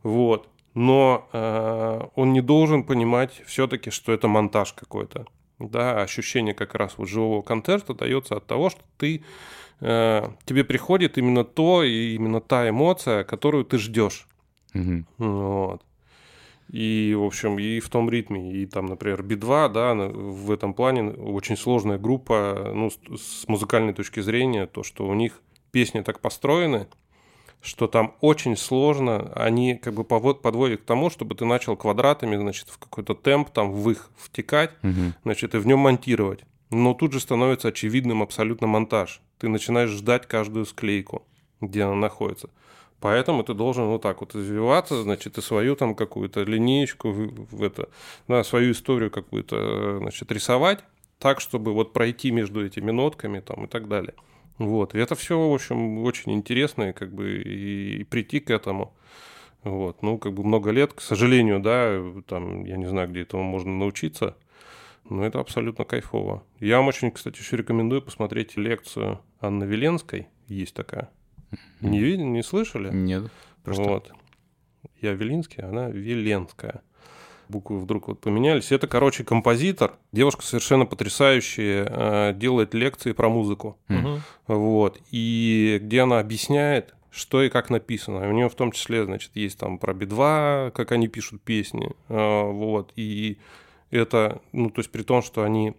[0.03, 0.49] Вот.
[0.75, 5.27] Но э, он не должен понимать все-таки, что это монтаж какой-то.
[5.59, 9.23] Да, ощущение как раз вот живого концерта дается от того, что ты
[9.81, 14.27] Э, тебе приходит именно то и именно та эмоция, которую ты ждешь.
[14.75, 15.05] Угу.
[15.19, 15.83] Вот.
[16.71, 18.53] И, в общем, и в том ритме.
[18.53, 24.21] И там, например, Би-2, да, в этом плане очень сложная группа, ну, с музыкальной точки
[24.21, 25.41] зрения, то, что у них
[25.71, 26.89] песни так построены,
[27.61, 32.69] что там очень сложно, они как бы подводят к тому, чтобы ты начал квадратами, значит,
[32.69, 35.13] в какой-то темп там в их втекать, угу.
[35.25, 36.41] значит, и в нем монтировать.
[36.71, 39.21] Но тут же становится очевидным абсолютно монтаж.
[39.39, 41.27] Ты начинаешь ждать каждую склейку,
[41.61, 42.51] где она находится.
[43.01, 47.89] Поэтому ты должен вот так вот извиваться, значит, и свою там какую-то линеечку, в это,
[48.27, 50.81] да, свою историю какую-то, значит, рисовать
[51.19, 54.15] так, чтобы вот пройти между этими нотками там и так далее.
[54.59, 54.95] Вот.
[54.95, 58.95] И это все, в общем, очень интересно, и как бы и, и прийти к этому.
[59.65, 60.03] Вот.
[60.03, 63.77] Ну, как бы много лет, к сожалению, да, там, я не знаю, где этому можно
[63.77, 64.37] научиться–
[65.11, 66.45] ну, это абсолютно кайфово.
[66.61, 70.29] Я вам очень, кстати, еще рекомендую посмотреть лекцию Анны Веленской.
[70.49, 71.09] Есть такая.
[71.81, 72.91] Не видели, не слышали?
[72.93, 73.31] Нет.
[73.65, 73.83] Просто...
[73.85, 74.13] Вот.
[75.01, 76.83] Я Велинский, она Веленская.
[77.49, 78.73] Буквы вдруг вот поменялись.
[78.73, 79.95] Это, короче, композитор.
[80.13, 83.79] Девушка совершенно потрясающая, э, делает лекции про музыку.
[83.89, 84.21] Угу.
[84.49, 85.01] Вот.
[85.11, 88.29] И где она объясняет, что и как написано.
[88.29, 91.93] У нее в том числе, значит, есть там про Би-2, как они пишут песни.
[92.09, 92.93] Э, вот.
[92.97, 93.39] И
[93.91, 95.75] это, ну, то есть при том, что они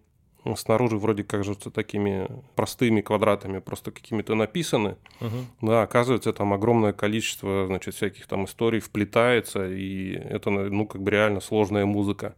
[0.55, 5.37] снаружи вроде как же такими простыми квадратами просто какими-то написаны, угу.
[5.61, 11.11] да, оказывается, там огромное количество, значит, всяких там историй вплетается, и это, ну, как бы
[11.11, 12.35] реально сложная музыка,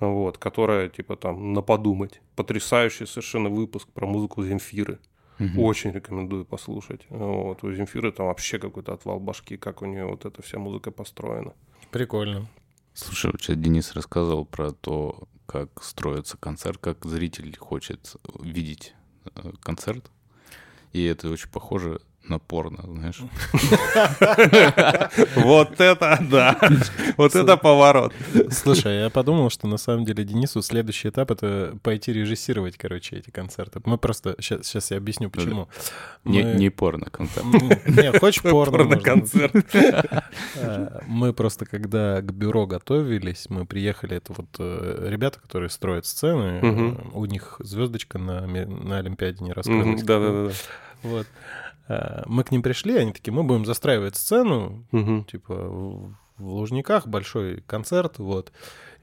[0.00, 2.20] вот, которая, типа, там, на подумать.
[2.36, 4.98] Потрясающий совершенно выпуск про музыку Земфиры.
[5.40, 5.62] Угу.
[5.62, 7.06] Очень рекомендую послушать.
[7.10, 10.90] Вот, у Земфиры там вообще какой-то отвал башки, как у нее вот эта вся музыка
[10.90, 11.52] построена.
[11.90, 12.46] Прикольно.
[12.94, 18.92] Слушай, вот сейчас Денис рассказывал про то, как строится концерт, как зритель хочет видеть
[19.34, 20.10] э, концерт.
[20.92, 23.20] И это очень похоже на порно, знаешь.
[25.36, 26.58] Вот это да!
[27.16, 28.12] Вот это поворот.
[28.50, 33.30] Слушай, я подумал, что на самом деле Денису следующий этап— это пойти режиссировать, короче, эти
[33.30, 33.80] концерты.
[33.84, 34.36] Мы просто...
[34.40, 35.68] Сейчас я объясню, почему.
[36.24, 37.46] Не порно-концерт.
[37.86, 39.54] Не, хочешь порно-концерт.
[40.56, 46.06] А, мы просто, когда к бюро готовились, мы приехали, это вот э, ребята, которые строят
[46.06, 50.02] сцены, у них звездочка на Олимпиаде не раскрылась.
[50.02, 50.52] Да-да-да.
[51.02, 51.26] Вот.
[51.88, 55.24] Э, мы к ним пришли, они такие, мы будем застраивать сцену, угу.
[55.24, 58.52] типа в Лужниках большой концерт, вот,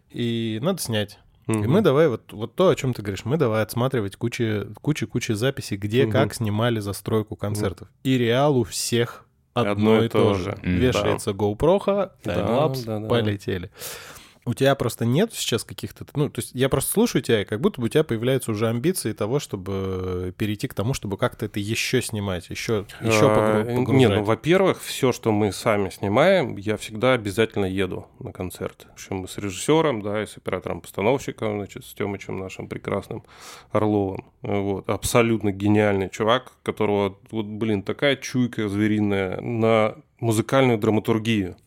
[0.10, 1.20] и надо снять.
[1.48, 1.64] Угу.
[1.64, 5.08] И мы давай, вот, вот то, о чем ты говоришь, мы давай отсматривать кучу, кучу,
[5.08, 6.14] кучу записей, где угу.
[6.14, 7.88] как снимали застройку концертов.
[7.90, 7.98] Угу.
[8.04, 10.58] И реал у всех одно, одно и то же.
[10.62, 11.38] Вешается да.
[11.38, 13.08] GoPro, таймлапс, да, да, да.
[13.08, 13.72] полетели
[14.46, 16.06] у тебя просто нет сейчас каких-то...
[16.16, 18.68] Ну, то есть я просто слушаю тебя, и как будто бы у тебя появляются уже
[18.68, 23.88] амбиции того, чтобы перейти к тому, чтобы как-то это еще снимать, еще, еще а, погружать.
[23.90, 28.86] Нет, ну, во-первых, все, что мы сами снимаем, я всегда обязательно еду на концерт.
[28.92, 33.24] В общем, мы с режиссером, да, и с оператором-постановщиком, значит, с Тёмычем нашим прекрасным
[33.72, 34.26] Орловым.
[34.44, 34.88] Вот.
[34.88, 41.58] Абсолютно гениальный чувак, которого, вот, блин, такая чуйка звериная на музыкальную драматургию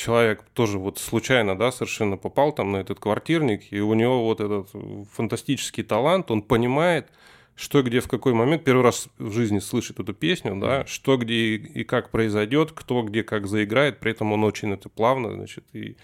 [0.00, 4.40] человек тоже вот случайно, да, совершенно попал там на этот квартирник, и у него вот
[4.40, 4.70] этот
[5.12, 7.08] фантастический талант, он понимает,
[7.54, 11.56] что где в какой момент, первый раз в жизни слышит эту песню, да, что где
[11.56, 15.96] и как произойдет, кто где как заиграет, при этом он очень это плавно, значит, и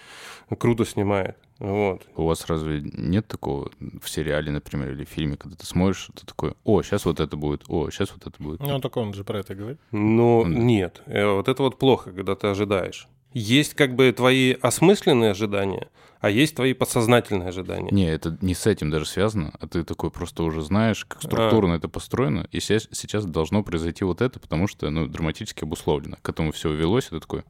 [0.59, 1.39] круто снимает.
[1.59, 2.07] Вот.
[2.17, 6.27] У вас разве нет такого в сериале, например, или в фильме, когда ты смотришь, ты
[6.27, 8.61] такой, о, сейчас вот это будет, о, сейчас вот это будет.
[8.61, 9.79] Ну, так он же про это говорит.
[9.91, 10.51] Ну, да.
[10.51, 11.01] нет.
[11.07, 15.89] Э, вот это вот плохо, когда ты ожидаешь есть как бы твои осмысленные ожидания,
[16.21, 17.91] а есть твои подсознательные ожидания.
[17.91, 21.75] Не, это не с этим даже связано, а ты такой просто уже знаешь, как структурно
[21.75, 21.77] а.
[21.77, 26.17] это построено, и сейчас, сейчас должно произойти вот это, потому что, ну, драматически обусловлено.
[26.23, 27.45] К этому все велось, это такой,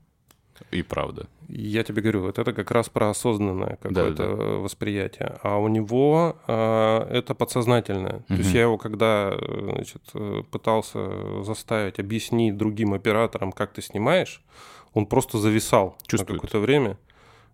[0.72, 1.28] и правда.
[1.48, 4.44] Я тебе говорю, вот это как раз про осознанное какое-то да, да.
[4.58, 5.38] восприятие.
[5.42, 8.16] А у него а, это подсознательное.
[8.16, 8.26] Угу.
[8.28, 10.02] То есть я его когда значит,
[10.50, 14.42] пытался заставить объяснить другим операторам, как ты снимаешь,
[14.96, 16.28] он просто зависал Чувствует.
[16.30, 16.98] на какое-то время.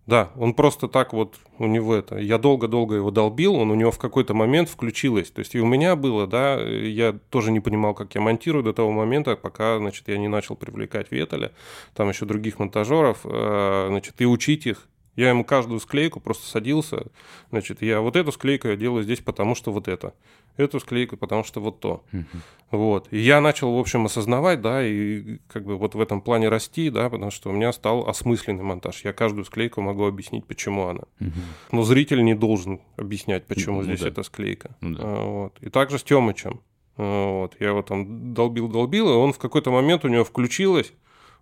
[0.05, 3.91] Да, он просто так вот, у него это, я долго-долго его долбил, он у него
[3.91, 5.29] в какой-то момент включилось.
[5.29, 8.73] То есть и у меня было, да, я тоже не понимал, как я монтирую до
[8.73, 11.51] того момента, пока, значит, я не начал привлекать Ветеля,
[11.93, 14.87] там еще других монтажеров, э, значит, и учить их.
[15.15, 17.07] Я ему каждую склейку просто садился,
[17.51, 20.13] значит, я вот эту склейку я делаю здесь, потому что вот это
[20.57, 22.03] эту склейку, потому что вот то.
[22.11, 22.23] Угу.
[22.71, 23.07] Вот.
[23.11, 26.89] И я начал, в общем, осознавать, да, и как бы вот в этом плане расти,
[26.89, 29.03] да, потому что у меня стал осмысленный монтаж.
[29.03, 31.03] Я каждую склейку могу объяснить, почему она.
[31.19, 31.31] Угу.
[31.71, 34.09] Но зритель не должен объяснять, почему ну, здесь да.
[34.09, 34.75] эта склейка.
[34.81, 35.03] Ну, да.
[35.03, 35.57] А, вот.
[35.61, 36.61] И также с Тёмычем.
[36.97, 37.55] А, вот.
[37.59, 40.93] Я его там долбил-долбил, и он в какой-то момент у него включилось,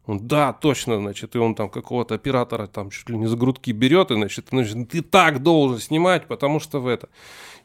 [0.05, 3.71] он, да, точно, значит, и он там какого-то оператора там чуть ли не за грудки
[3.71, 7.09] берет, и, значит, значит, ты так должен снимать, потому что в это.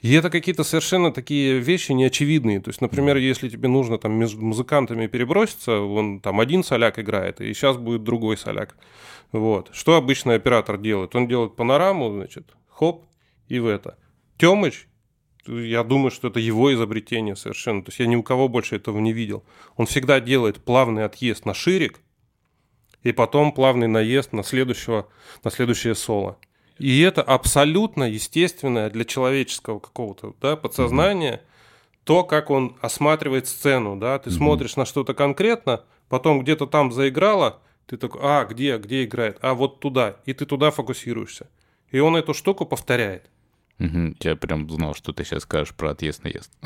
[0.03, 2.61] И это какие-то совершенно такие вещи неочевидные.
[2.61, 7.41] То есть, например, если тебе нужно там между музыкантами переброситься, он там один соляк играет,
[7.41, 8.77] и сейчас будет другой соляк.
[9.33, 9.71] Вот.
[9.73, 11.17] Что обычно оператор делает?
[11.17, 13.07] Он делает панораму, значит, хоп,
[13.49, 13.97] и в это.
[14.37, 14.87] Тёмыч,
[15.47, 17.83] я думаю, что это его изобретение совершенно.
[17.83, 19.45] То есть я ни у кого больше этого не видел.
[19.77, 22.01] Он всегда делает плавный отъезд на ширик,
[23.07, 25.07] и потом плавный наезд на, следующего,
[25.45, 26.39] на следующее соло.
[26.77, 31.99] И это абсолютно естественное для человеческого какого-то да, подсознания, mm-hmm.
[32.03, 33.95] то, как он осматривает сцену.
[33.95, 34.19] Да?
[34.19, 34.33] Ты mm-hmm.
[34.33, 39.39] смотришь на что-то конкретно, потом где-то там заиграло, ты такой, а, где, где играет?
[39.41, 40.16] А, вот туда.
[40.24, 41.47] И ты туда фокусируешься.
[41.93, 43.31] И он эту штуку повторяет.
[43.78, 46.51] Угу, я прям знал, что ты сейчас скажешь про отъезд-наезд.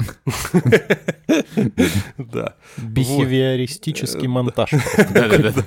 [2.16, 2.56] Да.
[2.78, 4.70] Бихевиористический монтаж.
[5.12, 5.64] Да-да-да.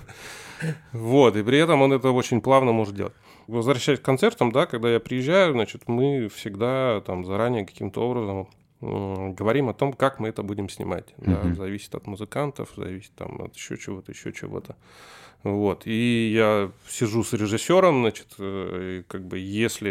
[0.92, 3.14] Вот, и при этом он это очень плавно может делать.
[3.48, 8.48] Возвращаясь к концертам, да, когда я приезжаю, значит, мы всегда там заранее каким-то образом
[8.82, 11.14] говорим о том, как мы это будем снимать.
[11.18, 11.50] Mm-hmm.
[11.50, 14.76] Да, зависит от музыкантов, зависит там от еще чего-то, еще чего-то.
[15.44, 15.84] Вот.
[15.86, 19.90] И я сижу с режиссером, значит, э, и как бы если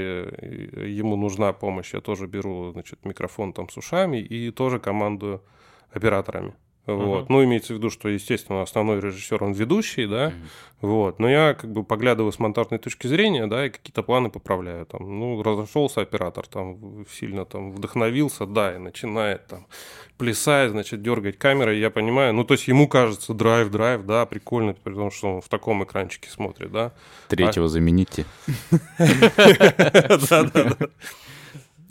[0.86, 5.42] ему нужна помощь, я тоже беру, значит, микрофон там с ушами и тоже командую
[5.90, 6.54] операторами.
[6.84, 7.22] Вот.
[7.22, 7.26] Uh-huh.
[7.28, 10.32] Ну, имеется в виду, что, естественно, основной режиссер, он ведущий, да, uh-huh.
[10.80, 14.84] вот, но я как бы поглядываю с монтажной точки зрения, да, и какие-то планы поправляю,
[14.86, 19.66] там, ну, разошелся оператор, там, сильно там вдохновился, да, и начинает там
[20.18, 24.74] плясать, значит, дергать камерой, я понимаю, ну, то есть ему кажется, драйв, драйв, да, прикольно,
[24.74, 26.92] потому что он в таком экранчике смотрит, да.
[27.28, 27.68] Третьего а...
[27.68, 28.24] замените.
[28.98, 30.76] Да-да-да.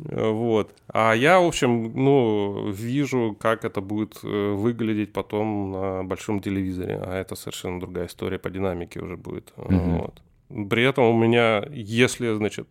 [0.09, 0.73] Вот.
[0.87, 6.99] А я, в общем, ну, вижу, как это будет э, выглядеть потом на большом телевизоре.
[7.03, 9.53] А это совершенно другая история по динамике уже будет.
[9.57, 9.99] Mm-hmm.
[9.99, 10.21] Вот.
[10.69, 12.67] При этом у меня, если, значит,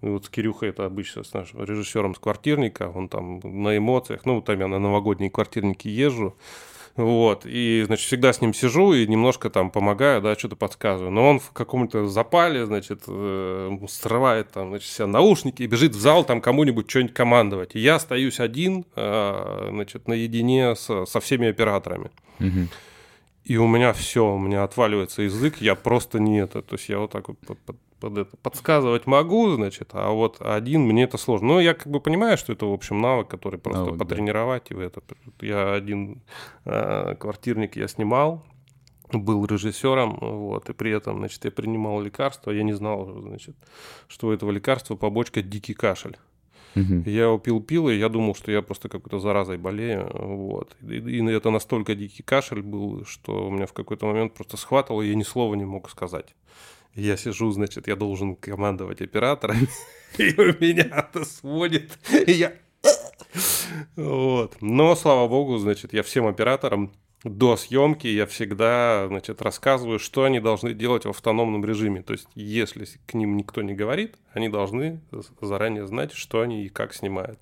[0.00, 4.40] вот с Кирюхой это обычно с нашим режиссером с квартирника, он там на эмоциях, ну,
[4.40, 6.36] там я на новогодние квартирники езжу,
[6.96, 11.10] вот, и, значит, всегда с ним сижу и немножко там помогаю, да, что-то подсказываю.
[11.10, 16.00] Но он в каком-то запале, значит, э, срывает там, значит, все наушники и бежит в
[16.00, 17.74] зал там кому-нибудь что-нибудь командовать.
[17.74, 22.10] И я остаюсь один, э, значит, наедине с, со всеми операторами.
[23.44, 26.62] И у меня все, у меня отваливается язык, я просто не это.
[26.62, 27.76] То есть я вот так вот под
[28.12, 31.48] это подсказывать могу, значит, а вот один мне это сложно.
[31.48, 34.66] Но я как бы понимаю, что это, в общем, навык, который просто навык, потренировать.
[34.70, 34.76] Да.
[34.76, 35.02] И это.
[35.40, 36.22] Я один
[36.64, 38.44] э, квартирник я снимал,
[39.12, 43.56] был режиссером, вот, и при этом, значит, я принимал лекарства, я не знал, значит,
[44.08, 46.16] что у этого лекарства побочка дикий кашель.
[46.76, 47.04] Угу.
[47.06, 50.10] Я его пил-пил, и я думал, что я просто какой-то заразой болею.
[50.12, 50.76] Вот.
[50.82, 55.02] И, и это настолько дикий кашель был, что у меня в какой-то момент просто схватывало,
[55.02, 56.34] и я ни слова не мог сказать.
[56.94, 59.68] Я сижу, значит, я должен командовать операторами,
[60.18, 62.52] и у меня это сводит, и я...
[63.96, 64.56] Вот.
[64.60, 66.92] Но, слава богу, значит, я всем операторам
[67.24, 72.02] до съемки я всегда, значит, рассказываю, что они должны делать в автономном режиме.
[72.02, 75.00] То есть, если к ним никто не говорит, они должны
[75.40, 77.40] заранее знать, что они и как снимают.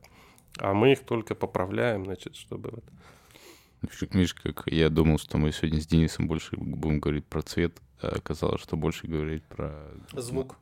[0.58, 2.82] А мы их только поправляем, значит, чтобы...
[4.12, 7.76] Видишь, как я думал, что мы сегодня с Денисом больше будем говорить про цвет,
[8.08, 9.72] оказалось, что больше говорить про...
[10.12, 10.56] Звук.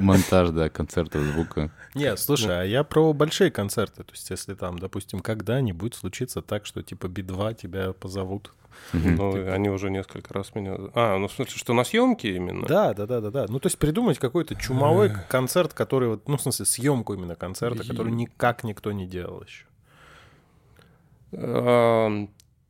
[0.00, 1.70] Монтаж, да, концертов звука.
[1.94, 4.04] Нет, слушай, а я про большие концерты.
[4.04, 8.52] То есть, если там, допустим, когда-нибудь случится так, что типа Би-2 тебя позовут.
[8.92, 9.52] Ну, типа...
[9.52, 10.76] они уже несколько раз меня...
[10.94, 12.66] А, ну, в смысле, что на съемке именно?
[12.66, 13.46] Да, да, да, да, да.
[13.48, 17.86] Ну, то есть придумать какой-то чумовой концерт, который вот, ну, в смысле, съемку именно концерта,
[17.86, 19.66] который никак никто не делал еще.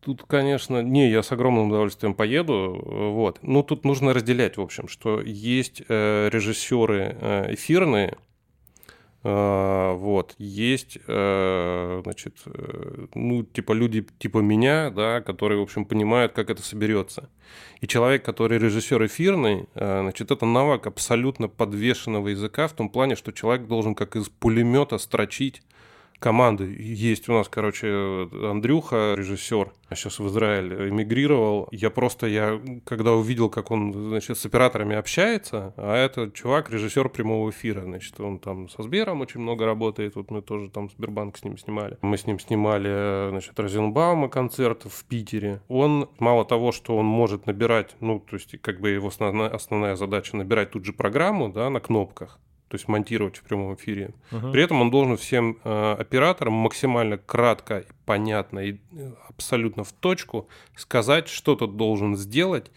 [0.01, 3.39] Тут, конечно, не, я с огромным удовольствием поеду, вот.
[3.43, 8.16] Ну, тут нужно разделять, в общем, что есть э, режиссеры э, эфирные,
[9.22, 15.85] э, вот, есть, э, значит, э, ну, типа люди типа меня, да, которые, в общем,
[15.85, 17.28] понимают, как это соберется.
[17.82, 23.16] И человек, который режиссер эфирный, э, значит, это навык абсолютно подвешенного языка в том плане,
[23.16, 25.60] что человек должен как из пулемета строчить
[26.20, 26.76] команды.
[26.78, 31.66] Есть у нас, короче, Андрюха, режиссер, сейчас в Израиль эмигрировал.
[31.72, 37.09] Я просто, я когда увидел, как он, значит, с операторами общается, а это чувак, режиссер
[37.09, 41.38] прямого эфира, значит, он там со Сбером очень много работает, вот мы тоже там Сбербанк
[41.38, 41.98] с ним снимали.
[42.02, 45.62] Мы с ним снимали, значит, Розенбаума концерт в Питере.
[45.68, 49.97] Он, мало того, что он может набирать, ну, то есть, как бы его основная, основная
[49.97, 52.38] задача набирать тут же программу, да, на кнопках,
[52.70, 54.14] то есть монтировать в прямом эфире.
[54.30, 54.52] Uh-huh.
[54.52, 60.48] При этом он должен всем э, операторам максимально кратко, понятно и э, абсолютно в точку
[60.76, 62.70] сказать, что тот должен сделать.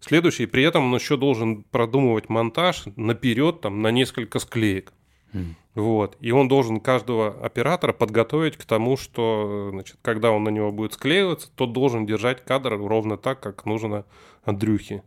[0.00, 4.92] Следующий, при этом он еще должен продумывать монтаж наперед там, на несколько склеек.
[5.32, 5.54] Mm.
[5.76, 6.18] Вот.
[6.20, 10.92] И он должен каждого оператора подготовить к тому, что, значит, когда он на него будет
[10.92, 14.04] склеиваться, тот должен держать кадр ровно так, как нужно
[14.44, 15.02] Андрюхе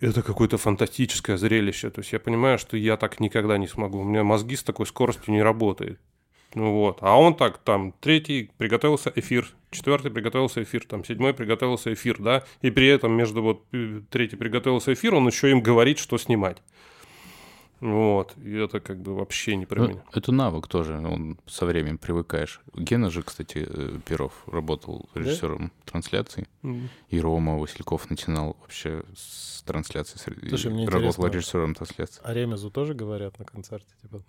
[0.00, 1.90] это какое-то фантастическое зрелище.
[1.90, 4.00] То есть я понимаю, что я так никогда не смогу.
[4.00, 6.00] У меня мозги с такой скоростью не работают.
[6.54, 6.98] Ну вот.
[7.00, 12.44] А он так, там, третий приготовился эфир, четвертый приготовился эфир, там, седьмой приготовился эфир, да,
[12.62, 16.62] и при этом между вот э, третий приготовился эфир, он еще им говорит, что снимать.
[17.84, 20.02] Вот, и это как бы вообще не про ну, меня.
[20.14, 22.62] Это навык тоже, он со временем привыкаешь.
[22.74, 25.92] Гена же, кстати, э, Перов работал режиссером да?
[25.92, 30.18] трансляций, mm и Рома Васильков начинал вообще с трансляции.
[30.48, 32.22] Слушай, мне работал режиссером трансляции.
[32.24, 33.92] А Ремезу тоже говорят на концерте?
[34.00, 34.22] Типа?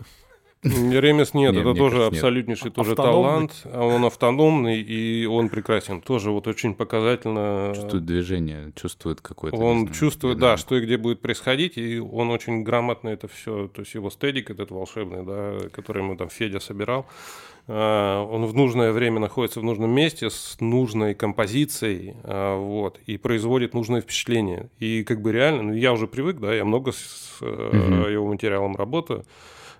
[0.66, 2.74] Ремес нет, нет это тоже кажется, абсолютнейший нет.
[2.74, 3.24] тоже автономный.
[3.24, 3.62] талант.
[3.66, 6.02] А он автономный, и он прекрасен.
[6.02, 7.72] Тоже вот очень показательно.
[7.76, 9.58] Чувствует движение, чувствует какое-то...
[9.58, 13.68] Он знаю, чувствует, да, что и где будет происходить, и он очень грамотно это все,
[13.68, 17.06] то есть его стедик этот волшебный, да, который ему там Федя собирал,
[17.68, 23.18] а, он в нужное время находится в нужном месте с нужной композицией, а, вот, и
[23.18, 24.70] производит нужное впечатление.
[24.80, 27.48] И как бы реально, ну, я уже привык, да, я много с угу.
[27.48, 29.26] его материалом работаю,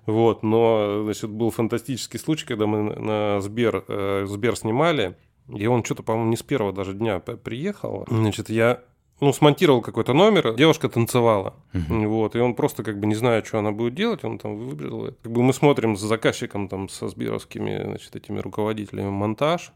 [0.06, 5.16] вот, но, значит, был фантастический случай, когда мы на Сбер, э, Сбер снимали,
[5.48, 8.06] и он что-то, по-моему, не с первого даже дня приехал.
[8.08, 8.82] Значит, я
[9.20, 11.56] ну, смонтировал какой-то номер, девушка танцевала.
[11.74, 12.08] Uh-huh.
[12.08, 15.14] Вот, и он просто как бы не зная, что она будет делать, он там выбрал.
[15.24, 19.72] Как бы мы смотрим с заказчиком, там, со сберовскими, значит, этими руководителями монтаж,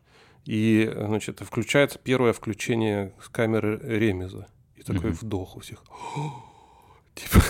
[0.45, 4.47] и, значит, включается первое включение с камеры Ремеза.
[4.75, 5.19] И такой uh-huh.
[5.21, 5.83] вдох у всех.
[7.15, 7.41] Типа...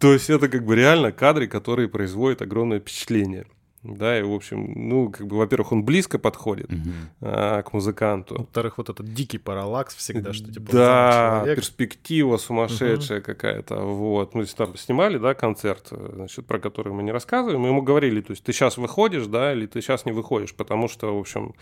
[0.00, 3.46] То есть это как бы реально кадры, которые производят огромное впечатление.
[3.82, 6.90] Да, и, в общем, ну, как бы, во-первых, он близко подходит угу.
[7.22, 8.36] а, к музыканту.
[8.36, 10.70] Во-вторых, вот этот дикий параллакс всегда, что типа...
[10.70, 13.26] Да, перспектива сумасшедшая угу.
[13.26, 14.34] какая-то, вот.
[14.34, 18.32] Мы там снимали, да, концерт, значит, про который мы не рассказываем, мы ему говорили, то
[18.32, 21.54] есть ты сейчас выходишь, да, или ты сейчас не выходишь, потому что, в общем,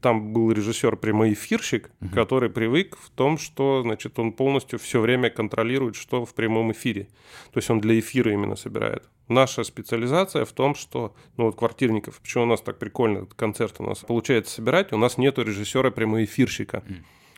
[0.00, 2.14] там был режиссер прямоэфирщик, угу.
[2.14, 7.08] который привык в том, что, значит, он полностью все время контролирует, что в прямом эфире.
[7.52, 9.04] То есть он для эфира именно собирает.
[9.30, 13.84] Наша специализация в том, что, ну вот квартирников, почему у нас так прикольно концерт у
[13.84, 16.82] нас получается собирать, у нас нету режиссера прямоэфирщика.
[16.84, 16.94] Mm.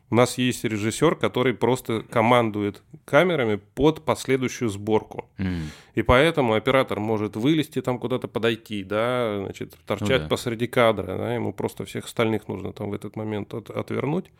[0.09, 5.28] У нас есть режиссер, который просто командует камерами под последующую сборку.
[5.36, 5.70] М.
[5.94, 10.28] И поэтому оператор может вылезти там куда-то подойти, да, значит, торчать Ну да.
[10.28, 14.31] посреди кадра, да, ему просто всех остальных нужно там в этот момент от- отвернуть.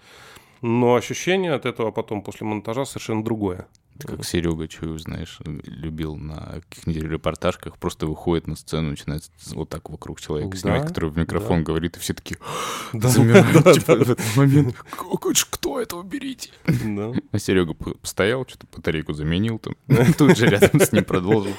[0.63, 3.67] Но ощущение от этого потом после монтажа совершенно другое.
[3.99, 9.89] Как Серега Чуев, знаешь, любил на каких-нибудь репортажках, просто выходит на сцену, начинает вот так
[9.91, 11.65] вокруг человека Да, снимать, который в микрофон да.
[11.65, 12.39] говорит, и все такие
[12.93, 14.77] Да, замирают да, типа, да, в этот момент.
[14.91, 16.51] «Кто- Кто это, уберите?
[16.67, 17.13] да.
[17.31, 19.75] А Серега постоял, что-то батарейку заменил там,
[20.19, 21.53] тут же рядом с ним продолжил.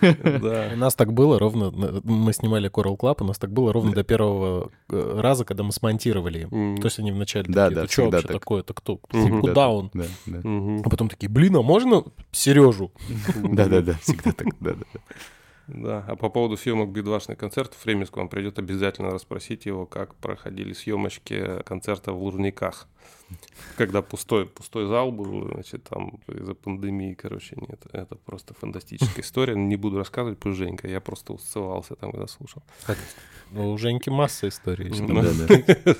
[0.00, 0.70] Да.
[0.74, 1.70] У нас так было ровно,
[2.02, 5.72] мы снимали Coral Club, у нас так было ровно до первого э, раза, когда мы
[5.72, 6.44] смонтировали.
[6.80, 8.32] То есть они вначале Да, такие, да, это что вообще так.
[8.40, 9.00] такое, это кто?
[9.12, 9.40] Мгм.
[9.40, 9.90] Куда он?
[9.94, 10.40] Да, да.
[10.48, 10.82] Мгм.
[10.84, 12.92] А потом такие, блин, а можно Сережу?
[13.34, 15.00] Да-да-да, всегда так, да-да-да.
[15.66, 20.14] Да, а по поводу съемок бедвашных концертов, Фремис к вам придет обязательно расспросить его, как
[20.14, 22.86] проходили съемочки концерта в Лужниках.
[23.76, 27.80] Когда пустой, пустой зал был, значит, там из-за пандемии, короче, нет.
[27.92, 29.56] Это просто фантастическая история.
[29.56, 30.86] Не буду рассказывать, пусть Женька.
[30.86, 32.62] Я просто усцевался там, когда слушал.
[33.50, 34.90] Ну, у Женьки масса историй.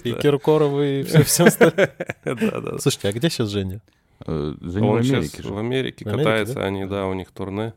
[0.04, 1.90] И Киркоровы, и все, все остальное.
[2.78, 3.80] Слушайте, а где сейчас Женя?
[4.26, 5.52] Э, Женя в Он Америке сейчас же.
[5.52, 6.64] в Америке В Америке, катается, да?
[6.66, 7.74] они, да, у них турне.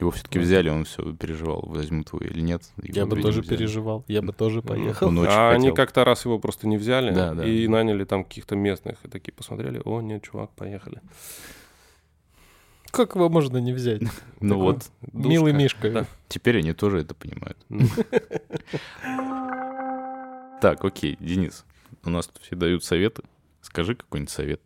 [0.00, 2.62] Его все-таки взяли, он все переживал, возьмут его или нет.
[2.82, 3.56] Его, Я бы тоже взяли.
[3.56, 5.06] переживал, я бы тоже поехал.
[5.08, 5.74] Он очень а они хотел.
[5.76, 7.44] как-то раз его просто не взяли Да, да.
[7.46, 8.98] и наняли там каких-то местных.
[9.04, 11.00] И такие посмотрели, о, нет, чувак, поехали.
[12.90, 14.02] Как его можно не взять?
[14.40, 14.84] Ну вот.
[15.12, 16.06] Милый Мишка.
[16.28, 17.56] Теперь они тоже это понимают.
[17.70, 17.88] М.
[20.60, 21.64] Так, окей, Денис,
[22.04, 23.22] у нас тут все дают советы.
[23.60, 24.60] Скажи какой-нибудь совет.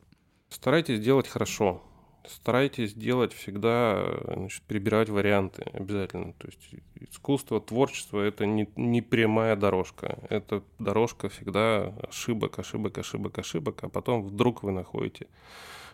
[0.48, 1.82] Старайтесь делать хорошо.
[2.26, 6.34] Старайтесь делать всегда, значит, перебирать варианты обязательно.
[6.34, 10.18] То есть искусство, творчество— это не, не прямая дорожка.
[10.28, 15.26] Это дорожка всегда ошибок, ошибок, ошибок, ошибок, а потом вдруг вы находите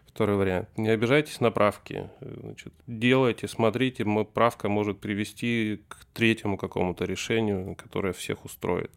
[0.07, 0.69] второй вариант.
[0.77, 2.09] Не обижайтесь на правки.
[2.21, 8.91] Значит, делайте, смотрите, правка может привести к третьему какому-то решению, которое всех устроит.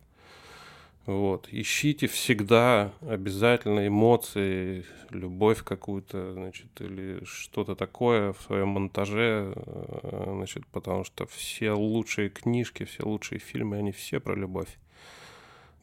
[1.07, 1.47] Вот.
[1.51, 10.67] Ищите всегда обязательно эмоции, любовь какую-то, значит, или что-то такое в своем монтаже, э, значит,
[10.67, 14.77] потому что все лучшие книжки, все лучшие фильмы, они все про любовь.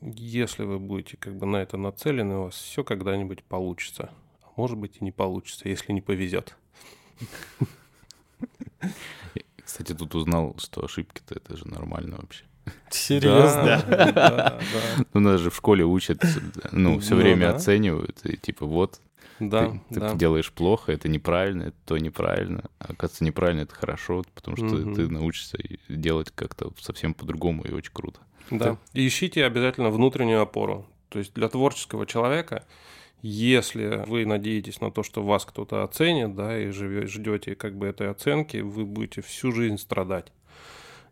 [0.03, 4.11] Если вы будете как бы на это нацелены, у вас все когда-нибудь получится.
[4.43, 6.55] А может быть и не получится, если не повезет.
[9.65, 12.45] Кстати, тут узнал, что ошибки-то это же нормально вообще.
[12.91, 13.83] Серьезно?
[13.89, 14.61] Да, да, да.
[15.13, 16.23] Ну, нас же в школе учат,
[16.73, 17.57] ну, все Ну время да.
[17.57, 19.01] оценивают, и типа вот,
[19.41, 20.15] Да, ты, ты да.
[20.15, 22.65] делаешь плохо, это неправильно, это то неправильно.
[22.79, 24.95] А оказывается, неправильно это хорошо, потому что Мгм.
[24.95, 25.59] ты научишься
[25.89, 28.21] делать как-то совсем по-другому и очень круто.
[28.51, 28.77] Да.
[28.93, 30.87] И ищите обязательно внутреннюю опору.
[31.09, 32.65] То есть для творческого человека,
[33.23, 37.87] если вы надеетесь на то, что вас кто-то оценит, да, и живе- ждете как бы
[37.87, 40.33] этой оценки, вы будете всю жизнь страдать.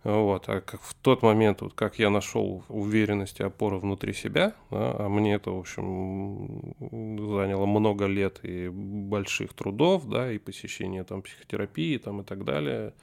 [0.05, 0.49] Вот.
[0.49, 4.97] А как в тот момент, вот как я нашел уверенность и опору внутри себя, да,
[4.99, 11.23] а мне это, в общем, заняло много лет и больших трудов, да, и посещения там
[11.23, 12.95] психотерапии там, и так далее.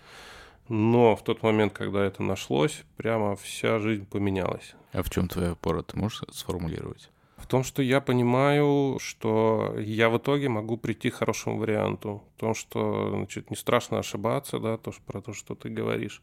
[0.67, 4.75] Но в тот момент, когда это нашлось, прямо вся жизнь поменялась.
[4.91, 7.09] А в чем твоя опора, ты можешь сформулировать?
[7.39, 12.23] В том, что я понимаю, что я в итоге могу прийти к хорошему варианту.
[12.35, 16.21] В том, что значит, не страшно ошибаться, да, то, что, про то, что ты говоришь.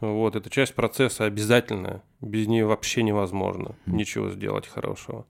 [0.00, 2.02] Вот, это часть процесса обязательная.
[2.20, 5.26] Без нее вообще невозможно ничего сделать хорошего.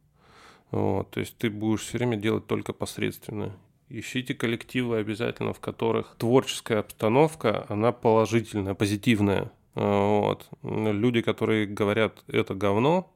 [0.70, 3.56] Вот, то есть ты будешь все время делать только посредственно.
[3.88, 9.50] Ищите коллективы обязательно, в которых творческая обстановка, она положительная, позитивная.
[9.74, 10.48] Вот.
[10.62, 13.12] Люди, которые говорят, это говно,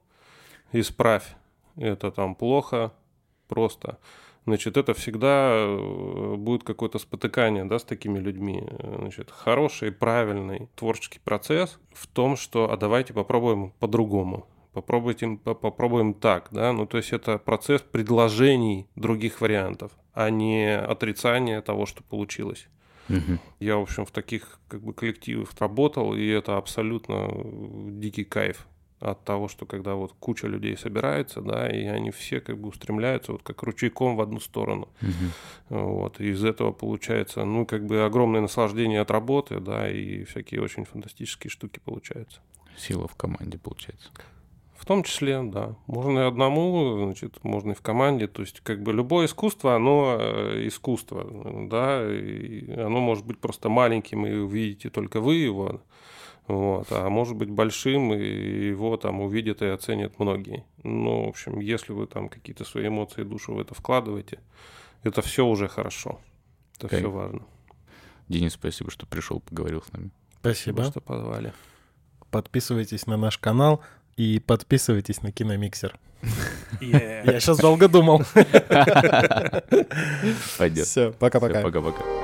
[0.73, 1.37] исправь,
[1.77, 2.93] это там плохо,
[3.49, 3.99] просто.
[4.47, 8.63] Значит, это всегда э, будет какое-то спотыкание, да, с такими людьми.
[8.99, 14.47] Значит, хороший, правильный творческий процесс в том, что, а давайте попробуем по-другому.
[14.73, 20.77] Попробуйте, по- попробуем так, да, ну, то есть это процесс предложений других вариантов, а не
[20.77, 22.67] отрицание того, что получилось.
[23.09, 23.39] Мгм.
[23.61, 27.43] Я, в общем, в таких как бы коллективах работал, и это абсолютно э,
[27.93, 28.67] дикий кайф
[29.11, 33.33] от того, что когда вот куча людей собирается, да, и они все как бы устремляются
[33.33, 34.89] вот как ручейком в одну сторону.
[35.01, 35.33] Мгм.
[35.69, 40.63] Вот, и из этого получается, ну, как бы огромное наслаждение от работы, да, и всякие
[40.63, 42.41] очень фантастические штуки получаются.
[42.77, 44.11] Сила в команде, получается.
[44.77, 45.77] В том числе, да.
[45.87, 48.27] Можно и одному, значит, можно и в команде.
[48.27, 51.25] То есть, как бы любое искусство, оно э, искусство,
[51.71, 55.81] да, и оно может быть просто маленьким, и вы видите только вы его.
[56.47, 56.87] Вот.
[56.91, 60.65] А может быть большим, и его там увидят и оценят многие.
[60.83, 64.41] Ну, в общем, если вы там какие-то свои эмоции и душу в это вкладываете,
[65.03, 66.21] это все уже хорошо.
[66.77, 66.99] Это okay.
[66.99, 67.43] все важно.
[68.29, 70.11] Денис, спасибо, что пришел, поговорил с нами.
[70.41, 70.77] Спасибо.
[70.77, 71.53] спасибо что позвали.
[72.31, 73.81] Подписывайтесь на наш канал
[74.17, 75.99] и подписывайтесь на Киномиксер.
[76.81, 77.33] Yeah.
[77.33, 78.23] Я сейчас долго думал.
[80.59, 80.87] Пойдет.
[80.87, 81.63] Все, пока-пока.
[81.63, 82.24] Пока-пока.